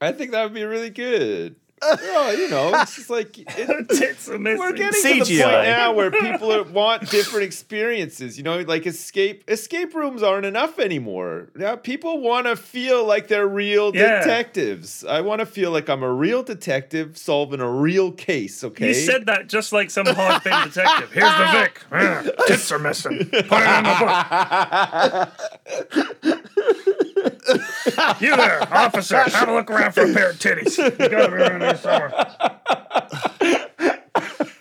I 0.00 0.12
think 0.12 0.32
that 0.32 0.44
would 0.44 0.54
be 0.54 0.64
really 0.64 0.90
good. 0.90 1.56
Well, 1.82 2.36
you 2.38 2.48
know, 2.48 2.70
it's 2.80 2.96
just 2.96 3.10
like 3.10 3.36
it, 3.58 3.88
Tits 3.90 4.28
are 4.30 4.38
missing. 4.38 4.58
We're 4.58 4.72
getting 4.72 5.02
to 5.02 5.24
the 5.24 5.42
point 5.42 5.52
now 5.64 5.92
where 5.92 6.10
people 6.10 6.50
are, 6.52 6.62
want 6.62 7.10
different 7.10 7.44
experiences. 7.44 8.38
You 8.38 8.44
know, 8.44 8.60
like 8.60 8.86
escape 8.86 9.44
escape 9.48 9.94
rooms 9.94 10.22
aren't 10.22 10.46
enough 10.46 10.78
anymore. 10.78 11.48
Now 11.54 11.76
people 11.76 12.20
want 12.20 12.46
to 12.46 12.56
feel 12.56 13.04
like 13.04 13.28
they're 13.28 13.46
real 13.46 13.94
Yeah. 13.94 14.20
detectives. 14.20 15.04
I 15.04 15.20
want 15.20 15.40
to 15.40 15.46
feel 15.46 15.70
like 15.70 15.88
I'm 15.90 16.02
a 16.02 16.10
real 16.12 16.42
detective 16.42 17.18
solving 17.18 17.60
a 17.60 17.70
real 17.70 18.10
case. 18.10 18.64
Okay, 18.64 18.88
You 18.88 18.94
said 18.94 19.26
that 19.26 19.48
just 19.48 19.72
like 19.72 19.90
some 19.90 20.06
hard 20.06 20.42
bitten 20.44 20.68
detective. 20.68 21.12
Here's 21.12 21.36
the 21.36 21.46
Vic. 21.52 21.82
Ah, 21.92 22.22
tits 22.46 22.72
are 22.72 22.78
missing. 22.78 23.18
Put 23.18 23.32
it 23.34 23.42
in 23.42 23.84
the 23.84 25.28
book. 26.22 27.62
you 28.20 28.36
there, 28.36 28.62
officer. 28.74 29.22
Have 29.22 29.48
a 29.48 29.54
look 29.54 29.70
around 29.70 29.92
for 29.92 30.10
a 30.10 30.12
pair 30.12 30.30
of 30.30 30.38
titties. 30.38 30.76
You 30.78 31.08
gotta 31.08 31.28
be 31.28 31.36
around 31.36 31.60
here 31.60 31.76
somewhere. 31.76 32.12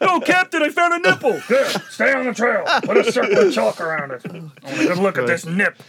Oh, 0.01 0.21
Captain, 0.25 0.61
I 0.63 0.69
found 0.69 0.93
a 0.93 1.09
nipple. 1.09 1.41
Good. 1.47 1.67
Stay 1.89 2.13
on 2.13 2.25
the 2.25 2.33
trail. 2.33 2.63
Put 2.83 2.97
a 2.97 3.11
circle 3.11 3.47
of 3.47 3.53
chalk 3.53 3.81
around 3.81 4.11
it. 4.11 4.21
I 4.25 4.29
want 4.31 4.79
a 4.79 4.87
good 4.87 4.97
look 4.97 5.17
at 5.17 5.27
this 5.27 5.45
nip. 5.45 5.81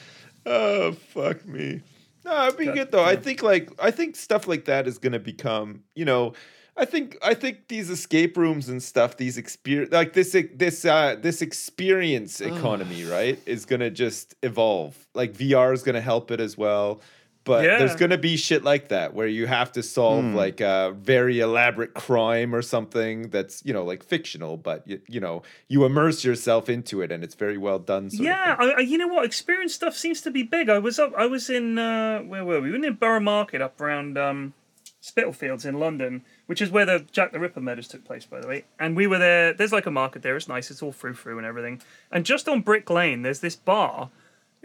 Oh 0.45 0.93
fuck 0.93 1.45
me. 1.47 1.83
No, 2.25 2.47
it'd 2.47 2.59
be 2.59 2.67
good 2.67 2.91
though. 2.91 3.05
I 3.05 3.17
think 3.17 3.43
like 3.43 3.71
I 3.79 3.91
think 3.91 4.17
stuff 4.17 4.49
like 4.49 4.65
that 4.65 4.89
is 4.89 4.99
gonna 4.99 5.19
become, 5.19 5.85
you 5.95 6.05
know, 6.05 6.33
I 6.77 6.85
think 6.85 7.17
I 7.23 7.35
think 7.35 7.69
these 7.69 7.89
escape 7.89 8.37
rooms 8.37 8.69
and 8.69 8.83
stuff, 8.83 9.17
these 9.17 9.39
experience 9.39 9.93
like 9.93 10.13
this 10.13 10.37
this 10.55 10.85
uh 10.85 11.17
this 11.21 11.41
experience 11.41 12.41
economy, 12.41 13.05
right, 13.05 13.39
is 13.47 13.65
gonna 13.65 13.91
just 13.91 14.35
evolve. 14.43 14.97
Like 15.15 15.33
VR 15.33 15.73
is 15.73 15.83
gonna 15.83 16.01
help 16.01 16.31
it 16.31 16.41
as 16.41 16.59
well. 16.59 17.01
But 17.47 17.63
there's 17.63 17.95
gonna 17.95 18.19
be 18.19 18.37
shit 18.37 18.65
like 18.65 18.89
that 18.89 19.15
where 19.15 19.29
you 19.29 19.47
have 19.47 19.71
to 19.73 19.83
solve 19.83 20.25
like 20.35 20.61
a 20.61 20.93
very 20.99 21.39
elaborate 21.39 21.95
crime 21.95 22.53
or 22.53 22.61
something 22.61 23.31
that's 23.31 23.65
you 23.65 23.73
know 23.73 23.85
like 23.85 24.03
fictional, 24.03 24.57
but 24.57 24.87
you, 24.87 25.01
you 25.07 25.21
know 25.21 25.43
you 25.69 25.85
immerse 25.85 26.25
yourself 26.25 26.69
into 26.69 27.03
it 27.03 27.13
and 27.13 27.23
it's 27.23 27.37
very 27.37 27.57
well 27.57 27.79
done. 27.79 28.11
Sort 28.11 28.25
Yeah, 28.25 28.57
thing. 28.57 28.69
I, 28.71 28.73
I, 28.79 28.81
you 28.81 28.99
know 28.99 29.07
what? 29.07 29.25
Experience 29.25 29.73
stuff 29.73 29.97
seems 29.97 30.21
to 30.23 30.31
be 30.33 30.43
big. 30.43 30.69
I 30.69 30.81
was 30.81 30.99
up. 30.99 31.13
I 31.17 31.27
was 31.27 31.49
in 31.49 31.79
uh, 31.79 32.21
where 32.23 32.45
were 32.45 32.61
we? 32.61 32.73
We 32.73 32.79
were 32.79 32.85
in 32.85 32.95
Borough 32.95 33.21
Market 33.21 33.63
up 33.63 33.81
around 33.81 34.19
um, 34.19 34.53
Spitalfields 35.01 35.65
in 35.65 35.79
London, 35.79 36.25
which 36.47 36.61
is 36.61 36.71
where 36.71 36.85
the 36.85 37.07
Jack 37.13 37.31
the 37.31 37.39
Ripper 37.39 37.61
murders 37.61 37.87
took 37.87 38.05
place, 38.05 38.27
by 38.27 38.41
the 38.41 38.49
way. 38.49 38.65
And 38.81 38.97
we 38.97 39.07
were 39.07 39.19
there. 39.19 39.53
There's 39.53 39.73
like 39.73 39.87
a 39.87 39.93
market 39.93 40.23
there. 40.23 40.37
It's 40.37 40.49
nice. 40.49 40.69
It's 40.69 40.83
all 40.83 40.91
frou 40.91 41.15
frou 41.15 41.39
and 41.39 41.47
everything. 41.47 41.81
And 42.11 42.27
just 42.27 42.49
on 42.49 42.63
Brick 42.63 42.91
Lane, 42.91 43.23
there's 43.23 43.39
this 43.39 43.55
bar. 43.55 44.11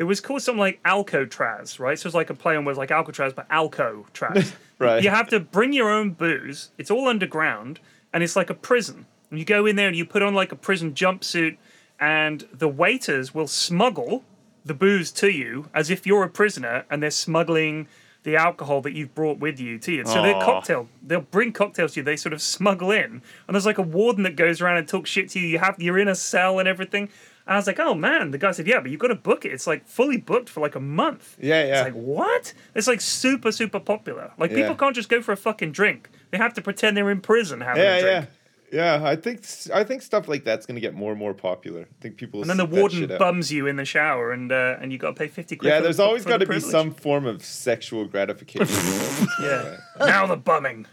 It 0.01 0.05
was 0.05 0.19
called 0.19 0.41
something 0.41 0.59
like 0.59 0.79
Alcotraz, 0.83 1.79
right? 1.79 1.97
So 1.97 2.07
it's 2.07 2.15
like 2.15 2.31
a 2.31 2.33
play 2.33 2.55
on 2.55 2.65
words 2.65 2.75
like 2.79 2.89
Alcatraz, 2.89 3.33
but 3.33 3.45
Alcotraz. 3.51 4.53
Right. 4.79 5.03
You 5.03 5.11
have 5.11 5.29
to 5.29 5.39
bring 5.39 5.73
your 5.73 5.91
own 5.91 6.13
booze. 6.13 6.71
It's 6.79 6.89
all 6.89 7.07
underground, 7.07 7.79
and 8.11 8.23
it's 8.23 8.35
like 8.35 8.49
a 8.49 8.55
prison. 8.55 9.05
And 9.29 9.37
you 9.37 9.45
go 9.45 9.67
in 9.67 9.75
there 9.75 9.87
and 9.87 9.95
you 9.95 10.07
put 10.07 10.23
on 10.23 10.33
like 10.33 10.51
a 10.51 10.55
prison 10.55 10.95
jumpsuit, 10.95 11.57
and 11.99 12.47
the 12.51 12.67
waiters 12.67 13.31
will 13.31 13.45
smuggle 13.45 14.23
the 14.65 14.73
booze 14.73 15.11
to 15.11 15.29
you 15.29 15.69
as 15.71 15.91
if 15.91 16.07
you're 16.07 16.23
a 16.23 16.29
prisoner, 16.29 16.85
and 16.89 17.03
they're 17.03 17.11
smuggling 17.11 17.87
the 18.23 18.35
alcohol 18.35 18.81
that 18.81 18.93
you've 18.93 19.13
brought 19.13 19.37
with 19.37 19.59
you 19.59 19.77
to 19.77 19.91
you. 19.91 20.05
So 20.07 20.23
they're 20.23 20.33
cocktail. 20.41 20.89
They'll 21.05 21.21
bring 21.21 21.53
cocktails 21.53 21.93
to 21.93 21.99
you. 21.99 22.03
They 22.03 22.17
sort 22.17 22.33
of 22.33 22.41
smuggle 22.41 22.89
in, 22.89 23.21
and 23.47 23.53
there's 23.53 23.67
like 23.67 23.77
a 23.77 23.83
warden 23.83 24.23
that 24.23 24.35
goes 24.35 24.61
around 24.61 24.77
and 24.77 24.87
talks 24.87 25.11
shit 25.11 25.29
to 25.29 25.39
you. 25.39 25.47
You 25.47 25.59
have 25.59 25.79
you're 25.79 25.99
in 25.99 26.07
a 26.07 26.15
cell 26.15 26.57
and 26.57 26.67
everything. 26.67 27.09
And 27.47 27.53
I 27.55 27.57
was 27.57 27.67
like, 27.67 27.79
oh 27.79 27.93
man. 27.95 28.31
The 28.31 28.37
guy 28.37 28.51
said, 28.51 28.67
yeah, 28.67 28.79
but 28.79 28.91
you've 28.91 28.99
got 28.99 29.07
to 29.07 29.15
book 29.15 29.45
it. 29.45 29.51
It's 29.51 29.67
like 29.67 29.87
fully 29.87 30.17
booked 30.17 30.47
for 30.49 30.59
like 30.61 30.75
a 30.75 30.79
month. 30.79 31.37
Yeah, 31.39 31.63
yeah. 31.65 31.85
It's 31.85 31.93
like 31.95 32.03
what? 32.03 32.53
It's 32.75 32.87
like 32.87 33.01
super 33.01 33.51
super 33.51 33.79
popular. 33.79 34.31
Like 34.37 34.51
Yeah. 34.51 34.57
people 34.57 34.75
can't 34.75 34.95
just 34.95 35.09
go 35.09 35.21
for 35.21 35.31
a 35.31 35.37
fucking 35.37 35.71
drink. 35.71 36.09
They 36.31 36.37
have 36.37 36.53
to 36.53 36.61
pretend 36.61 36.95
they're 36.95 37.09
in 37.11 37.19
prison 37.21 37.61
having 37.61 37.83
yeah, 37.83 37.95
a 37.95 38.01
drink. 38.01 38.27
yeah, 38.71 38.97
yeah. 38.99 39.05
I 39.07 39.15
think 39.17 39.41
I 39.73 39.83
think 39.83 40.01
stuff 40.01 40.27
like 40.29 40.43
that's 40.45 40.65
gonna 40.65 40.79
get 40.79 40.93
more 40.93 41.11
and 41.11 41.19
more 41.19 41.33
popular. 41.33 41.81
I 41.81 42.01
think 42.01 42.15
people. 42.17 42.37
will 42.39 42.49
And 42.49 42.57
then 42.59 42.69
the 42.69 42.73
warden 42.75 43.07
bums 43.17 43.51
you 43.51 43.67
in 43.67 43.75
the 43.75 43.85
shower, 43.85 44.31
and 44.31 44.49
uh, 44.51 44.77
and 44.79 44.91
you 44.93 44.97
got 44.97 45.09
to 45.09 45.13
pay 45.15 45.27
fifty 45.27 45.55
quid. 45.57 45.69
Yeah, 45.69 45.77
for 45.79 45.83
there's 45.83 45.97
the, 45.97 46.03
always 46.03 46.23
for 46.23 46.29
got 46.29 46.39
the 46.39 46.45
to 46.45 46.51
be 46.53 46.59
some 46.61 46.91
form 46.93 47.25
of 47.25 47.43
sexual 47.43 48.05
gratification. 48.05 48.67
Yeah. 49.41 49.77
now 49.99 50.25
the 50.27 50.37
bumming. 50.37 50.85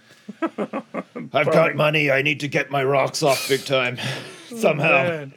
I've 1.32 1.50
got 1.50 1.74
money. 1.76 2.10
I 2.10 2.22
need 2.22 2.40
to 2.40 2.48
get 2.48 2.70
my 2.70 2.82
rocks 2.84 3.22
off 3.22 3.48
big 3.48 3.64
time 3.64 3.98
somehow. 4.56 5.04
Man. 5.04 5.34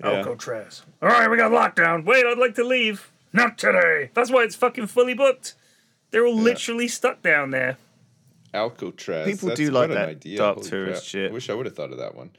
Yeah. 0.00 0.10
Alcatraz. 0.18 0.82
All 1.02 1.08
right, 1.08 1.28
we 1.30 1.36
got 1.36 1.50
lockdown. 1.50 2.04
Wait, 2.04 2.24
I'd 2.24 2.38
like 2.38 2.54
to 2.56 2.64
leave. 2.64 3.10
Not 3.32 3.58
today. 3.58 4.10
That's 4.14 4.30
why 4.30 4.44
it's 4.44 4.54
fucking 4.54 4.86
fully 4.86 5.14
booked. 5.14 5.54
They're 6.10 6.24
all 6.26 6.36
literally 6.36 6.88
stuck 6.88 7.20
down 7.22 7.50
there. 7.50 7.76
Alcatraz. 8.54 9.26
People 9.26 9.48
That's 9.48 9.60
do 9.60 9.70
like 9.70 9.90
that 9.90 10.08
idea. 10.08 10.38
dark 10.38 10.56
Holy 10.58 10.68
tourist 10.70 11.02
crap. 11.02 11.08
shit. 11.08 11.30
I 11.30 11.34
wish 11.34 11.50
I 11.50 11.54
would 11.54 11.66
have 11.66 11.74
thought 11.76 11.92
of 11.92 11.98
that 11.98 12.14
one. 12.14 12.30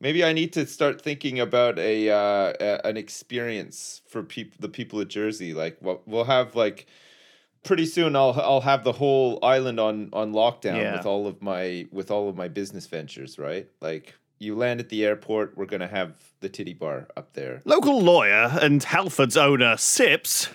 Maybe 0.00 0.24
I 0.24 0.32
need 0.32 0.52
to 0.54 0.66
start 0.66 1.00
thinking 1.00 1.38
about 1.38 1.78
a, 1.78 2.10
uh, 2.10 2.52
a 2.60 2.86
an 2.86 2.96
experience 2.96 4.02
for 4.08 4.22
people, 4.22 4.56
the 4.58 4.68
people 4.68 5.00
of 5.00 5.08
Jersey. 5.08 5.54
Like, 5.54 5.78
we'll, 5.80 6.02
we'll 6.06 6.24
have 6.24 6.56
like 6.56 6.86
pretty 7.62 7.86
soon. 7.86 8.16
I'll 8.16 8.32
I'll 8.40 8.60
have 8.62 8.82
the 8.82 8.92
whole 8.92 9.38
island 9.42 9.78
on 9.78 10.10
on 10.12 10.32
lockdown 10.32 10.76
Yeah. 10.78 10.96
with 10.96 11.06
all 11.06 11.26
of 11.28 11.40
my 11.40 11.86
with 11.92 12.10
all 12.10 12.28
of 12.28 12.36
my 12.36 12.48
business 12.48 12.86
ventures. 12.86 13.38
Right, 13.38 13.68
like. 13.80 14.14
You 14.44 14.54
land 14.54 14.78
at 14.78 14.90
the 14.90 15.04
airport. 15.06 15.56
We're 15.56 15.64
gonna 15.64 15.88
have 15.88 16.12
the 16.40 16.50
titty 16.50 16.74
bar 16.74 17.08
up 17.16 17.32
there. 17.32 17.62
Local 17.64 18.02
lawyer 18.02 18.58
and 18.60 18.82
Halford's 18.82 19.38
owner, 19.38 19.78
Sips. 19.78 20.50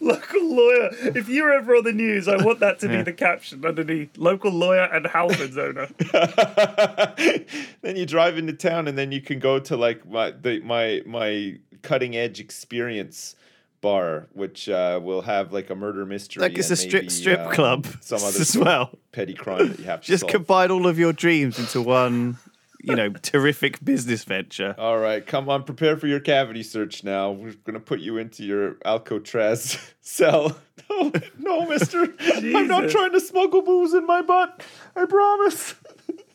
Local 0.00 0.54
lawyer. 0.54 0.90
If 1.14 1.30
you're 1.30 1.52
ever 1.52 1.76
on 1.76 1.84
the 1.84 1.92
news, 1.92 2.28
I 2.28 2.36
want 2.44 2.60
that 2.60 2.78
to 2.80 2.88
be 2.88 3.00
the 3.00 3.12
caption 3.12 3.64
underneath. 3.64 4.18
Local 4.18 4.50
lawyer 4.50 4.82
and 4.82 5.06
Halford's 5.06 5.56
owner. 5.56 5.88
then 7.80 7.96
you 7.96 8.04
drive 8.04 8.36
into 8.36 8.52
town, 8.52 8.86
and 8.86 8.98
then 8.98 9.12
you 9.12 9.22
can 9.22 9.38
go 9.38 9.58
to 9.60 9.76
like 9.76 10.06
my 10.06 10.32
the 10.32 10.60
my 10.60 11.00
my 11.06 11.56
cutting 11.80 12.16
edge 12.16 12.38
experience 12.38 13.34
bar, 13.80 14.26
which 14.32 14.68
uh, 14.68 15.00
will 15.02 15.22
have 15.22 15.52
like 15.52 15.70
a 15.70 15.74
murder 15.74 16.04
mystery. 16.06 16.40
Like 16.42 16.58
it's 16.58 16.70
a 16.70 16.76
strip 16.76 17.02
maybe, 17.04 17.08
strip 17.10 17.40
uh, 17.40 17.50
club 17.50 17.86
some 18.00 18.18
other 18.22 18.40
as 18.40 18.56
well. 18.56 18.90
petty 19.12 19.34
crime 19.34 19.68
that 19.68 19.78
you 19.78 19.84
have 19.84 20.00
to 20.02 20.06
Just 20.06 20.22
solve. 20.22 20.32
combine 20.32 20.70
all 20.70 20.86
of 20.86 20.98
your 20.98 21.12
dreams 21.12 21.58
into 21.58 21.82
one, 21.82 22.38
you 22.82 22.94
know, 22.96 23.10
terrific 23.22 23.84
business 23.84 24.24
venture. 24.24 24.74
All 24.78 24.98
right, 24.98 25.24
come 25.26 25.48
on, 25.48 25.64
prepare 25.64 25.96
for 25.96 26.06
your 26.06 26.20
cavity 26.20 26.62
search 26.62 27.04
now. 27.04 27.30
We're 27.30 27.54
gonna 27.64 27.80
put 27.80 28.00
you 28.00 28.18
into 28.18 28.44
your 28.44 28.76
Alcatraz 28.84 29.78
cell. 30.00 30.56
No, 30.90 31.12
no, 31.38 31.66
Mister, 31.66 32.06
I'm 32.20 32.66
not 32.66 32.88
trying 32.88 33.12
to 33.12 33.20
smuggle 33.20 33.62
booze 33.62 33.92
in 33.94 34.06
my 34.06 34.22
butt. 34.22 34.62
I 34.96 35.04
promise. 35.04 35.74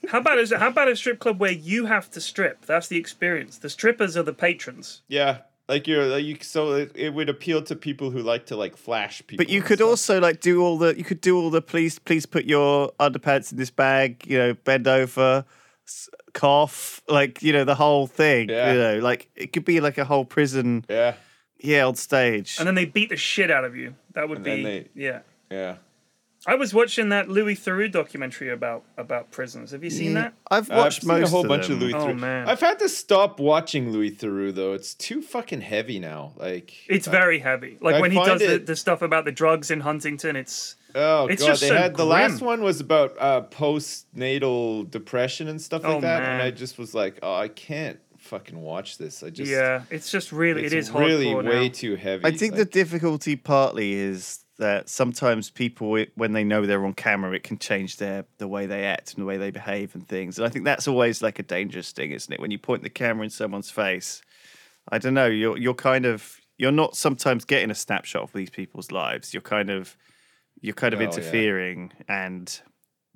How 0.09 0.19
about 0.19 0.37
is 0.37 0.51
a, 0.51 0.59
how 0.59 0.67
about 0.67 0.89
a 0.89 0.95
strip 0.97 1.19
club 1.19 1.39
where 1.39 1.51
you 1.51 1.85
have 1.85 2.11
to 2.11 2.19
strip? 2.21 2.65
That's 2.65 2.87
the 2.89 2.97
experience. 2.97 3.57
The 3.57 3.69
strippers 3.69 4.15
are 4.17 4.21
the 4.23 4.33
patrons. 4.33 5.01
Yeah, 5.07 5.39
like 5.69 5.87
you're 5.87 6.05
like 6.05 6.23
you. 6.25 6.37
So 6.41 6.73
it, 6.73 6.91
it 6.95 7.13
would 7.13 7.29
appeal 7.29 7.61
to 7.63 7.75
people 7.75 8.09
who 8.11 8.19
like 8.19 8.45
to 8.47 8.55
like 8.55 8.75
flash 8.77 9.19
people. 9.25 9.43
But 9.43 9.51
you 9.51 9.61
could 9.61 9.79
stuff. 9.79 9.89
also 9.89 10.19
like 10.19 10.39
do 10.41 10.61
all 10.61 10.77
the 10.77 10.97
you 10.97 11.03
could 11.03 11.21
do 11.21 11.37
all 11.37 11.49
the 11.49 11.61
please 11.61 11.99
please 11.99 12.25
put 12.25 12.45
your 12.45 12.91
underpants 12.99 13.51
in 13.51 13.57
this 13.57 13.71
bag, 13.71 14.25
you 14.27 14.37
know, 14.37 14.53
bend 14.53 14.87
over, 14.87 15.45
cough, 16.33 17.01
like 17.07 17.41
you 17.41 17.53
know 17.53 17.63
the 17.63 17.75
whole 17.75 18.07
thing. 18.07 18.49
Yeah. 18.49 18.71
You 18.73 18.77
know, 18.79 18.99
like 18.99 19.29
it 19.35 19.53
could 19.53 19.65
be 19.65 19.79
like 19.79 19.97
a 19.97 20.05
whole 20.05 20.25
prison, 20.25 20.85
Yeah, 20.89 21.15
yeah, 21.59 21.85
on 21.87 21.95
stage. 21.95 22.57
And 22.59 22.67
then 22.67 22.75
they 22.75 22.85
beat 22.85 23.09
the 23.09 23.17
shit 23.17 23.49
out 23.51 23.63
of 23.65 23.75
you. 23.75 23.95
That 24.13 24.27
would 24.29 24.39
And 24.39 24.45
be 24.45 24.63
they- 24.63 24.87
yeah. 24.95 25.19
yeah. 25.49 25.75
I 26.45 26.55
was 26.55 26.73
watching 26.73 27.09
that 27.09 27.29
Louis 27.29 27.55
Theroux 27.55 27.89
documentary 27.91 28.49
about 28.49 28.83
about 28.97 29.31
prisons. 29.31 29.71
Have 29.71 29.83
you 29.83 29.89
seen 29.89 30.13
that? 30.15 30.33
I've 30.51 30.69
I've 30.69 30.77
watched 30.77 31.01
seen 31.03 31.07
most 31.07 31.27
a 31.27 31.31
whole 31.31 31.41
of 31.41 31.47
bunch 31.47 31.67
them. 31.67 31.77
of 31.77 31.81
Louis 31.83 31.93
Oh, 31.93 32.07
Theroux. 32.07 32.19
man. 32.19 32.49
I've 32.49 32.59
had 32.59 32.79
to 32.79 32.89
stop 32.89 33.39
watching 33.39 33.91
Louis 33.91 34.11
Theroux 34.11 34.53
though. 34.53 34.73
It's 34.73 34.93
too 34.93 35.21
fucking 35.21 35.61
heavy 35.61 35.99
now. 35.99 36.33
Like 36.35 36.73
It's 36.89 37.07
very 37.07 37.39
heavy. 37.39 37.77
Like 37.79 37.95
I 37.95 38.01
when 38.01 38.11
he 38.11 38.17
does 38.23 38.41
the, 38.41 38.55
it- 38.55 38.65
the 38.65 38.75
stuff 38.75 39.01
about 39.01 39.23
the 39.25 39.31
drugs 39.31 39.71
in 39.71 39.79
Huntington, 39.81 40.35
it's 40.35 40.75
Oh 40.95 41.27
It's 41.27 41.41
god, 41.41 41.47
just 41.47 41.61
they 41.61 41.69
so 41.69 41.75
had 41.75 41.95
the 41.95 42.05
last 42.05 42.41
one 42.41 42.61
was 42.61 42.79
about 42.79 43.15
uh, 43.19 43.41
postnatal 43.49 44.89
depression 44.91 45.47
and 45.47 45.61
stuff 45.61 45.83
like 45.83 45.91
Oh, 45.97 46.01
that, 46.01 46.21
and. 46.23 46.41
I 46.41 46.51
just 46.51 46.77
was 46.77 46.93
like, 46.93 47.19
oh, 47.23 47.33
I 47.33 47.47
can't 47.47 47.99
fucking 48.17 48.59
watch 48.61 48.97
this. 48.97 49.23
I 49.23 49.29
just 49.29 49.49
yeah, 49.51 49.83
it's 49.89 50.11
just 50.11 50.31
really 50.31 50.63
it's 50.63 50.73
it 50.73 50.77
is 50.77 50.91
really 50.91 51.33
way 51.33 51.67
now. 51.67 51.73
too 51.73 51.95
heavy. 51.95 52.25
I 52.25 52.31
think 52.31 52.55
the 52.55 52.65
difficulty 52.65 53.35
partly 53.35 53.93
is 53.93 54.42
that 54.63 54.89
sometimes 54.89 55.49
people, 55.49 56.03
when 56.15 56.33
they 56.33 56.43
know 56.43 56.65
they're 56.65 56.85
on 56.85 56.93
camera, 56.93 57.33
it 57.35 57.43
can 57.43 57.57
change 57.59 57.97
their 57.97 58.25
the 58.37 58.47
way 58.47 58.65
they 58.65 58.85
act 58.85 59.13
and 59.13 59.21
the 59.21 59.25
way 59.27 59.37
they 59.37 59.51
behave 59.51 59.93
and 59.93 60.07
things. 60.07 60.37
And 60.39 60.47
I 60.47 60.49
think 60.49 60.65
that's 60.65 60.87
always 60.87 61.21
like 61.21 61.37
a 61.39 61.43
dangerous 61.43 61.91
thing, 61.91 62.11
isn't 62.11 62.33
it? 62.33 62.39
When 62.39 62.51
you 62.51 62.57
point 62.57 62.83
the 62.83 62.89
camera 62.89 63.23
in 63.23 63.29
someone's 63.29 63.69
face, 63.69 64.21
I 64.89 64.97
don't 64.97 65.13
know. 65.13 65.27
You're 65.27 65.57
you're 65.57 65.73
kind 65.73 66.05
of 66.05 66.39
you're 66.57 66.71
not 66.71 66.95
sometimes 66.95 67.45
getting 67.45 67.71
a 67.71 67.75
snapshot 67.75 68.23
of 68.23 68.33
these 68.33 68.49
people's 68.49 68.91
lives. 68.91 69.33
You're 69.33 69.41
kind 69.41 69.69
of 69.69 69.95
you're 70.61 70.73
kind 70.73 70.93
of 70.93 70.99
Oh, 70.99 71.03
yeah. 71.03 71.09
interfering 71.09 71.91
and 72.07 72.61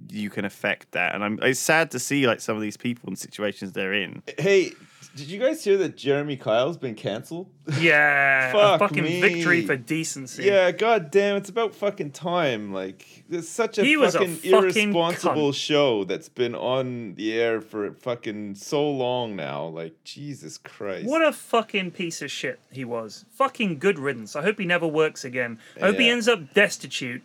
you 0.10 0.30
can 0.30 0.46
affect 0.46 0.92
that. 0.92 1.16
And 1.16 1.24
I'm 1.24 1.40
it's 1.42 1.60
sad 1.60 1.92
to 1.92 2.00
see 2.00 2.28
like 2.28 2.40
some 2.42 2.56
of 2.56 2.62
these 2.62 2.78
people 2.78 3.10
in 3.10 3.16
situations 3.16 3.72
they're 3.72 3.94
in. 3.94 4.22
Hey, 4.38 4.74
did 5.18 5.30
you 5.30 5.40
guys 5.40 5.64
hear 5.64 5.78
that 5.78 5.98
Jeremy 5.98 6.38
Kyle's 6.38 6.78
been 6.78 6.94
canceled? 6.96 7.50
Yeah, 7.80 8.50
a 8.50 8.52
Fuck 8.78 8.80
fucking 8.80 9.04
me. 9.04 9.20
victory 9.20 9.66
for 9.66 9.76
decency. 9.76 10.44
Yeah, 10.44 10.72
god 10.72 11.10
damn, 11.12 11.36
it's 11.36 11.50
about 11.50 11.74
fucking 11.74 12.12
time. 12.12 12.72
Like, 12.72 13.24
it's 13.30 13.50
such 13.50 13.78
a 13.80 13.84
He 13.84 13.98
was 13.98 14.14
a 14.16 14.20
fucking 14.20 14.36
fucking 14.36 14.54
irresponsible 14.54 15.52
cunt. 15.52 15.56
show 15.56 16.04
that's 16.04 16.30
been 16.30 16.54
on 16.54 17.16
the 17.16 17.34
air 17.34 17.60
for 17.62 17.92
fucking 17.94 18.56
so 18.56 18.88
long 18.90 19.36
now. 19.36 19.66
Like, 19.66 20.04
Jesus 20.04 20.58
Christ. 20.58 21.08
What 21.08 21.26
a 21.26 21.34
fucking 21.34 21.92
piece 21.92 22.22
of 22.22 22.30
shit 22.30 22.60
he 22.72 22.86
was. 22.86 23.26
Fucking 23.32 23.80
good 23.80 23.98
riddance. 23.98 24.36
I 24.36 24.44
hope 24.44 24.60
he 24.60 24.66
never 24.66 24.88
works 24.88 25.26
again. 25.26 25.60
I 25.82 25.88
hope 25.88 25.96
he 25.98 26.10
ends 26.10 26.28
up 26.28 26.54
destitute 26.54 27.24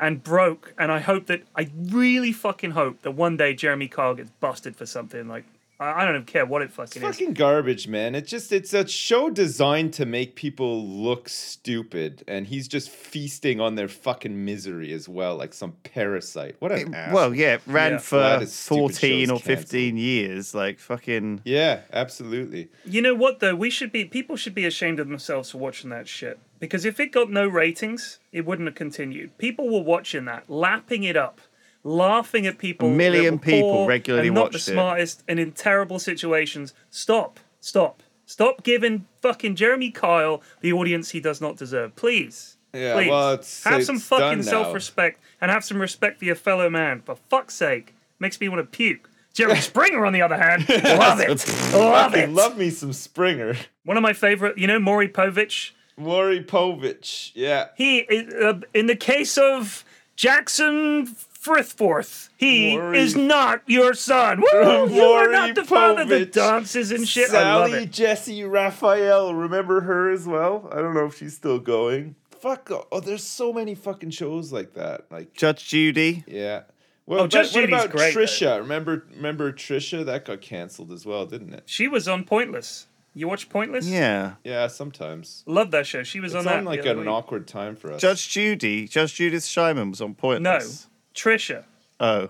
and 0.00 0.22
broke. 0.22 0.72
And 0.78 0.92
I 0.92 1.00
hope 1.00 1.26
that 1.26 1.42
I 1.56 1.70
really 1.76 2.32
fucking 2.32 2.70
hope 2.70 3.02
that 3.02 3.10
one 3.12 3.36
day 3.36 3.52
Jeremy 3.54 3.88
Kyle 3.88 4.14
gets 4.14 4.30
busted 4.40 4.76
for 4.76 4.86
something. 4.86 5.28
Like 5.28 5.44
I, 5.82 6.02
I 6.02 6.04
don't 6.04 6.14
even 6.14 6.26
care 6.26 6.46
what 6.46 6.62
it 6.62 6.66
It's 6.66 6.74
fucking 6.76 7.02
is. 7.02 7.08
fucking 7.16 7.34
garbage, 7.34 7.88
man. 7.88 8.14
It's 8.14 8.30
just 8.30 8.52
it's 8.52 8.72
a 8.72 8.86
show 8.86 9.28
designed 9.30 9.92
to 9.94 10.06
make 10.06 10.36
people 10.36 10.86
look 10.86 11.28
stupid, 11.28 12.24
and 12.26 12.46
he's 12.46 12.68
just 12.68 12.90
feasting 12.90 13.60
on 13.60 13.74
their 13.74 13.88
fucking 13.88 14.44
misery 14.44 14.92
as 14.92 15.08
well, 15.08 15.36
like 15.36 15.52
some 15.54 15.72
parasite. 15.84 16.56
What 16.58 16.72
an 16.72 16.94
ass. 16.94 17.12
Well, 17.12 17.34
yeah, 17.34 17.58
ran 17.66 17.92
Yeah. 17.92 17.98
for 17.98 18.18
Glad 18.18 18.40
his 18.40 18.52
stupid 18.52 18.78
14 18.96 19.22
or 19.22 19.26
show's 19.36 19.42
cancelled. 19.42 19.58
15 19.58 19.96
years. 19.96 20.54
Like 20.54 20.78
fucking. 20.78 21.40
yeah, 21.44 21.80
absolutely. 21.92 22.68
You 22.84 23.02
know 23.02 23.14
what 23.14 23.40
though? 23.40 23.54
We 23.54 23.70
should 23.70 23.92
be 23.92 24.04
people 24.04 24.36
should 24.36 24.54
be 24.54 24.64
ashamed 24.64 25.00
of 25.00 25.08
themselves 25.08 25.50
for 25.50 25.58
watching 25.58 25.90
that 25.90 26.08
shit. 26.08 26.38
Because 26.58 26.84
if 26.84 27.00
it 27.00 27.10
got 27.10 27.28
no 27.30 27.46
ratings, 27.48 28.20
it 28.30 28.46
wouldn't 28.46 28.68
have 28.68 28.76
continued. 28.76 29.36
People 29.38 29.68
were 29.68 29.82
watching 29.82 30.26
that, 30.26 30.48
lapping 30.48 31.02
it 31.02 31.16
up, 31.16 31.40
laughing 31.84 32.46
at 32.46 32.58
people. 32.58 32.88
that 32.88 32.94
million 32.96 33.34
were 33.34 33.40
people 33.40 33.70
poor 33.72 33.88
regularly 33.88 34.28
and 34.28 34.34
not 34.34 34.52
the 34.52 34.56
watched 34.56 34.68
it. 34.68 34.72
smartest 34.72 35.22
and 35.28 35.38
in 35.38 35.52
terrible 35.52 35.98
situations. 35.98 36.74
Stop, 36.90 37.40
stop, 37.60 38.02
stop 38.26 38.62
giving 38.62 39.06
fucking 39.20 39.56
Jeremy 39.56 39.90
Kyle 39.90 40.42
the 40.60 40.72
audience 40.72 41.10
he 41.10 41.20
does 41.20 41.40
not 41.40 41.56
deserve. 41.56 41.94
Please. 41.96 42.56
Yeah, 42.74 42.94
Please. 42.94 43.08
well, 43.10 43.32
it's- 43.32 43.64
have 43.64 43.78
it's 43.80 43.86
some 43.86 43.98
fucking 43.98 44.42
self-respect 44.44 45.20
and 45.40 45.50
have 45.50 45.62
some 45.64 45.78
respect 45.80 46.18
for 46.18 46.24
your 46.24 46.34
fellow 46.36 46.70
man. 46.70 47.02
For 47.04 47.16
fuck's 47.28 47.54
sake, 47.54 47.94
makes 48.18 48.40
me 48.40 48.48
want 48.48 48.60
to 48.60 48.76
puke. 48.76 49.10
Jerry 49.34 49.56
Springer, 49.60 50.06
on 50.06 50.12
the 50.14 50.22
other 50.22 50.36
hand, 50.38 50.66
love 50.84 51.20
it, 51.20 51.46
love 51.74 52.14
it. 52.14 52.30
love 52.30 52.56
me 52.56 52.70
some 52.70 52.92
Springer. 52.92 53.56
One 53.84 53.96
of 53.98 54.02
my 54.02 54.12
favorite, 54.14 54.56
you 54.58 54.66
know, 54.66 54.78
Maury 54.78 55.08
Povich. 55.08 55.72
Maury 55.98 56.42
Povich. 56.42 57.32
Yeah. 57.34 57.68
He, 57.76 58.06
uh, 58.42 58.60
in 58.72 58.86
the 58.86 58.96
case 58.96 59.36
of 59.36 59.84
Jackson 60.16 61.14
Frithforth, 61.42 62.28
he 62.36 62.76
Maury- 62.76 62.98
is 62.98 63.16
not 63.16 63.62
your 63.66 63.94
son. 63.94 64.40
Woo! 64.40 64.88
you 64.90 65.02
are 65.02 65.28
not 65.30 65.54
the 65.54 65.64
father 65.64 66.04
that 66.04 66.30
Povich. 66.30 66.32
dances 66.32 66.92
and 66.92 67.06
shit. 67.08 67.30
I 67.30 67.54
love 67.56 67.70
Sally 67.70 67.82
it. 67.84 67.92
Jessy 67.92 68.44
Raphael. 68.44 69.34
Remember 69.34 69.80
her 69.82 70.10
as 70.10 70.26
well? 70.26 70.68
I 70.72 70.76
don't 70.76 70.94
know 70.94 71.06
if 71.06 71.18
she's 71.18 71.34
still 71.34 71.58
going. 71.58 72.14
Fuck. 72.30 72.70
Oh, 72.90 73.00
there's 73.00 73.24
so 73.24 73.52
many 73.52 73.74
fucking 73.74 74.10
shows 74.10 74.52
like 74.52 74.74
that. 74.74 75.06
Like, 75.10 75.32
Judge 75.34 75.68
Judy. 75.68 76.24
yeah. 76.26 76.62
Well, 77.06 77.20
Oh, 77.20 77.22
but 77.24 77.30
Judge 77.32 77.46
what 77.54 77.62
Judy's 77.62 77.74
about 77.74 77.90
great, 77.90 78.14
though. 78.14 78.20
Trisha? 78.20 78.58
Remember, 78.58 79.04
remember 79.16 79.52
Trisha? 79.52 80.04
That 80.06 80.24
got 80.24 80.40
canceled 80.40 80.92
as 80.92 81.04
well, 81.04 81.26
didn't 81.26 81.52
it? 81.52 81.64
She 81.66 81.88
was 81.88 82.06
on 82.06 82.22
Pointless. 82.24 82.86
You 83.14 83.26
watch 83.28 83.48
Pointless? 83.48 83.86
Yeah. 83.86 84.34
Yeah, 84.44 84.68
sometimes. 84.68 85.42
Love 85.46 85.72
that 85.72 85.86
show. 85.86 86.02
She 86.04 86.20
was 86.20 86.32
It's 86.32 86.38
on 86.38 86.44
that. 86.46 86.58
on 86.58 86.64
like 86.64 86.82
the 86.82 86.90
other 86.90 87.00
an 87.00 87.06
week. 87.06 87.12
awkward 87.14 87.46
time 87.48 87.74
for 87.76 87.92
us. 87.92 88.00
Judge 88.00 88.28
Judy. 88.28 88.86
Judge 88.88 89.14
Judith 89.14 89.42
Scheinman 89.42 89.90
was 89.90 90.00
on 90.00 90.14
Pointless. 90.14 90.42
No, 90.42 90.50
Pointless. 90.52 90.86
Trisha. 91.14 91.64
Oh. 92.00 92.28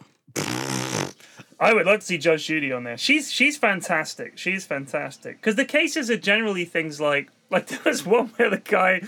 I 1.61 1.73
would 1.73 1.87
love 1.87 2.01
to 2.01 2.07
see 2.07 2.19
Judge 2.19 2.47
Judy 2.47 2.73
on 2.73 2.83
there. 2.83 2.99
She's 2.99 3.31
she's 3.31 3.57
fantastic. 3.57 4.37
She's 4.37 4.67
fantastic 4.67 5.41
because 5.41 5.55
the 5.55 5.65
cases 5.65 6.11
are 6.11 6.17
generally 6.17 6.65
things 6.65 7.01
like 7.01 7.31
like 7.51 7.67
there 7.69 7.81
was 7.85 8.05
one 8.05 8.29
where 8.37 8.51
the 8.51 8.59
guy 8.59 9.03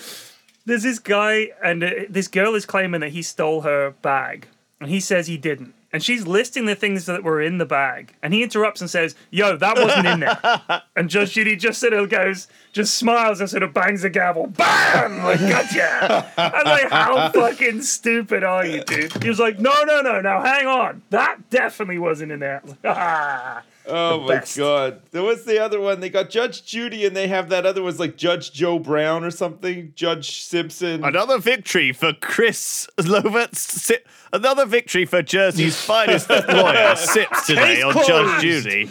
there's 0.65 0.85
this 0.85 0.99
guy 0.99 1.49
and 1.63 1.83
uh, 1.83 1.91
this 2.09 2.29
girl 2.29 2.55
is 2.55 2.65
claiming 2.65 3.01
that 3.01 3.11
he 3.11 3.23
stole 3.23 3.63
her 3.63 3.91
bag 4.03 4.47
and 4.81 4.89
he 4.89 5.01
says 5.01 5.27
he 5.27 5.37
didn't 5.37 5.75
and 5.95 6.03
she's 6.03 6.27
listing 6.27 6.67
the 6.67 6.75
things 6.75 7.07
that 7.07 7.23
were 7.23 7.41
in 7.41 7.59
the 7.59 7.65
bag. 7.65 8.15
And 8.21 8.35
he 8.35 8.43
interrupts 8.43 8.81
and 8.81 8.91
says 8.91 9.15
yo 9.31 9.57
that 9.57 9.79
wasn't 9.79 10.07
in 10.07 10.21
there. 10.21 10.83
And 10.97 11.09
Judge 11.09 11.33
Judy 11.33 11.57
just 11.57 11.81
sort 11.81 11.93
of 11.93 12.09
goes 12.09 12.47
just 12.73 12.95
smiles 12.95 13.41
and 13.41 13.49
sort 13.49 13.63
of 13.63 13.73
bangs 13.73 14.03
the 14.03 14.11
gavel. 14.11 14.47
Bam! 14.49 15.25
Like 15.25 15.41
gotcha. 15.41 16.33
I'm 16.37 16.65
like 16.65 16.91
how 16.91 17.31
fucking 17.31 17.83
stupid 17.83 18.43
are 18.43 18.67
you 18.67 18.83
dude? 18.85 19.23
He 19.23 19.29
was 19.29 19.39
like 19.39 19.61
no 19.61 19.73
no 19.85 20.03
no 20.03 20.21
now 20.21 20.43
hang 20.43 20.67
on. 20.67 21.03
That 21.11 21.49
definitely 21.49 21.99
wasn't 21.99 22.33
in 22.33 22.41
there 22.41 22.63
I 23.87 23.91
was 23.93 23.93
like. 23.93 24.21
Oh 24.21 24.21
my 24.27 24.35
best. 24.37 24.57
god. 24.57 25.03
There 25.11 25.23
was 25.23 25.45
the 25.45 25.63
other 25.63 25.81
one. 25.81 26.01
They 26.01 26.09
got 26.11 26.31
Judge 26.31 26.65
Judy 26.65 27.05
and 27.07 27.15
they 27.15 27.29
have 27.29 27.49
that 27.51 27.67
other 27.67 27.83
one's 27.83 28.01
like 28.01 28.17
Judge 28.17 28.53
Joe 28.53 28.79
Brown 28.79 29.25
or 29.25 29.31
something. 29.31 29.93
Judge 29.95 30.43
Simpson. 30.43 31.05
Another 31.05 31.39
victory 31.39 31.93
for 31.93 32.13
Chris 32.15 32.89
Lovett. 33.03 33.55
Si- 33.57 33.97
Another 34.33 34.67
victory 34.67 35.05
for 35.05 35.23
Jersey's 35.23 35.81
finest 35.85 36.29
lawyer 36.31 36.97
sips 36.97 37.47
today 37.47 37.77
Case 37.77 37.85
on 37.85 37.93
closed. 37.93 38.09
Judge 38.09 38.41
Judy. 38.43 38.91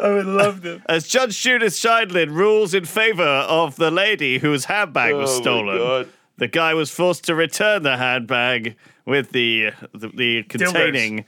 I 0.00 0.08
would 0.10 0.26
love 0.26 0.62
them. 0.62 0.82
As 0.88 1.06
Judge 1.06 1.40
Judith 1.40 1.72
Sheindlin 1.72 2.30
rules 2.34 2.74
in 2.74 2.84
favor 2.84 3.22
of 3.22 3.76
the 3.76 3.90
lady 3.90 4.38
whose 4.38 4.64
handbag 4.66 5.14
was 5.14 5.30
Oh 5.30 5.34
my 5.36 5.40
stolen. 5.42 5.78
God. 5.78 6.08
The 6.38 6.48
guy 6.48 6.74
was 6.74 6.90
forced 6.90 7.24
to 7.24 7.34
return 7.34 7.82
the 7.84 7.96
handbag 7.96 8.76
with 9.06 9.30
the 9.30 9.70
the, 9.94 10.08
the 10.08 10.42
containing 10.42 11.24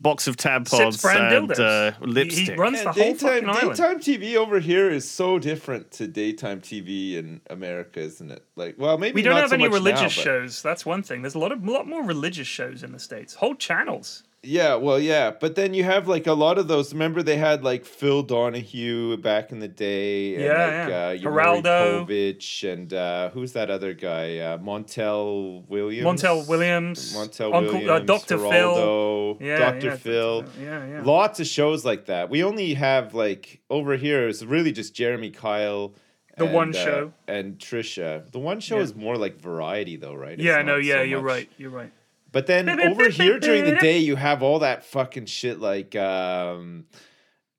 box 0.00 0.26
of 0.28 0.36
tampons 0.36 0.92
Sips 0.92 1.02
brand 1.02 1.34
and 1.34 1.48
dildos. 1.50 1.92
uh, 1.92 2.04
lipstick. 2.06 2.48
He, 2.50 2.54
runs 2.54 2.76
Yeah, 2.78 2.84
the 2.84 2.92
whole 2.92 3.02
daytime, 3.12 3.18
fucking 3.44 3.48
island. 3.48 3.76
daytime 3.76 4.00
TV 4.00 4.36
over 4.36 4.60
here 4.60 4.90
is 4.90 5.08
so 5.10 5.38
different 5.38 5.90
to 5.92 6.06
daytime 6.06 6.60
TV 6.60 7.14
in 7.14 7.40
America, 7.50 8.00
isn't 8.00 8.30
it? 8.30 8.44
Like, 8.56 8.76
well, 8.78 8.96
maybe 8.98 9.16
We 9.16 9.22
don't 9.22 9.34
not 9.34 9.40
have 9.40 9.50
so 9.50 9.54
any 9.56 9.68
religious 9.68 10.16
now, 10.16 10.22
shows. 10.22 10.62
That's 10.62 10.86
one 10.86 11.02
thing. 11.02 11.22
There's 11.22 11.34
a 11.34 11.38
lot 11.40 11.52
of 11.52 11.66
a 11.66 11.70
lot 11.70 11.86
more 11.86 12.02
religious 12.02 12.46
shows 12.46 12.82
in 12.82 12.92
the 12.92 12.98
states. 13.00 13.34
Whole 13.34 13.54
channels. 13.56 14.22
Yeah, 14.44 14.76
well, 14.76 15.00
yeah, 15.00 15.32
but 15.32 15.56
then 15.56 15.74
you 15.74 15.82
have 15.82 16.06
like 16.06 16.28
a 16.28 16.32
lot 16.32 16.58
of 16.58 16.68
those. 16.68 16.92
Remember, 16.92 17.24
they 17.24 17.36
had 17.36 17.64
like 17.64 17.84
Phil 17.84 18.22
Donahue 18.22 19.16
back 19.16 19.50
in 19.50 19.58
the 19.58 19.66
day, 19.66 20.34
and, 20.36 20.44
Yeah, 20.44 20.50
like, 20.50 20.88
yeah. 21.24 21.28
Uh, 21.28 21.32
Geraldo. 21.32 22.06
Povich, 22.06 22.72
and 22.72 22.92
uh, 22.94 23.30
who's 23.30 23.52
that 23.54 23.68
other 23.68 23.94
guy? 23.94 24.38
Uh, 24.38 24.56
Montel 24.58 25.66
Williams. 25.68 26.22
Montel 26.22 26.46
Williams, 26.48 27.16
Montel 27.16 27.52
Uncle- 27.52 27.76
uh, 27.76 27.80
Williams. 27.80 28.06
Dr. 28.06 28.38
Phil. 28.38 29.36
Yeah, 29.40 29.58
Dr. 29.58 29.86
yeah, 29.88 29.96
Phil. 29.96 30.44
Yeah, 30.62 30.86
yeah. 30.86 31.02
Lots 31.04 31.40
of 31.40 31.46
shows 31.48 31.84
like 31.84 32.06
that. 32.06 32.30
We 32.30 32.44
only 32.44 32.74
have 32.74 33.14
like 33.14 33.60
over 33.68 33.96
here. 33.96 34.28
It's 34.28 34.44
really 34.44 34.70
just 34.70 34.94
Jeremy 34.94 35.30
Kyle. 35.30 35.94
The 36.36 36.44
and, 36.44 36.54
One 36.54 36.70
uh, 36.76 36.84
Show. 36.84 37.12
and 37.26 37.58
Trisha. 37.58 38.30
The 38.30 38.38
one 38.38 38.60
show 38.60 38.76
Yeah. 38.76 38.82
is 38.84 38.94
more 38.94 39.16
like 39.16 39.40
variety, 39.40 39.96
though, 39.96 40.14
right? 40.14 40.34
It's 40.34 40.42
yeah, 40.44 40.62
no, 40.62 40.76
yeah, 40.76 40.98
so 40.98 41.02
you're 41.02 41.20
much- 41.20 41.26
right. 41.28 41.50
You're 41.58 41.70
right. 41.70 41.90
But 42.32 42.46
then 42.46 42.68
over 42.88 43.08
here 43.08 43.38
during 43.38 43.64
the 43.64 43.76
day, 43.76 43.98
you 43.98 44.16
have 44.16 44.42
all 44.42 44.60
that 44.60 44.84
fucking 44.84 45.26
shit 45.26 45.60
like 45.60 45.96
um, 45.96 46.86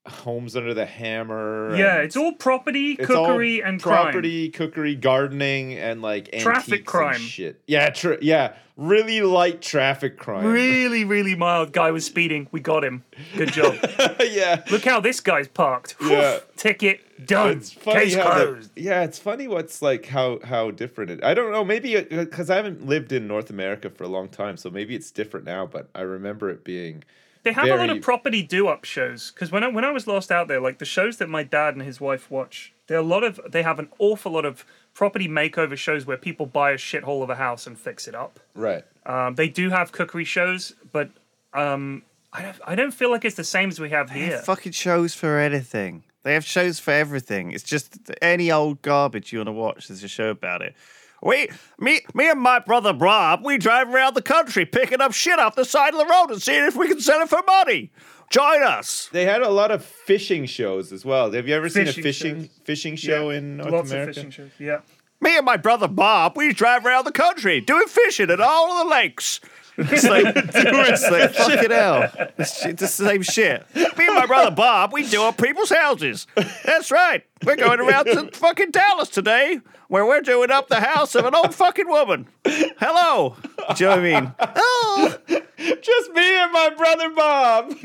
Homes 0.07 0.55
Under 0.55 0.73
the 0.73 0.85
Hammer. 0.85 1.75
Yeah, 1.75 1.97
it's 1.97 2.15
all 2.15 2.33
property, 2.33 2.93
it's 2.93 3.09
all 3.09 3.27
cookery, 3.27 3.61
and 3.61 3.81
crime. 3.81 4.03
property, 4.05 4.49
cookery, 4.49 4.95
gardening, 4.95 5.73
and 5.73 6.01
like 6.01 6.31
Traffic 6.39 6.79
and 6.79 6.85
crime. 6.85 7.19
shit. 7.19 7.61
Yeah, 7.67 7.89
tr- 7.89 8.13
yeah, 8.21 8.53
really 8.77 9.21
light 9.21 9.61
traffic 9.61 10.17
crime. 10.17 10.45
Really, 10.45 11.03
really 11.03 11.35
mild. 11.35 11.73
Guy 11.73 11.91
was 11.91 12.05
speeding. 12.05 12.47
We 12.51 12.59
got 12.61 12.83
him. 12.83 13.03
Good 13.35 13.51
job. 13.51 13.75
yeah. 14.21 14.63
Look 14.71 14.85
how 14.85 14.99
this 14.99 15.19
guy's 15.19 15.47
parked. 15.49 15.95
Yeah. 16.01 16.39
Ticket 16.55 17.27
done. 17.27 17.57
It's 17.57 17.71
funny 17.73 17.99
Case 18.05 18.15
how 18.15 18.31
closed. 18.33 18.71
yeah, 18.77 19.03
it's 19.03 19.19
funny 19.19 19.47
what's 19.47 19.81
like 19.81 20.05
how 20.07 20.39
how 20.43 20.71
different 20.71 21.11
it. 21.11 21.23
I 21.23 21.33
don't 21.33 21.51
know, 21.51 21.65
maybe 21.65 21.97
uh, 21.97 22.03
because 22.09 22.49
I 22.49 22.55
haven't 22.55 22.85
lived 22.85 23.11
in 23.11 23.27
North 23.27 23.49
America 23.49 23.89
for 23.89 24.05
a 24.05 24.09
long 24.09 24.29
time, 24.29 24.55
so 24.57 24.69
maybe 24.69 24.95
it's 24.95 25.11
different 25.11 25.45
now. 25.45 25.65
But 25.65 25.89
I 25.93 26.01
remember 26.01 26.49
it 26.49 26.63
being 26.63 27.03
They 27.43 27.53
have 27.53 27.67
a 27.69 27.75
lot 27.75 27.89
of 27.89 28.01
property 28.01 28.41
do-up 28.43 28.83
shows 28.83 29.31
because 29.31 29.51
when 29.51 29.63
I, 29.63 29.67
when 29.69 29.85
I 29.85 29.91
was 29.91 30.07
last 30.07 30.31
out 30.31 30.47
there, 30.47 30.59
like 30.59 30.77
the 30.79 30.85
shows 30.85 31.17
that 31.17 31.29
my 31.29 31.43
dad 31.43 31.73
and 31.75 31.83
his 31.83 32.01
wife 32.01 32.29
watch, 32.29 32.73
there 32.87 32.97
are 32.97 33.01
a 33.01 33.03
lot 33.03 33.23
of 33.23 33.39
they 33.49 33.63
have 33.63 33.79
an 33.79 33.87
awful 33.97 34.33
lot 34.33 34.45
of 34.45 34.65
property 34.93 35.27
makeover 35.27 35.77
shows 35.77 36.05
where 36.05 36.17
people 36.17 36.45
buy 36.45 36.71
a 36.71 36.75
shithole 36.77 37.23
of 37.23 37.29
a 37.29 37.35
house 37.35 37.65
and 37.65 37.77
fix 37.79 38.07
it 38.07 38.15
up. 38.15 38.39
right. 38.53 38.83
Um, 39.05 39.35
they 39.35 39.47
do 39.47 39.69
have 39.71 39.91
cookery 39.91 40.25
shows, 40.25 40.75
but 40.91 41.09
um, 41.53 42.03
I 42.33 42.41
don't 42.43 42.57
I 42.67 42.75
don't 42.75 42.91
feel 42.93 43.09
like 43.09 43.25
it's 43.25 43.35
the 43.37 43.43
same 43.43 43.69
as 43.69 43.79
we 43.79 43.89
have 43.89 44.09
They 44.09 44.19
here. 44.19 44.35
have 44.35 44.45
fucking 44.45 44.73
shows 44.73 45.15
for 45.15 45.39
anything. 45.39 46.03
They 46.23 46.33
have 46.33 46.45
shows 46.45 46.79
for 46.79 46.91
everything. 46.91 47.51
It's 47.53 47.63
just 47.63 47.97
any 48.21 48.51
old 48.51 48.81
garbage 48.81 49.31
you 49.31 49.39
want 49.39 49.47
to 49.47 49.53
watch. 49.53 49.87
There's 49.87 50.03
a 50.03 50.07
show 50.09 50.29
about 50.29 50.61
it. 50.61 50.75
We, 51.21 51.49
me, 51.77 52.01
me 52.13 52.29
and 52.29 52.39
my 52.39 52.59
brother 52.59 52.93
Bob, 52.93 53.43
we 53.43 53.57
drive 53.57 53.89
around 53.93 54.15
the 54.15 54.21
country 54.21 54.65
picking 54.65 55.01
up 55.01 55.13
shit 55.13 55.39
off 55.39 55.55
the 55.55 55.65
side 55.65 55.93
of 55.93 55.99
the 55.99 56.05
road 56.05 56.27
and 56.31 56.41
seeing 56.41 56.63
if 56.65 56.75
we 56.75 56.87
can 56.87 57.01
sell 57.01 57.21
it 57.21 57.29
for 57.29 57.41
money. 57.45 57.91
Join 58.29 58.61
us. 58.63 59.09
They 59.11 59.25
had 59.25 59.41
a 59.41 59.49
lot 59.49 59.71
of 59.71 59.83
fishing 59.83 60.45
shows 60.45 60.91
as 60.93 61.03
well. 61.03 61.31
Have 61.31 61.47
you 61.47 61.55
ever 61.55 61.67
seen 61.67 61.83
a 61.83 61.85
Fishing 61.87 62.03
fishing 62.03 62.39
shows. 62.43 62.49
fishing 62.63 62.95
show 62.95 63.29
Yeah, 63.31 63.37
in 63.37 63.57
North 63.57 63.71
lots 63.71 63.91
America? 63.91 64.09
of 64.11 64.15
fishing 64.15 64.31
shows. 64.31 64.51
Yeah. 64.59 64.79
Me 65.21 65.35
and 65.35 65.45
my 65.45 65.57
brother 65.57 65.87
Bob, 65.87 66.37
we 66.37 66.53
drive 66.53 66.85
around 66.85 67.05
the 67.05 67.11
country 67.11 67.59
doing 67.59 67.87
fishing 67.87 68.29
at 68.29 68.39
all 68.39 68.71
of 68.71 68.85
the 68.85 68.89
lakes. 68.89 69.41
It's 69.91 70.03
like, 70.03 70.35
it's 70.35 71.09
like 71.09 71.33
fucking 71.33 71.71
hell. 71.71 72.11
It's, 72.37 72.65
it's 72.65 72.81
the 72.81 72.87
same 72.87 73.21
shit. 73.21 73.65
Me 73.75 74.07
and 74.07 74.15
my 74.15 74.25
brother 74.25 74.51
Bob, 74.51 74.91
we 74.91 75.07
do 75.07 75.23
up 75.23 75.37
people's 75.37 75.69
houses. 75.69 76.27
That's 76.65 76.91
right. 76.91 77.23
We're 77.45 77.55
going 77.55 77.79
around 77.79 78.05
to 78.05 78.29
fucking 78.33 78.71
Dallas 78.71 79.07
today, 79.07 79.61
where 79.87 80.05
we're 80.05 80.19
doing 80.21 80.51
up 80.51 80.67
the 80.67 80.81
house 80.81 81.15
of 81.15 81.23
an 81.23 81.33
old 81.33 81.55
fucking 81.55 81.87
woman. 81.87 82.27
Hello. 82.45 83.37
Do 83.75 83.83
you 83.83 83.89
know 83.89 83.95
what 83.95 83.99
I 83.99 84.21
mean? 84.21 84.33
Oh. 84.39 85.17
Just 85.81 86.11
me 86.13 86.35
and 86.35 86.51
my 86.51 86.69
brother 86.77 87.09
Bob. 87.11 87.69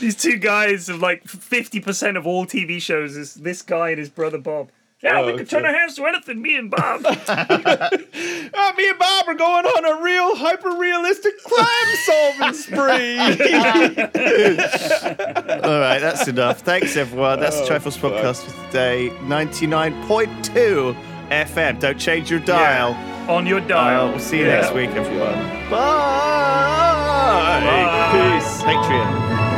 These 0.00 0.16
two 0.16 0.38
guys 0.38 0.88
of 0.88 1.00
like 1.00 1.26
fifty 1.28 1.80
percent 1.80 2.16
of 2.16 2.26
all 2.26 2.46
TV 2.46 2.80
shows 2.80 3.16
is 3.16 3.34
this 3.34 3.62
guy 3.62 3.90
and 3.90 3.98
his 3.98 4.08
brother 4.08 4.38
Bob. 4.38 4.70
Yeah, 5.02 5.24
we 5.24 5.32
Oh, 5.32 5.36
can 5.38 5.46
turn 5.46 5.60
okay. 5.64 5.68
our 5.72 5.78
hands 5.80 5.96
to 5.96 6.04
anything, 6.06 6.42
me 6.42 6.56
and 6.56 6.70
Bob. 6.70 7.04
Uh, 8.52 8.72
me 8.76 8.88
and 8.90 8.98
Bob 8.98 9.28
are 9.28 9.34
going 9.34 9.64
on 9.64 9.84
a 9.86 10.02
real 10.02 10.34
hyper 10.36 10.70
realistic 10.76 11.32
crime 11.44 11.96
solving 12.04 12.52
spree. 12.52 13.18
All 15.64 15.78
right, 15.80 15.98
that's 16.00 16.26
enough. 16.28 16.60
Thanks, 16.60 16.96
everyone. 16.96 17.38
That's 17.40 17.56
the 17.58 17.62
Oh, 17.62 17.66
Trifles 17.68 17.96
fuck. 17.96 18.12
podcast 18.12 18.42
for 18.44 18.66
today. 18.66 19.10
99.2 19.22 20.94
FM. 21.30 21.78
Don't 21.80 21.98
change 21.98 22.30
your 22.30 22.40
dial. 22.40 22.94
On 23.30 23.46
your 23.46 23.60
dial. 23.60 24.08
We'll 24.10 24.18
see 24.18 24.38
you 24.40 24.46
Yeah. 24.46 24.60
next 24.62 24.74
week, 24.74 24.90
everyone. 24.90 25.34
Bye. 25.70 27.60
Bye. 27.62 28.38
Peace. 28.40 28.62
Patreon. 28.62 29.49